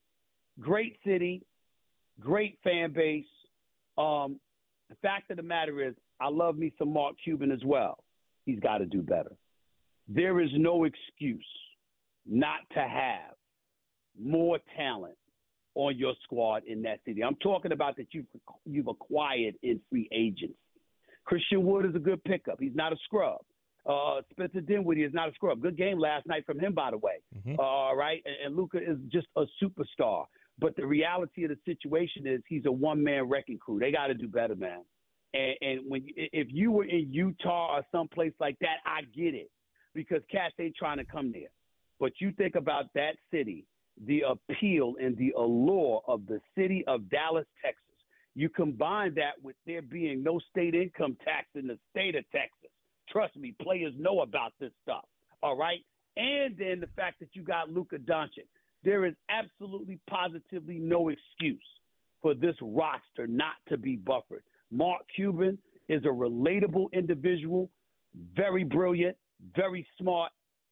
Great 0.59 0.97
city, 1.05 1.43
great 2.19 2.57
fan 2.63 2.91
base. 2.91 3.25
Um, 3.97 4.39
the 4.89 4.95
fact 5.01 5.29
of 5.31 5.37
the 5.37 5.43
matter 5.43 5.81
is, 5.85 5.93
I 6.19 6.29
love 6.29 6.57
me 6.57 6.73
some 6.77 6.93
Mark 6.93 7.15
Cuban 7.23 7.51
as 7.51 7.63
well. 7.65 7.97
He's 8.45 8.59
got 8.59 8.79
to 8.79 8.85
do 8.85 9.01
better. 9.01 9.31
There 10.07 10.39
is 10.41 10.49
no 10.53 10.85
excuse 10.85 11.45
not 12.25 12.59
to 12.73 12.79
have 12.79 13.35
more 14.21 14.59
talent 14.75 15.15
on 15.75 15.97
your 15.97 16.13
squad 16.23 16.63
in 16.67 16.81
that 16.81 16.99
city. 17.05 17.23
I'm 17.23 17.35
talking 17.35 17.71
about 17.71 17.95
that 17.97 18.07
you've 18.11 18.25
you've 18.65 18.87
acquired 18.87 19.55
in 19.63 19.79
free 19.89 20.09
agents. 20.11 20.57
Christian 21.25 21.63
Wood 21.63 21.85
is 21.85 21.95
a 21.95 21.99
good 21.99 22.23
pickup. 22.23 22.57
He's 22.59 22.75
not 22.75 22.91
a 22.91 22.97
scrub. 23.05 23.39
Uh, 23.85 24.21
Spencer 24.31 24.61
Dinwiddie 24.61 25.03
is 25.03 25.13
not 25.13 25.29
a 25.29 25.33
scrub. 25.33 25.61
Good 25.61 25.77
game 25.77 25.99
last 25.99 26.27
night 26.27 26.45
from 26.45 26.59
him, 26.59 26.73
by 26.73 26.91
the 26.91 26.97
way. 26.97 27.21
Mhm. 27.37 27.57
All 27.59 27.95
right, 27.95 28.21
and, 28.25 28.35
and 28.47 28.55
Luka 28.55 28.77
is 28.77 28.97
just 29.09 29.27
a 29.37 29.45
superstar. 29.63 30.25
But 30.57 30.75
the 30.75 30.85
reality 30.85 31.45
of 31.45 31.51
the 31.51 31.57
situation 31.65 32.27
is 32.27 32.41
he's 32.49 32.65
a 32.65 32.71
one 32.71 33.01
man 33.01 33.29
wrecking 33.29 33.57
crew. 33.57 33.79
They 33.79 33.91
got 33.91 34.07
to 34.07 34.13
do 34.13 34.27
better, 34.27 34.55
man. 34.55 34.83
And, 35.33 35.55
and 35.61 35.79
when 35.87 36.03
if 36.15 36.47
you 36.49 36.71
were 36.71 36.85
in 36.85 37.11
Utah 37.11 37.77
or 37.77 37.85
someplace 37.91 38.33
like 38.39 38.57
that, 38.59 38.77
I 38.85 39.01
get 39.15 39.35
it 39.35 39.49
because 39.93 40.21
cats 40.31 40.55
ain't 40.59 40.75
trying 40.75 40.97
to 40.97 41.05
come 41.05 41.31
there. 41.31 41.49
But 41.99 42.13
you 42.19 42.31
think 42.31 42.55
about 42.55 42.85
that 42.95 43.15
city, 43.31 43.65
the 44.07 44.23
appeal 44.27 44.95
and 45.01 45.17
the 45.17 45.33
allure 45.37 46.01
of 46.07 46.25
the 46.25 46.39
city 46.57 46.83
of 46.87 47.09
Dallas, 47.09 47.45
Texas. 47.63 47.83
You 48.35 48.47
combine 48.47 49.15
that 49.15 49.33
with 49.43 49.55
there 49.65 49.81
being 49.81 50.23
no 50.23 50.39
state 50.49 50.73
income 50.73 51.17
tax 51.25 51.47
in 51.55 51.67
the 51.67 51.77
state 51.91 52.15
of 52.15 52.23
Texas. 52.31 52.69
Trust 53.09 53.35
me, 53.35 53.53
players 53.61 53.93
know 53.97 54.21
about 54.21 54.53
this 54.59 54.71
stuff. 54.83 55.03
All 55.43 55.57
right, 55.57 55.79
and 56.15 56.55
then 56.57 56.79
the 56.79 56.89
fact 56.95 57.19
that 57.19 57.29
you 57.33 57.43
got 57.43 57.69
Luka 57.69 57.97
Doncic. 57.97 58.47
There 58.83 59.05
is 59.05 59.13
absolutely 59.29 59.99
positively 60.09 60.77
no 60.77 61.09
excuse 61.09 61.59
for 62.21 62.33
this 62.33 62.55
roster 62.61 63.27
not 63.27 63.55
to 63.67 63.77
be 63.77 63.97
buffered. 63.97 64.43
Mark 64.71 65.01
Cuban 65.15 65.57
is 65.87 66.03
a 66.05 66.09
relatable 66.09 66.91
individual, 66.93 67.69
very 68.35 68.63
brilliant, 68.63 69.17
very 69.55 69.85
smart, 69.99 70.31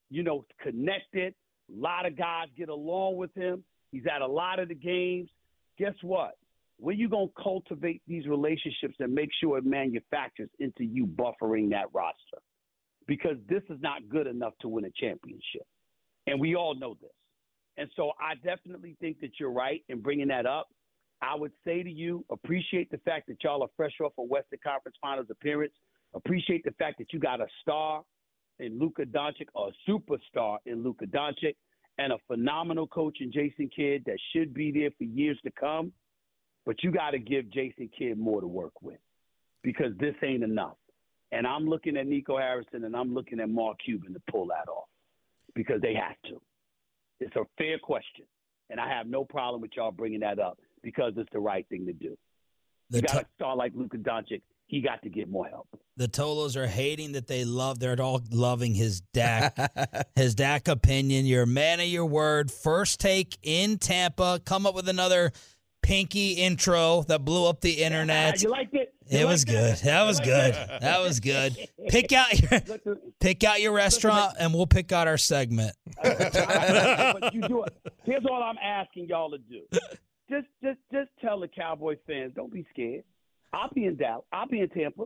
you 0.10 0.24
know, 0.24 0.46
connected. 0.62 1.34
A 1.70 1.80
lot 1.80 2.06
of 2.06 2.18
guys 2.18 2.48
get 2.58 2.70
along 2.70 3.18
with 3.18 3.34
him. 3.34 3.64
He's 3.92 4.04
at 4.14 4.22
a 4.22 4.28
lot 4.28 4.60
of 4.60 4.70
the 4.70 4.76
games. 4.76 5.30
Guess 5.78 5.96
what? 6.02 6.38
When 6.80 6.98
you 6.98 7.10
going 7.10 7.30
to 7.30 7.44
cultivate 7.44 8.02
these 8.08 8.28
relationships 8.28 8.96
and 9.00 9.14
make 9.14 9.30
sure 9.42 9.58
it 9.58 9.66
manufactures 9.66 10.50
into 10.60 10.84
you 10.84 11.08
buffering 11.08 11.72
that 11.72 11.86
roster? 11.94 12.38
Because 13.08 13.38
this 13.50 13.64
is 13.70 13.82
not 13.82 14.08
good 14.10 14.28
enough 14.28 14.54
to 14.62 14.68
win 14.68 14.86
a 14.86 14.92
championship. 14.92 15.66
And 16.28 16.40
we 16.40 16.56
all 16.56 16.76
know 16.76 16.96
this. 17.02 17.10
And 17.78 17.90
so 17.96 18.12
I 18.20 18.36
definitely 18.36 18.96
think 19.00 19.22
that 19.22 19.32
you're 19.40 19.52
right 19.52 19.84
in 19.88 20.02
bringing 20.02 20.28
that 20.28 20.46
up. 20.46 20.68
I 21.22 21.36
would 21.36 21.52
say 21.66 21.84
to 21.84 21.90
you, 21.90 22.24
appreciate 22.30 22.92
the 22.92 23.00
fact 23.00 23.28
that 23.28 23.44
y'all 23.44 23.64
are 23.64 23.70
fresh 23.76 23.94
off 24.04 24.14
a 24.20 24.24
Western 24.24 24.60
Conference 24.64 24.98
Finals 25.02 25.28
appearance. 25.32 25.74
Appreciate 26.14 26.64
the 26.64 26.72
fact 26.72 27.00
that 27.00 27.12
you 27.12 27.20
got 27.20 27.42
a 27.42 27.48
star 27.62 28.04
in 28.60 28.80
Luka 28.80 29.04
Doncic, 29.04 29.48
a 29.56 29.70
superstar 29.90 30.58
in 30.66 30.84
Luka 30.84 31.06
Doncic, 31.06 31.56
and 31.98 32.14
a 32.14 32.18
phenomenal 32.28 32.88
coach 32.88 33.18
in 33.22 33.32
Jason 33.32 33.70
Kidd 33.76 34.04
that 34.06 34.18
should 34.32 34.54
be 34.54 34.72
there 34.72 34.92
for 34.98 35.04
years 35.04 35.40
to 35.44 35.52
come. 35.52 35.92
But 36.66 36.84
you 36.84 36.92
got 36.92 37.12
to 37.12 37.20
give 37.20 37.50
Jason 37.50 37.90
Kidd 37.98 38.20
more 38.20 38.42
to 38.42 38.48
work 38.48 38.82
with 38.82 39.00
because 39.64 39.94
this 40.00 40.16
ain't 40.24 40.44
enough. 40.44 40.78
And 41.32 41.48
I'm 41.48 41.68
looking 41.68 41.98
at 41.98 42.08
Nico 42.08 42.38
Harrison 42.38 42.84
and 42.84 42.96
I'm 42.96 43.14
looking 43.14 43.40
at 43.40 43.50
Mark 43.50 43.78
Cuban 43.84 44.14
to 44.14 44.22
pull 44.32 44.48
that 44.48 44.70
off 44.70 44.88
because 45.56 45.82
they 45.82 45.94
have 45.94 46.16
to. 46.30 46.40
It's 47.20 47.36
a 47.36 47.46
fair 47.58 47.80
question. 47.80 48.26
And 48.70 48.80
I 48.80 48.88
have 48.90 49.08
no 49.08 49.26
problem 49.26 49.62
with 49.62 49.72
y'all 49.76 49.92
bringing 49.92 50.20
that 50.20 50.40
up 50.40 50.60
because 50.84 51.14
it's 51.18 51.30
the 51.34 51.40
right 51.40 51.66
thing 51.70 51.86
to 51.88 51.94
do. 51.94 52.18
The, 52.90 52.98
You 52.98 53.02
got 53.04 53.14
to- 53.14 53.20
a 53.22 53.26
star 53.36 53.56
like 53.56 53.74
Luka 53.76 53.98
Doncic, 53.98 54.42
he 54.68 54.82
got 54.82 55.02
to 55.04 55.10
get 55.10 55.30
more 55.30 55.48
help. 55.48 55.68
the 55.96 56.08
Tolos 56.10 56.56
are 56.58 56.68
hating 56.68 57.14
that 57.14 57.28
they 57.28 57.46
love. 57.46 57.80
They're 57.80 58.00
all 58.02 58.22
loving 58.32 58.74
his 58.76 59.00
Dak, 59.14 59.56
his 60.16 60.36
Dak 60.36 60.68
opinion. 60.68 61.26
You're 61.26 61.44
a 61.44 61.48
man 61.48 61.80
of 61.80 61.88
your 61.88 62.06
word. 62.06 62.52
First 62.52 63.00
take 63.00 63.38
in 63.44 63.78
Tampa. 63.78 64.42
Come 64.44 64.66
up 64.66 64.76
with 64.76 64.90
another 64.90 65.32
pinky 65.82 66.34
intro 66.34 67.04
that 67.04 67.24
blew 67.24 67.48
up 67.48 67.62
the 67.62 67.82
internet. 67.82 68.42
You 68.44 68.50
liked 68.50 68.74
it? 68.74 68.94
You 69.10 69.20
It 69.20 69.26
was 69.26 69.48
liked 69.48 69.58
good. 69.58 69.78
That 69.88 70.04
was 70.04 70.20
good. 70.20 70.54
That 70.82 71.00
was 71.02 71.20
good. 71.22 71.56
Pick 71.88 72.12
out 72.12 72.38
your 72.38 72.62
pick 73.22 73.46
out 73.46 73.62
your 73.62 73.72
restaurant, 73.72 74.34
and 74.38 74.54
we'll 74.54 74.68
pick 74.68 74.92
out 74.92 75.08
our 75.08 75.18
segment. 75.18 75.74
but 76.04 77.34
you 77.34 77.42
do 77.48 77.64
it. 77.64 77.74
Here's 78.04 78.26
all 78.30 78.44
I'm 78.44 78.58
asking 78.58 79.08
y'all 79.08 79.30
to 79.32 79.38
do. 79.38 79.62
Just, 80.30 80.48
just, 80.64 80.80
just 80.92 81.10
tell 81.22 81.40
the 81.40 81.48
Cowboy 81.48 81.96
fans, 82.06 82.34
don't 82.36 82.52
be 82.52 82.66
scared. 82.72 83.04
I'll 83.54 83.70
be 83.74 83.86
in 83.86 83.96
Dallas. 83.96 84.26
I'll 84.32 84.48
be 84.48 84.60
in 84.60 84.70
Tampa. 84.70 85.06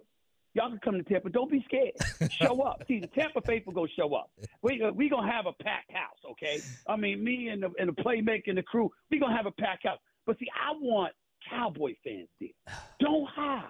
Y'all 0.54 0.70
can 0.70 0.80
come 0.84 0.96
to 0.96 1.04
Tampa. 1.04 1.30
Don't 1.30 1.50
be 1.50 1.64
scared. 1.66 1.94
Show 2.32 2.62
up. 2.62 2.84
See, 2.88 3.00
the 3.00 3.08
Tampa 3.08 3.40
faithful 3.42 3.72
gonna 3.72 3.88
show 3.96 4.14
up. 4.16 4.32
We 4.62 4.84
we 4.94 5.08
gonna 5.10 5.32
have 5.32 5.46
a 5.46 5.54
packed 5.64 5.92
house, 5.94 6.18
okay? 6.32 6.60
I 6.88 6.98
mean, 6.98 7.24
me 7.24 7.48
and 7.48 7.64
the 7.64 7.72
and 7.80 7.88
the 7.88 7.94
playmaker 7.94 8.48
and 8.48 8.58
the 8.58 8.64
crew, 8.64 8.92
we 9.10 9.20
gonna 9.20 9.36
have 9.36 9.46
a 9.46 9.52
packed 9.52 9.88
house. 9.88 10.00
But 10.26 10.38
see, 10.40 10.48
I 10.54 10.74
want 10.78 11.14
Cowboy 11.50 11.96
fans 12.04 12.28
there. 12.42 12.50
Don't 13.00 13.30
hide. 13.30 13.64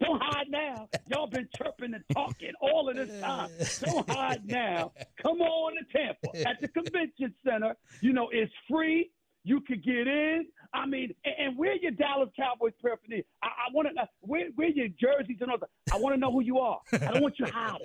Don't 0.00 0.22
hide 0.22 0.46
now. 0.50 0.88
Y'all 1.08 1.26
been 1.26 1.48
chirping 1.56 1.94
and 1.94 2.04
talking 2.12 2.52
all 2.60 2.88
of 2.88 2.96
this 2.96 3.20
time. 3.20 3.50
Don't 3.80 4.08
hide 4.08 4.46
now. 4.46 4.92
Come 5.22 5.40
on 5.40 5.72
to 5.74 5.98
Tampa 5.98 6.48
at 6.48 6.60
the 6.60 6.68
convention 6.68 7.34
center. 7.44 7.74
You 8.02 8.12
know, 8.12 8.28
it's 8.30 8.52
free. 8.68 9.10
You 9.42 9.62
could 9.62 9.82
get 9.82 10.06
in. 10.06 10.46
I 10.72 10.86
mean, 10.86 11.14
and, 11.24 11.34
and 11.38 11.58
where 11.58 11.74
your 11.76 11.90
Dallas 11.92 12.30
Cowboys 12.36 12.72
paraphernalia? 12.80 13.24
I, 13.42 13.46
I 13.46 13.72
want 13.72 13.88
to 13.88 14.00
uh, 14.00 14.04
know 14.04 14.08
where, 14.20 14.46
where 14.54 14.68
your 14.68 14.88
jerseys 14.88 15.38
and 15.40 15.50
all 15.50 15.58
that. 15.58 15.70
I 15.92 15.98
want 15.98 16.14
to 16.14 16.20
know 16.20 16.30
who 16.30 16.42
you 16.42 16.58
are. 16.58 16.80
I 16.92 16.98
don't 16.98 17.22
want 17.22 17.38
you 17.38 17.46
hiding. 17.46 17.80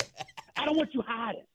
I 0.55 0.65
don't 0.65 0.77
want 0.77 0.93
you 0.93 1.01
hiding. 1.05 1.45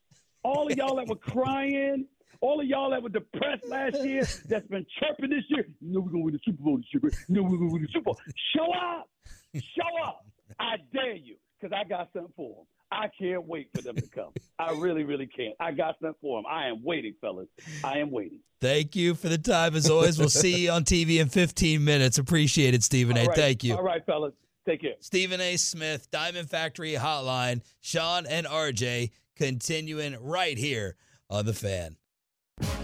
All 0.42 0.66
of 0.70 0.76
y'all 0.76 0.96
that 0.96 1.06
were 1.06 1.16
crying, 1.16 2.06
all 2.40 2.60
of 2.60 2.66
y'all 2.66 2.90
that 2.90 3.02
were 3.02 3.10
depressed 3.10 3.66
last 3.68 4.02
year, 4.04 4.26
that's 4.48 4.66
been 4.68 4.86
chirping 4.98 5.30
this 5.30 5.44
year. 5.48 5.66
You 5.80 5.92
know 5.92 6.00
we're 6.00 6.10
gonna 6.10 6.24
win 6.24 6.34
the 6.34 6.40
Super 6.44 6.62
Bowl 6.62 6.78
this 6.78 6.86
year. 6.92 7.12
You 7.28 7.34
know 7.34 7.42
we're 7.42 7.58
gonna 7.58 7.72
win 7.72 7.82
the 7.82 7.88
Super 7.92 8.04
Bowl. 8.04 8.18
Show 8.56 8.72
up, 8.72 9.08
show 9.54 10.04
up. 10.04 10.24
I 10.58 10.76
dare 10.92 11.14
you, 11.14 11.36
because 11.60 11.76
I 11.78 11.86
got 11.88 12.08
something 12.12 12.32
for 12.36 12.54
them. 12.56 12.66
I 12.92 13.08
can't 13.18 13.46
wait 13.46 13.68
for 13.74 13.82
them 13.82 13.96
to 13.96 14.08
come. 14.08 14.32
I 14.58 14.72
really, 14.72 15.04
really 15.04 15.26
can't. 15.26 15.54
I 15.60 15.72
got 15.72 15.96
something 16.00 16.16
for 16.20 16.38
them. 16.38 16.44
I 16.50 16.66
am 16.66 16.82
waiting, 16.82 17.14
fellas. 17.20 17.48
I 17.84 17.98
am 17.98 18.10
waiting. 18.10 18.40
Thank 18.60 18.96
you 18.96 19.14
for 19.14 19.28
the 19.28 19.38
time 19.38 19.74
as 19.74 19.88
always. 19.88 20.18
We'll 20.18 20.28
see 20.28 20.64
you 20.64 20.70
on 20.70 20.84
TV 20.84 21.20
in 21.20 21.28
15 21.28 21.82
minutes. 21.82 22.18
Appreciate 22.18 22.74
it, 22.74 22.82
Stephen 22.82 23.16
A. 23.16 23.20
All 23.20 23.26
right. 23.28 23.36
Thank 23.36 23.64
you. 23.64 23.76
All 23.76 23.82
right, 23.82 24.04
fellas. 24.04 24.34
Take 24.68 24.82
care. 24.82 24.94
Stephen 25.00 25.40
A. 25.40 25.56
Smith, 25.56 26.10
Diamond 26.10 26.50
Factory 26.50 26.92
Hotline, 26.92 27.62
Shan 27.80 28.26
and 28.26 28.46
RJ 28.46 29.10
continuing 29.36 30.16
right 30.20 30.58
here 30.58 30.96
on 31.30 31.46
the 31.46 31.54
fan. 31.54 31.96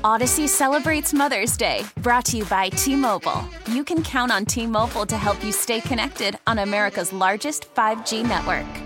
Audacy 0.03 0.49
celebrates 0.49 1.13
Mother's 1.13 1.57
Day, 1.57 1.83
brought 1.99 2.25
to 2.27 2.39
you 2.39 2.45
by 2.47 2.71
T 2.71 2.97
Mobile. 2.97 3.45
You 3.71 3.85
can 3.85 4.03
count 4.03 4.33
on 4.33 4.47
T 4.47 4.67
Mobile 4.67 5.05
to 5.05 5.19
help 5.19 5.45
you 5.45 5.53
stay 5.53 5.81
connected 5.81 6.39
on 6.47 6.61
America's 6.61 7.13
largest 7.13 7.75
5G 7.75 8.27
network. 8.27 8.86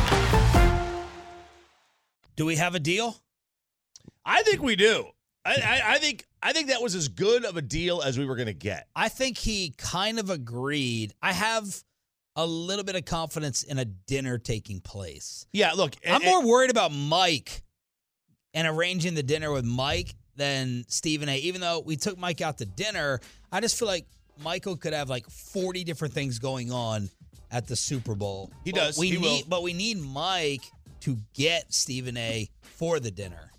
Do 2.41 2.47
we 2.47 2.55
have 2.55 2.73
a 2.73 2.79
deal? 2.79 3.15
I 4.25 4.41
think 4.41 4.63
we 4.63 4.75
do. 4.75 5.05
I, 5.45 5.51
I, 5.53 5.81
I 5.93 5.97
think 5.99 6.25
I 6.41 6.53
think 6.53 6.69
that 6.69 6.81
was 6.81 6.95
as 6.95 7.07
good 7.07 7.45
of 7.45 7.55
a 7.55 7.61
deal 7.61 8.01
as 8.01 8.17
we 8.17 8.25
were 8.25 8.35
going 8.35 8.47
to 8.47 8.53
get. 8.55 8.87
I 8.95 9.09
think 9.09 9.37
he 9.37 9.75
kind 9.77 10.17
of 10.17 10.31
agreed. 10.31 11.13
I 11.21 11.33
have 11.33 11.83
a 12.35 12.43
little 12.47 12.83
bit 12.83 12.95
of 12.95 13.05
confidence 13.05 13.61
in 13.61 13.77
a 13.77 13.85
dinner 13.85 14.39
taking 14.39 14.79
place. 14.79 15.45
Yeah, 15.53 15.73
look, 15.73 15.93
I'm 16.09 16.23
more 16.23 16.43
worried 16.43 16.71
about 16.71 16.91
Mike 16.91 17.61
and 18.55 18.67
arranging 18.67 19.13
the 19.13 19.21
dinner 19.21 19.51
with 19.51 19.63
Mike 19.63 20.15
than 20.35 20.83
Stephen 20.87 21.29
A. 21.29 21.37
Even 21.37 21.61
though 21.61 21.81
we 21.81 21.95
took 21.95 22.17
Mike 22.17 22.41
out 22.41 22.57
to 22.57 22.65
dinner, 22.65 23.19
I 23.51 23.59
just 23.61 23.77
feel 23.77 23.87
like 23.87 24.07
Michael 24.43 24.77
could 24.77 24.93
have 24.93 25.11
like 25.11 25.29
40 25.29 25.83
different 25.83 26.15
things 26.15 26.39
going 26.39 26.71
on 26.71 27.07
at 27.51 27.67
the 27.67 27.75
Super 27.75 28.15
Bowl. 28.15 28.51
He 28.65 28.71
But 28.71 28.79
does. 28.79 28.97
We 28.97 29.09
He 29.11 29.17
need, 29.17 29.43
will. 29.43 29.47
but 29.47 29.61
we 29.61 29.73
need 29.73 29.99
Mike 29.99 30.63
to 31.01 31.17
get 31.33 31.73
Stephen 31.73 32.17
A. 32.17 32.49
for 32.61 32.99
the 32.99 33.11
dinner. 33.11 33.51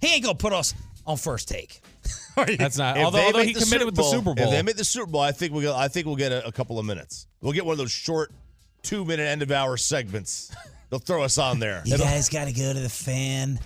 He 0.00 0.14
ain't 0.14 0.24
gonna 0.24 0.36
put 0.36 0.52
us 0.52 0.74
on 1.06 1.16
first 1.16 1.48
take. 1.48 1.80
That's 2.36 2.78
not. 2.78 2.96
If 2.96 3.04
although 3.04 3.18
although 3.20 3.38
make 3.38 3.48
he 3.48 3.54
the 3.54 3.60
committed 3.60 3.80
Super 3.80 3.86
with 3.86 3.94
the 3.96 4.02
Super 4.04 4.34
Bowl. 4.34 4.44
If 4.44 4.50
they 4.50 4.62
make 4.62 4.76
the 4.76 4.84
Super 4.84 5.06
Bowl, 5.06 5.20
I 5.20 5.32
think 5.32 5.52
we'll. 5.52 5.74
I 5.74 5.88
think 5.88 6.06
we'll 6.06 6.16
get 6.16 6.30
a, 6.32 6.46
a 6.46 6.52
couple 6.52 6.78
of 6.78 6.86
minutes. 6.86 7.26
We'll 7.40 7.52
get 7.52 7.64
one 7.64 7.72
of 7.72 7.78
those 7.78 7.90
short, 7.90 8.32
two 8.82 9.04
minute 9.04 9.24
end 9.24 9.42
of 9.42 9.50
hour 9.50 9.76
segments. 9.76 10.54
They'll 10.90 11.00
throw 11.00 11.22
us 11.22 11.36
on 11.36 11.58
there. 11.58 11.82
You 11.84 11.94
It'll- 11.94 12.06
guys 12.06 12.28
got 12.28 12.46
to 12.46 12.52
go 12.52 12.72
to 12.72 12.78
the 12.80 12.88
fan, 12.88 13.58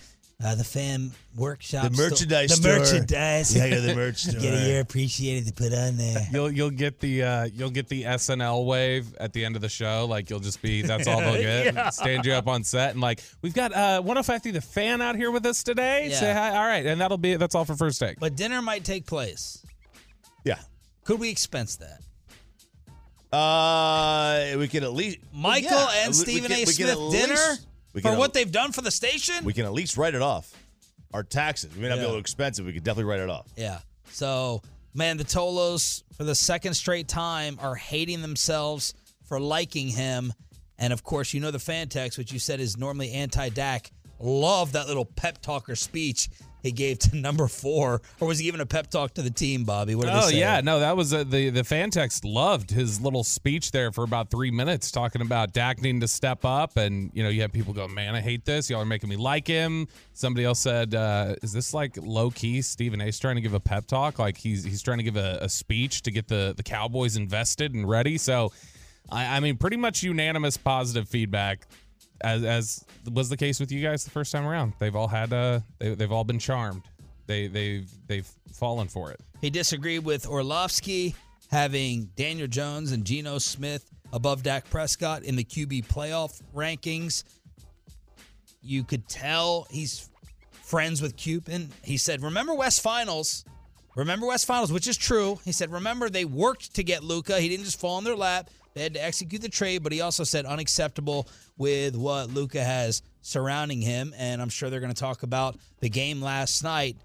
uh, 0.44 0.54
the 0.56 0.64
fan 0.64 1.12
workshop, 1.36 1.84
The 1.84 1.90
merchandise 1.96 2.50
the 2.50 2.56
store. 2.56 2.78
merchandise. 2.78 3.54
Yeah, 3.56 3.68
go 3.70 3.76
to 3.76 3.80
the 3.82 3.94
merch 3.94 4.16
store. 4.24 4.32
Get 4.40 4.52
store. 4.54 4.62
a 4.62 4.66
year 4.66 4.80
appreciated 4.80 5.46
to 5.46 5.52
put 5.52 5.72
on 5.72 5.96
there. 5.96 6.26
You'll 6.32 6.50
you'll 6.50 6.70
get 6.70 6.98
the 7.00 7.22
uh, 7.22 7.44
you'll 7.54 7.70
get 7.70 7.88
the 7.88 8.02
SNL 8.04 8.64
wave 8.66 9.14
at 9.18 9.32
the 9.32 9.44
end 9.44 9.54
of 9.56 9.62
the 9.62 9.68
show. 9.68 10.06
Like 10.08 10.30
you'll 10.30 10.40
just 10.40 10.60
be 10.62 10.82
that's 10.82 11.06
all 11.06 11.20
they'll 11.20 11.34
get. 11.40 11.74
Yeah. 11.74 11.90
Stand 11.90 12.26
you 12.26 12.32
up 12.32 12.48
on 12.48 12.64
set 12.64 12.90
and 12.92 13.00
like 13.00 13.22
we've 13.42 13.54
got 13.54 13.72
uh 13.72 14.00
105 14.00 14.42
through 14.42 14.52
the 14.52 14.60
fan 14.60 15.00
out 15.00 15.16
here 15.16 15.30
with 15.30 15.46
us 15.46 15.62
today. 15.62 16.08
Yeah. 16.10 16.18
Say 16.18 16.32
hi. 16.32 16.56
All 16.56 16.66
right, 16.66 16.84
and 16.86 17.00
that'll 17.00 17.18
be 17.18 17.36
that's 17.36 17.54
all 17.54 17.64
for 17.64 17.76
first 17.76 18.00
take. 18.00 18.18
But 18.18 18.36
dinner 18.36 18.60
might 18.62 18.84
take 18.84 19.06
place. 19.06 19.64
yeah. 20.44 20.58
Could 21.04 21.18
we 21.20 21.30
expense 21.30 21.76
that? 21.76 22.00
Uh, 23.36 24.56
we 24.58 24.68
can 24.68 24.84
at 24.84 24.92
least 24.92 25.18
Michael 25.32 25.70
yeah, 25.70 26.04
and 26.04 26.12
we- 26.12 26.18
we 26.18 26.24
Stephen 26.24 26.50
can- 26.50 26.58
A. 26.58 26.60
we 26.60 26.64
can 26.66 26.74
Smith 26.74 26.90
at 26.90 27.10
dinner 27.12 27.32
least- 27.34 27.66
we 27.92 28.00
for 28.02 28.16
what 28.16 28.26
at- 28.30 28.34
they've 28.34 28.50
done 28.52 28.72
for 28.72 28.82
the 28.82 28.90
station? 28.90 29.44
We 29.44 29.52
can 29.52 29.64
at 29.64 29.72
least 29.72 29.96
write 29.96 30.14
it 30.14 30.22
off. 30.22 30.52
Our 31.14 31.22
taxes. 31.22 31.74
We 31.74 31.82
may 31.82 31.88
not 31.88 31.96
be 31.96 32.00
Yeah. 32.00 32.06
able 32.06 32.14
to 32.16 32.20
expense 32.20 32.58
it. 32.58 32.62
We 32.64 32.72
could 32.72 32.84
definitely 32.84 33.10
write 33.10 33.20
it 33.20 33.28
off. 33.30 33.46
yeah. 33.56 33.80
So, 34.12 34.62
man, 34.94 35.16
the 35.16 35.24
Tolos 35.24 36.02
for 36.16 36.24
the 36.24 36.34
second 36.34 36.74
straight 36.74 37.08
time 37.08 37.58
are 37.60 37.74
hating 37.74 38.22
themselves 38.22 38.94
for 39.24 39.40
liking 39.40 39.88
him. 39.88 40.32
And 40.78 40.92
of 40.92 41.02
course, 41.04 41.32
you 41.32 41.40
know 41.40 41.50
the 41.50 41.58
fan 41.58 41.88
text, 41.88 42.18
which 42.18 42.32
you 42.32 42.38
said 42.38 42.60
is 42.60 42.76
normally 42.76 43.12
anti 43.12 43.48
Dak. 43.50 43.90
Love 44.18 44.72
that 44.72 44.86
little 44.88 45.04
pep 45.04 45.40
talker 45.42 45.74
speech 45.76 46.28
he 46.62 46.72
gave 46.72 46.98
to 47.00 47.16
number 47.22 47.48
four. 47.48 48.00
Or 48.20 48.28
was 48.28 48.38
he 48.38 48.44
giving 48.44 48.60
a 48.60 48.66
pep 48.66 48.88
talk 48.88 49.14
to 49.14 49.22
the 49.22 49.30
team, 49.30 49.64
Bobby? 49.64 49.94
What 49.94 50.06
did 50.06 50.14
Oh 50.14 50.28
yeah, 50.28 50.60
no, 50.60 50.80
that 50.80 50.96
was 50.96 51.12
uh, 51.12 51.24
the 51.24 51.50
the 51.50 51.64
fan 51.64 51.90
text 51.90 52.24
loved 52.24 52.70
his 52.70 53.00
little 53.00 53.24
speech 53.24 53.72
there 53.72 53.92
for 53.92 54.04
about 54.04 54.30
three 54.30 54.50
minutes 54.50 54.90
talking 54.90 55.22
about 55.22 55.52
Dak 55.52 55.82
needing 55.82 56.00
to 56.00 56.08
step 56.08 56.44
up, 56.44 56.76
and 56.76 57.10
you 57.14 57.22
know 57.22 57.28
you 57.28 57.42
have 57.42 57.52
people 57.52 57.72
go, 57.72 57.88
man, 57.88 58.14
I 58.14 58.20
hate 58.20 58.44
this. 58.44 58.70
Y'all 58.70 58.80
are 58.80 58.86
making 58.86 59.10
me 59.10 59.16
like 59.16 59.46
him. 59.46 59.88
Somebody 60.12 60.44
else 60.44 60.60
said, 60.60 60.94
uh, 60.94 61.34
is 61.42 61.52
this 61.52 61.74
like 61.74 61.96
low 61.96 62.30
key? 62.30 62.62
Stephen 62.62 63.00
A's 63.00 63.18
trying 63.18 63.36
to 63.36 63.42
give 63.42 63.54
a 63.54 63.60
pep 63.60 63.86
talk, 63.86 64.18
like 64.18 64.36
he's 64.36 64.64
he's 64.64 64.82
trying 64.82 64.98
to 64.98 65.04
give 65.04 65.16
a, 65.16 65.38
a 65.42 65.48
speech 65.48 66.02
to 66.02 66.10
get 66.10 66.28
the 66.28 66.54
the 66.56 66.62
Cowboys 66.62 67.16
invested 67.16 67.74
and 67.74 67.88
ready. 67.88 68.18
So, 68.18 68.52
I, 69.10 69.36
I 69.36 69.40
mean, 69.40 69.56
pretty 69.56 69.76
much 69.76 70.02
unanimous 70.02 70.56
positive 70.56 71.08
feedback. 71.08 71.66
As, 72.20 72.44
as 72.44 72.84
was 73.12 73.28
the 73.28 73.36
case 73.36 73.58
with 73.58 73.72
you 73.72 73.82
guys 73.82 74.04
the 74.04 74.10
first 74.10 74.30
time 74.30 74.46
around, 74.46 74.74
they've 74.78 74.94
all 74.94 75.08
had 75.08 75.32
uh, 75.32 75.60
they, 75.78 75.94
they've 75.94 76.12
all 76.12 76.24
been 76.24 76.38
charmed. 76.38 76.82
They 77.26 77.48
they've 77.48 77.90
they've 78.06 78.28
fallen 78.52 78.88
for 78.88 79.10
it. 79.10 79.20
He 79.40 79.50
disagreed 79.50 80.04
with 80.04 80.26
Orlovsky 80.26 81.14
having 81.50 82.10
Daniel 82.16 82.46
Jones 82.46 82.92
and 82.92 83.04
Geno 83.04 83.38
Smith 83.38 83.90
above 84.12 84.42
Dak 84.42 84.68
Prescott 84.70 85.22
in 85.22 85.36
the 85.36 85.44
QB 85.44 85.86
playoff 85.86 86.40
rankings. 86.54 87.24
You 88.62 88.84
could 88.84 89.08
tell 89.08 89.66
he's 89.70 90.08
friends 90.50 91.02
with 91.02 91.16
Cuban. 91.16 91.70
He 91.84 91.96
said, 91.96 92.22
Remember 92.22 92.54
West 92.54 92.80
Finals? 92.80 93.44
Remember 93.94 94.26
West 94.26 94.46
Finals, 94.46 94.72
which 94.72 94.88
is 94.88 94.96
true. 94.96 95.38
He 95.44 95.52
said, 95.52 95.70
Remember, 95.70 96.08
they 96.08 96.24
worked 96.24 96.74
to 96.76 96.82
get 96.82 97.04
Luka. 97.04 97.38
He 97.40 97.48
didn't 97.48 97.64
just 97.64 97.78
fall 97.78 97.98
in 97.98 98.04
their 98.04 98.16
lap. 98.16 98.48
They 98.74 98.82
had 98.82 98.94
to 98.94 99.04
execute 99.04 99.42
the 99.42 99.48
trade, 99.48 99.82
but 99.82 99.92
he 99.92 100.00
also 100.00 100.24
said 100.24 100.46
unacceptable 100.46 101.28
with 101.56 101.94
what 101.96 102.30
Luka 102.30 102.62
has 102.62 103.02
surrounding 103.20 103.80
him. 103.80 104.14
And 104.16 104.40
I'm 104.40 104.48
sure 104.48 104.70
they're 104.70 104.80
going 104.80 104.94
to 104.94 105.00
talk 105.00 105.22
about 105.22 105.56
the 105.80 105.88
game 105.88 106.22
last 106.22 106.62
night. 106.62 106.96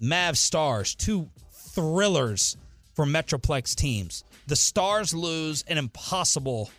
Mav 0.00 0.36
Stars, 0.36 0.94
two 0.94 1.28
thrillers 1.52 2.56
for 2.94 3.06
Metroplex 3.06 3.74
teams. 3.74 4.24
The 4.46 4.56
Stars 4.56 5.14
lose 5.14 5.64
an 5.68 5.78
impossible 5.78 6.70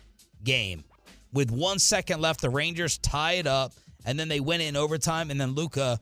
game. 0.44 0.84
With 1.32 1.50
one 1.50 1.78
second 1.78 2.20
left, 2.20 2.40
the 2.40 2.50
Rangers 2.50 2.98
tie 2.98 3.32
it 3.32 3.46
up, 3.46 3.72
and 4.04 4.18
then 4.18 4.28
they 4.28 4.40
win 4.40 4.60
it 4.60 4.68
in 4.68 4.76
overtime. 4.76 5.30
And 5.30 5.40
then 5.40 5.54
Luka, 5.54 5.98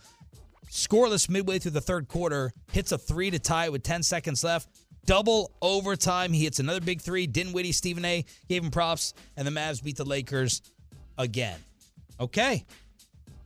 scoreless 0.71 1.29
midway 1.29 1.59
through 1.59 1.73
the 1.73 1.81
third 1.81 2.09
quarter, 2.09 2.53
hits 2.73 2.93
a 2.93 2.99
three 2.99 3.31
to 3.31 3.39
tie 3.39 3.65
it 3.67 3.73
with 3.73 3.83
10 3.83 4.03
seconds 4.03 4.45
left. 4.45 4.69
Double 5.07 5.51
overtime. 5.61 6.33
He 6.33 6.45
hits 6.45 6.59
another 6.61 6.81
big 6.81 7.01
three. 7.01 7.27
Dinwiddie, 7.27 7.73
Stephen 7.73 8.05
A. 8.05 8.25
gave 8.49 8.63
him 8.65 8.71
props, 8.71 9.15
and 9.37 9.47
the 9.47 9.51
Mavs 9.51 9.83
beat 9.83 9.97
the 9.97 10.05
Lakers 10.05 10.63
again. 11.19 11.59
Okay. 12.19 12.65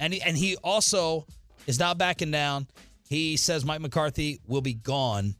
And 0.00 0.12
he, 0.14 0.22
and 0.22 0.36
he 0.36 0.56
also 0.62 1.26
is 1.66 1.78
not 1.78 1.98
backing 1.98 2.30
down. 2.30 2.66
He 3.08 3.36
says 3.36 3.64
Mike 3.64 3.80
McCarthy 3.80 4.40
will 4.46 4.60
be 4.60 4.74
gone 4.74 5.34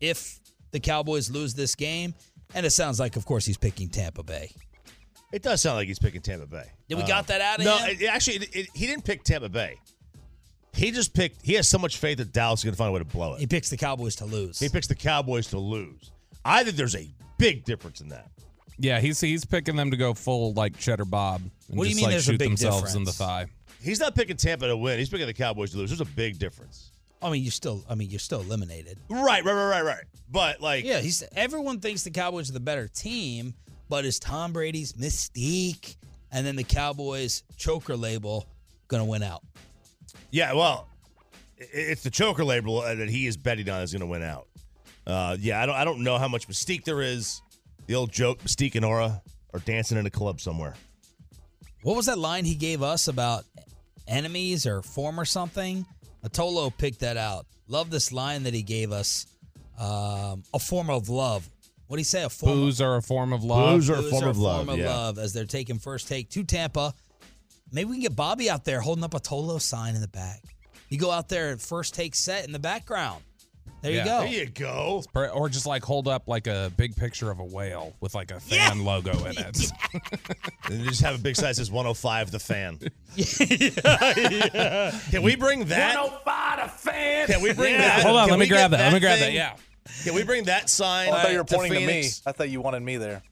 if 0.00 0.40
the 0.70 0.80
Cowboys 0.80 1.30
lose 1.30 1.54
this 1.54 1.74
game. 1.74 2.14
And 2.54 2.64
it 2.64 2.70
sounds 2.70 3.00
like, 3.00 3.16
of 3.16 3.26
course, 3.26 3.44
he's 3.44 3.56
picking 3.58 3.88
Tampa 3.88 4.22
Bay. 4.22 4.50
It 5.32 5.42
does 5.42 5.60
sound 5.60 5.76
like 5.76 5.88
he's 5.88 5.98
picking 5.98 6.20
Tampa 6.20 6.46
Bay. 6.46 6.66
Did 6.88 6.96
we 6.96 7.02
Uh, 7.02 7.06
got 7.08 7.26
that 7.26 7.40
out 7.40 7.58
of 7.58 7.64
no, 7.64 7.76
him? 7.78 7.96
it 8.00 8.04
actually, 8.06 8.36
it, 8.36 8.54
it- 8.56 8.68
he 8.74 8.86
didn't 8.86 9.04
pick 9.04 9.24
Tampa 9.24 9.48
Bay. 9.48 9.76
He 10.74 10.90
just 10.90 11.14
picked. 11.14 11.44
He 11.44 11.54
has 11.54 11.68
so 11.68 11.78
much 11.78 11.98
faith 11.98 12.18
that 12.18 12.32
Dallas 12.32 12.60
is 12.60 12.64
going 12.64 12.72
to 12.74 12.78
find 12.78 12.88
a 12.88 12.92
way 12.92 12.98
to 12.98 13.04
blow 13.04 13.34
it. 13.34 13.40
He 13.40 13.46
picks 13.46 13.70
the 13.70 13.76
Cowboys 13.76 14.16
to 14.16 14.24
lose. 14.24 14.58
He 14.58 14.68
picks 14.68 14.86
the 14.86 14.94
Cowboys 14.94 15.48
to 15.48 15.58
lose. 15.58 16.10
I 16.44 16.64
think 16.64 16.76
there's 16.76 16.96
a 16.96 17.08
big 17.38 17.64
difference 17.64 18.00
in 18.00 18.08
that. 18.08 18.30
Yeah, 18.78 19.00
he's 19.00 19.20
he's 19.20 19.44
picking 19.44 19.76
them 19.76 19.90
to 19.92 19.96
go 19.96 20.14
full 20.14 20.52
like 20.54 20.76
Cheddar 20.76 21.04
Bob. 21.04 21.42
And 21.68 21.78
What 21.78 21.84
do 21.84 21.90
you 21.90 21.94
just, 21.94 21.96
mean 21.96 22.04
like, 22.04 22.10
there's 22.12 22.28
a 22.28 22.32
shoot 22.32 22.38
big 22.38 22.48
themselves 22.48 22.94
in 22.94 23.04
the 23.04 23.12
thigh. 23.12 23.46
He's 23.80 24.00
not 24.00 24.14
picking 24.14 24.36
Tampa 24.36 24.66
to 24.66 24.76
win. 24.76 24.98
He's 24.98 25.08
picking 25.08 25.26
the 25.26 25.34
Cowboys 25.34 25.70
to 25.72 25.76
lose. 25.78 25.90
There's 25.90 26.00
a 26.00 26.04
big 26.04 26.38
difference. 26.38 26.90
I 27.22 27.30
mean, 27.30 27.42
you're 27.42 27.52
still. 27.52 27.84
I 27.88 27.94
mean, 27.94 28.10
you're 28.10 28.18
still 28.18 28.40
eliminated. 28.40 28.98
Right, 29.08 29.44
right, 29.44 29.52
right, 29.52 29.70
right, 29.70 29.84
right. 29.84 30.04
But 30.30 30.60
like, 30.60 30.84
Yeah, 30.84 30.98
he's. 30.98 31.22
Everyone 31.36 31.80
thinks 31.80 32.02
the 32.02 32.10
Cowboys 32.10 32.50
are 32.50 32.54
the 32.54 32.60
better 32.60 32.88
team, 32.88 33.54
but 33.88 34.04
is 34.04 34.18
Tom 34.18 34.52
Brady's 34.52 34.94
mystique 34.94 35.96
and 36.32 36.44
then 36.46 36.56
the 36.56 36.64
Cowboys 36.64 37.44
choker 37.56 37.96
label 37.96 38.46
going 38.88 39.02
to 39.02 39.08
win 39.08 39.22
out? 39.22 39.42
Yeah. 40.30 40.52
Well, 40.52 40.88
it's 41.56 42.02
the 42.02 42.10
choker 42.10 42.44
label 42.44 42.80
uh, 42.80 42.94
that 42.94 43.08
he 43.08 43.26
is 43.26 43.36
betting 43.36 43.68
on 43.68 43.82
is 43.82 43.92
going 43.92 44.00
to 44.00 44.06
win 44.06 44.22
out. 44.22 44.48
Uh, 45.06 45.36
yeah, 45.38 45.62
I 45.62 45.66
don't 45.66 45.74
I 45.74 45.84
don't 45.84 46.02
know 46.02 46.18
how 46.18 46.28
much 46.28 46.48
mystique 46.48 46.84
there 46.84 47.02
is. 47.02 47.42
The 47.86 47.94
old 47.94 48.10
joke, 48.10 48.42
Mystique 48.42 48.76
and 48.76 48.84
Aura 48.84 49.20
are 49.52 49.60
dancing 49.60 49.98
in 49.98 50.06
a 50.06 50.10
club 50.10 50.40
somewhere. 50.40 50.74
What 51.82 51.96
was 51.96 52.06
that 52.06 52.18
line 52.18 52.46
he 52.46 52.54
gave 52.54 52.82
us 52.82 53.08
about 53.08 53.44
enemies 54.08 54.66
or 54.66 54.80
form 54.80 55.20
or 55.20 55.26
something? 55.26 55.84
Atolo 56.24 56.74
picked 56.76 57.00
that 57.00 57.18
out. 57.18 57.46
Love 57.68 57.90
this 57.90 58.10
line 58.10 58.44
that 58.44 58.54
he 58.54 58.62
gave 58.62 58.90
us. 58.90 59.26
Um, 59.78 60.44
a 60.54 60.58
form 60.58 60.88
of 60.88 61.08
love. 61.08 61.48
What 61.86 61.96
do 61.96 62.00
he 62.00 62.04
say? 62.04 62.22
A 62.22 62.30
form 62.30 62.52
Booze 62.52 62.80
are 62.80 62.96
a 62.96 63.02
form 63.02 63.32
of 63.32 63.44
love. 63.44 63.76
Booze 63.76 63.90
are 63.90 63.96
a 63.96 64.02
form 64.02 64.24
are 64.24 64.28
of 64.28 64.38
love. 64.38 64.56
form 64.64 64.68
of 64.70 64.78
yeah. 64.78 64.88
love 64.88 65.18
as 65.18 65.32
they're 65.34 65.44
taking 65.44 65.78
first 65.78 66.08
take 66.08 66.30
to 66.30 66.42
Tampa. 66.42 66.94
Maybe 67.74 67.90
we 67.90 67.96
can 67.96 68.02
get 68.02 68.16
Bobby 68.16 68.48
out 68.48 68.64
there 68.64 68.80
holding 68.80 69.02
up 69.04 69.12
a 69.14 69.20
Tolo 69.20 69.60
sign 69.60 69.96
in 69.96 70.00
the 70.00 70.08
back. 70.08 70.40
You 70.88 70.98
go 70.98 71.10
out 71.10 71.28
there 71.28 71.50
at 71.50 71.60
first 71.60 71.94
take 71.94 72.14
set 72.14 72.44
in 72.46 72.52
the 72.52 72.58
background. 72.60 73.22
There 73.82 73.92
you 73.92 74.02
go. 74.04 74.20
There 74.20 74.28
you 74.28 74.46
go. 74.46 75.02
Or- 75.14 75.28
Or 75.28 75.48
just 75.50 75.66
like 75.66 75.82
hold 75.82 76.08
up 76.08 76.26
like 76.26 76.46
a 76.46 76.72
big 76.76 76.96
picture 76.96 77.30
of 77.30 77.38
a 77.40 77.44
whale 77.44 77.94
with 78.00 78.14
like 78.14 78.30
a 78.30 78.40
fan 78.40 78.82
logo 78.84 79.12
in 79.26 79.36
it. 79.36 79.70
And 80.70 80.82
just 80.84 81.02
have 81.02 81.16
a 81.16 81.18
big 81.18 81.36
size 81.36 81.56
says 81.58 81.70
105 81.70 82.30
the 82.30 82.38
fan. 82.38 82.78
Can 85.10 85.22
we 85.22 85.36
bring 85.36 85.66
that? 85.66 85.96
105 85.96 86.62
the 86.62 86.68
fan. 86.90 87.26
Can 87.26 87.42
we 87.42 87.52
bring 87.52 87.74
Yeah. 87.74 87.96
that? 87.96 88.02
Hold 88.04 88.16
on, 88.16 88.28
can 88.28 88.38
let 88.38 88.40
me 88.40 88.46
grab 88.46 88.70
get 88.70 88.78
that. 88.78 88.84
Let 88.84 88.92
me 88.94 89.00
grab 89.00 89.18
thing? 89.18 89.34
that. 89.34 89.34
Yeah. 89.34 89.56
Can 90.04 90.14
we 90.14 90.22
bring 90.22 90.44
that 90.44 90.70
sign? 90.70 91.12
I 91.12 91.22
thought 91.22 91.32
you 91.32 91.38
were 91.38 91.44
pointing 91.44 91.80
to, 91.80 91.86
me. 91.86 92.08
I 92.24 92.32
thought 92.32 92.48
you 92.48 92.62
wanted 92.62 92.80
me 92.82 92.96
there. 92.96 93.22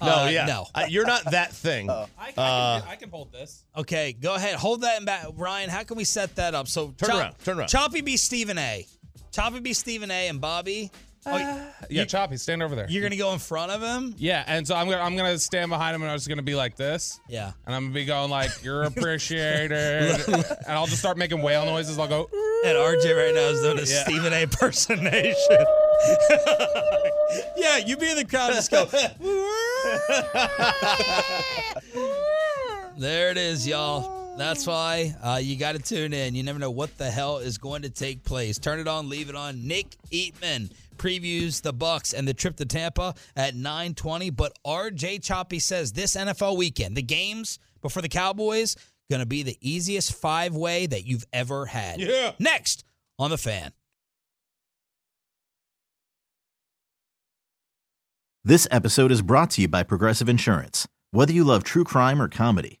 No, 0.00 0.24
Uh, 0.24 0.28
yeah, 0.28 0.46
no. 0.46 0.66
Uh, 0.74 0.84
you're 0.88 1.06
not 1.06 1.24
that 1.30 1.52
thing. 1.52 1.88
I, 1.90 2.06
I, 2.18 2.32
can, 2.32 2.42
Uh, 2.42 2.82
I 2.88 2.96
can 2.96 3.10
hold 3.10 3.32
this. 3.32 3.64
Okay, 3.76 4.12
go 4.14 4.34
ahead. 4.34 4.54
Hold 4.56 4.80
that 4.82 4.98
in 4.98 5.04
back. 5.04 5.26
Ryan, 5.36 5.70
how 5.70 5.82
can 5.84 5.96
we 5.96 6.04
set 6.04 6.34
that 6.36 6.54
up? 6.54 6.66
So 6.68 6.92
Turn 6.98 7.10
around, 7.10 7.34
turn 7.44 7.58
around. 7.58 7.68
Choppy 7.68 8.00
be 8.00 8.16
Stephen 8.16 8.58
A. 8.58 8.86
Choppy 9.30 9.60
be 9.60 9.72
Stephen 9.72 10.10
A. 10.10 10.28
and 10.28 10.40
Bobby. 10.40 10.90
Oh, 11.24 11.30
uh, 11.30 11.60
Yeah, 11.88 12.04
Choppy, 12.04 12.36
stand 12.36 12.62
over 12.64 12.74
there. 12.74 12.86
you're 12.88 13.02
gonna 13.02 13.16
go 13.16 13.32
in 13.32 13.38
front 13.38 13.70
of 13.70 13.80
him? 13.80 14.12
Yeah, 14.18 14.42
and 14.46 14.66
so 14.66 14.74
I'm 14.74 14.88
gonna 14.88 15.00
I'm 15.02 15.16
gonna 15.16 15.38
stand 15.38 15.70
behind 15.70 15.94
him 15.94 16.02
and 16.02 16.10
I'm 16.10 16.16
just 16.16 16.28
gonna 16.28 16.42
be 16.42 16.54
like 16.56 16.74
this. 16.76 17.20
Yeah. 17.28 17.52
And 17.66 17.74
I'm 17.76 17.84
gonna 17.84 17.94
be 17.94 18.04
going 18.04 18.28
like, 18.30 18.50
"You're 18.64 18.82
appreciated," 18.82 19.72
and 20.28 20.44
I'll 20.68 20.86
just 20.86 20.98
start 20.98 21.16
making 21.16 21.40
whale 21.42 21.64
noises. 21.64 21.96
I'll 21.98 22.08
go, 22.08 22.28
And 22.64 22.76
RJ 22.76 23.16
right 23.16 23.34
now 23.34 23.48
is 23.50 23.60
doing 23.62 23.78
a 23.78 23.82
Yeah. 23.82 24.02
Stephen 24.04 24.32
A. 24.32 24.42
impersonation. 24.42 25.34
yeah, 27.56 27.76
you 27.78 27.96
be 27.96 28.10
in 28.10 28.16
the 28.16 28.24
crowd, 28.28 28.50
and 28.50 28.56
just 28.56 28.70
go. 28.72 28.84
there 32.98 33.30
it 33.30 33.36
is, 33.36 33.66
y'all. 33.66 34.21
That's 34.36 34.66
why 34.66 35.14
uh, 35.22 35.40
you 35.42 35.56
got 35.56 35.72
to 35.72 35.78
tune 35.78 36.12
in. 36.12 36.34
You 36.34 36.42
never 36.42 36.58
know 36.58 36.70
what 36.70 36.96
the 36.96 37.10
hell 37.10 37.38
is 37.38 37.58
going 37.58 37.82
to 37.82 37.90
take 37.90 38.24
place. 38.24 38.58
Turn 38.58 38.80
it 38.80 38.88
on, 38.88 39.08
leave 39.08 39.28
it 39.28 39.36
on. 39.36 39.66
Nick 39.66 39.96
Eatman 40.10 40.72
previews 40.96 41.60
the 41.60 41.72
Bucks 41.72 42.12
and 42.12 42.26
the 42.26 42.34
trip 42.34 42.56
to 42.56 42.64
Tampa 42.64 43.14
at 43.36 43.54
9:20. 43.54 44.34
But 44.34 44.56
RJ 44.66 45.22
Choppy 45.22 45.58
says 45.58 45.92
this 45.92 46.16
NFL 46.16 46.56
weekend, 46.56 46.96
the 46.96 47.02
games 47.02 47.58
before 47.82 48.02
the 48.02 48.08
Cowboys, 48.08 48.76
going 49.10 49.20
to 49.20 49.26
be 49.26 49.42
the 49.42 49.58
easiest 49.60 50.14
five 50.14 50.54
way 50.56 50.86
that 50.86 51.06
you've 51.06 51.26
ever 51.32 51.66
had. 51.66 52.00
Yeah. 52.00 52.32
Next 52.38 52.84
on 53.18 53.30
the 53.30 53.38
fan. 53.38 53.72
This 58.44 58.66
episode 58.70 59.12
is 59.12 59.22
brought 59.22 59.50
to 59.52 59.62
you 59.62 59.68
by 59.68 59.84
Progressive 59.84 60.28
Insurance. 60.28 60.88
Whether 61.12 61.32
you 61.32 61.44
love 61.44 61.62
true 61.62 61.84
crime 61.84 62.20
or 62.20 62.26
comedy, 62.26 62.80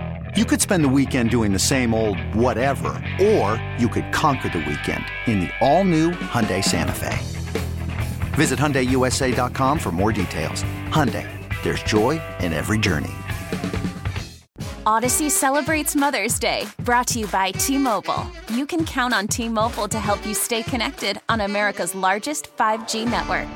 You 0.37 0.45
could 0.45 0.61
spend 0.61 0.85
the 0.85 0.95
weekend 0.97 1.29
doing 1.29 1.51
the 1.51 1.59
same 1.59 1.93
old 1.93 2.17
whatever, 2.33 2.93
or 3.21 3.61
you 3.77 3.89
could 3.89 4.13
conquer 4.13 4.47
the 4.47 4.59
weekend 4.59 5.03
in 5.27 5.41
the 5.41 5.49
all-new 5.59 6.11
Hyundai 6.11 6.63
Santa 6.63 6.95
Fe. 6.95 7.19
Visit 8.35 8.57
HyundaiUSA.com 8.57 9.77
for 9.77 9.91
more 9.91 10.13
details. 10.13 10.63
Hyundai, 10.87 11.27
there's 11.63 11.83
joy 11.83 12.21
in 12.39 12.53
every 12.53 12.79
journey. 12.79 13.11
Audacy 14.85 15.29
celebrates 15.29 15.97
Mother's 15.97 16.39
Day, 16.39 16.65
brought 16.85 17.07
to 17.07 17.19
you 17.19 17.27
by 17.27 17.51
T 17.51 17.77
Mobile. 17.77 18.25
You 18.53 18.65
can 18.65 18.85
count 18.85 19.13
on 19.13 19.27
T 19.27 19.49
Mobile 19.49 19.89
to 19.89 19.99
help 19.99 20.25
you 20.25 20.33
stay 20.33 20.63
connected 20.63 21.19
on 21.27 21.41
America's 21.41 21.93
largest 21.93 22.55
5G 22.55 23.05
network. 23.05 23.49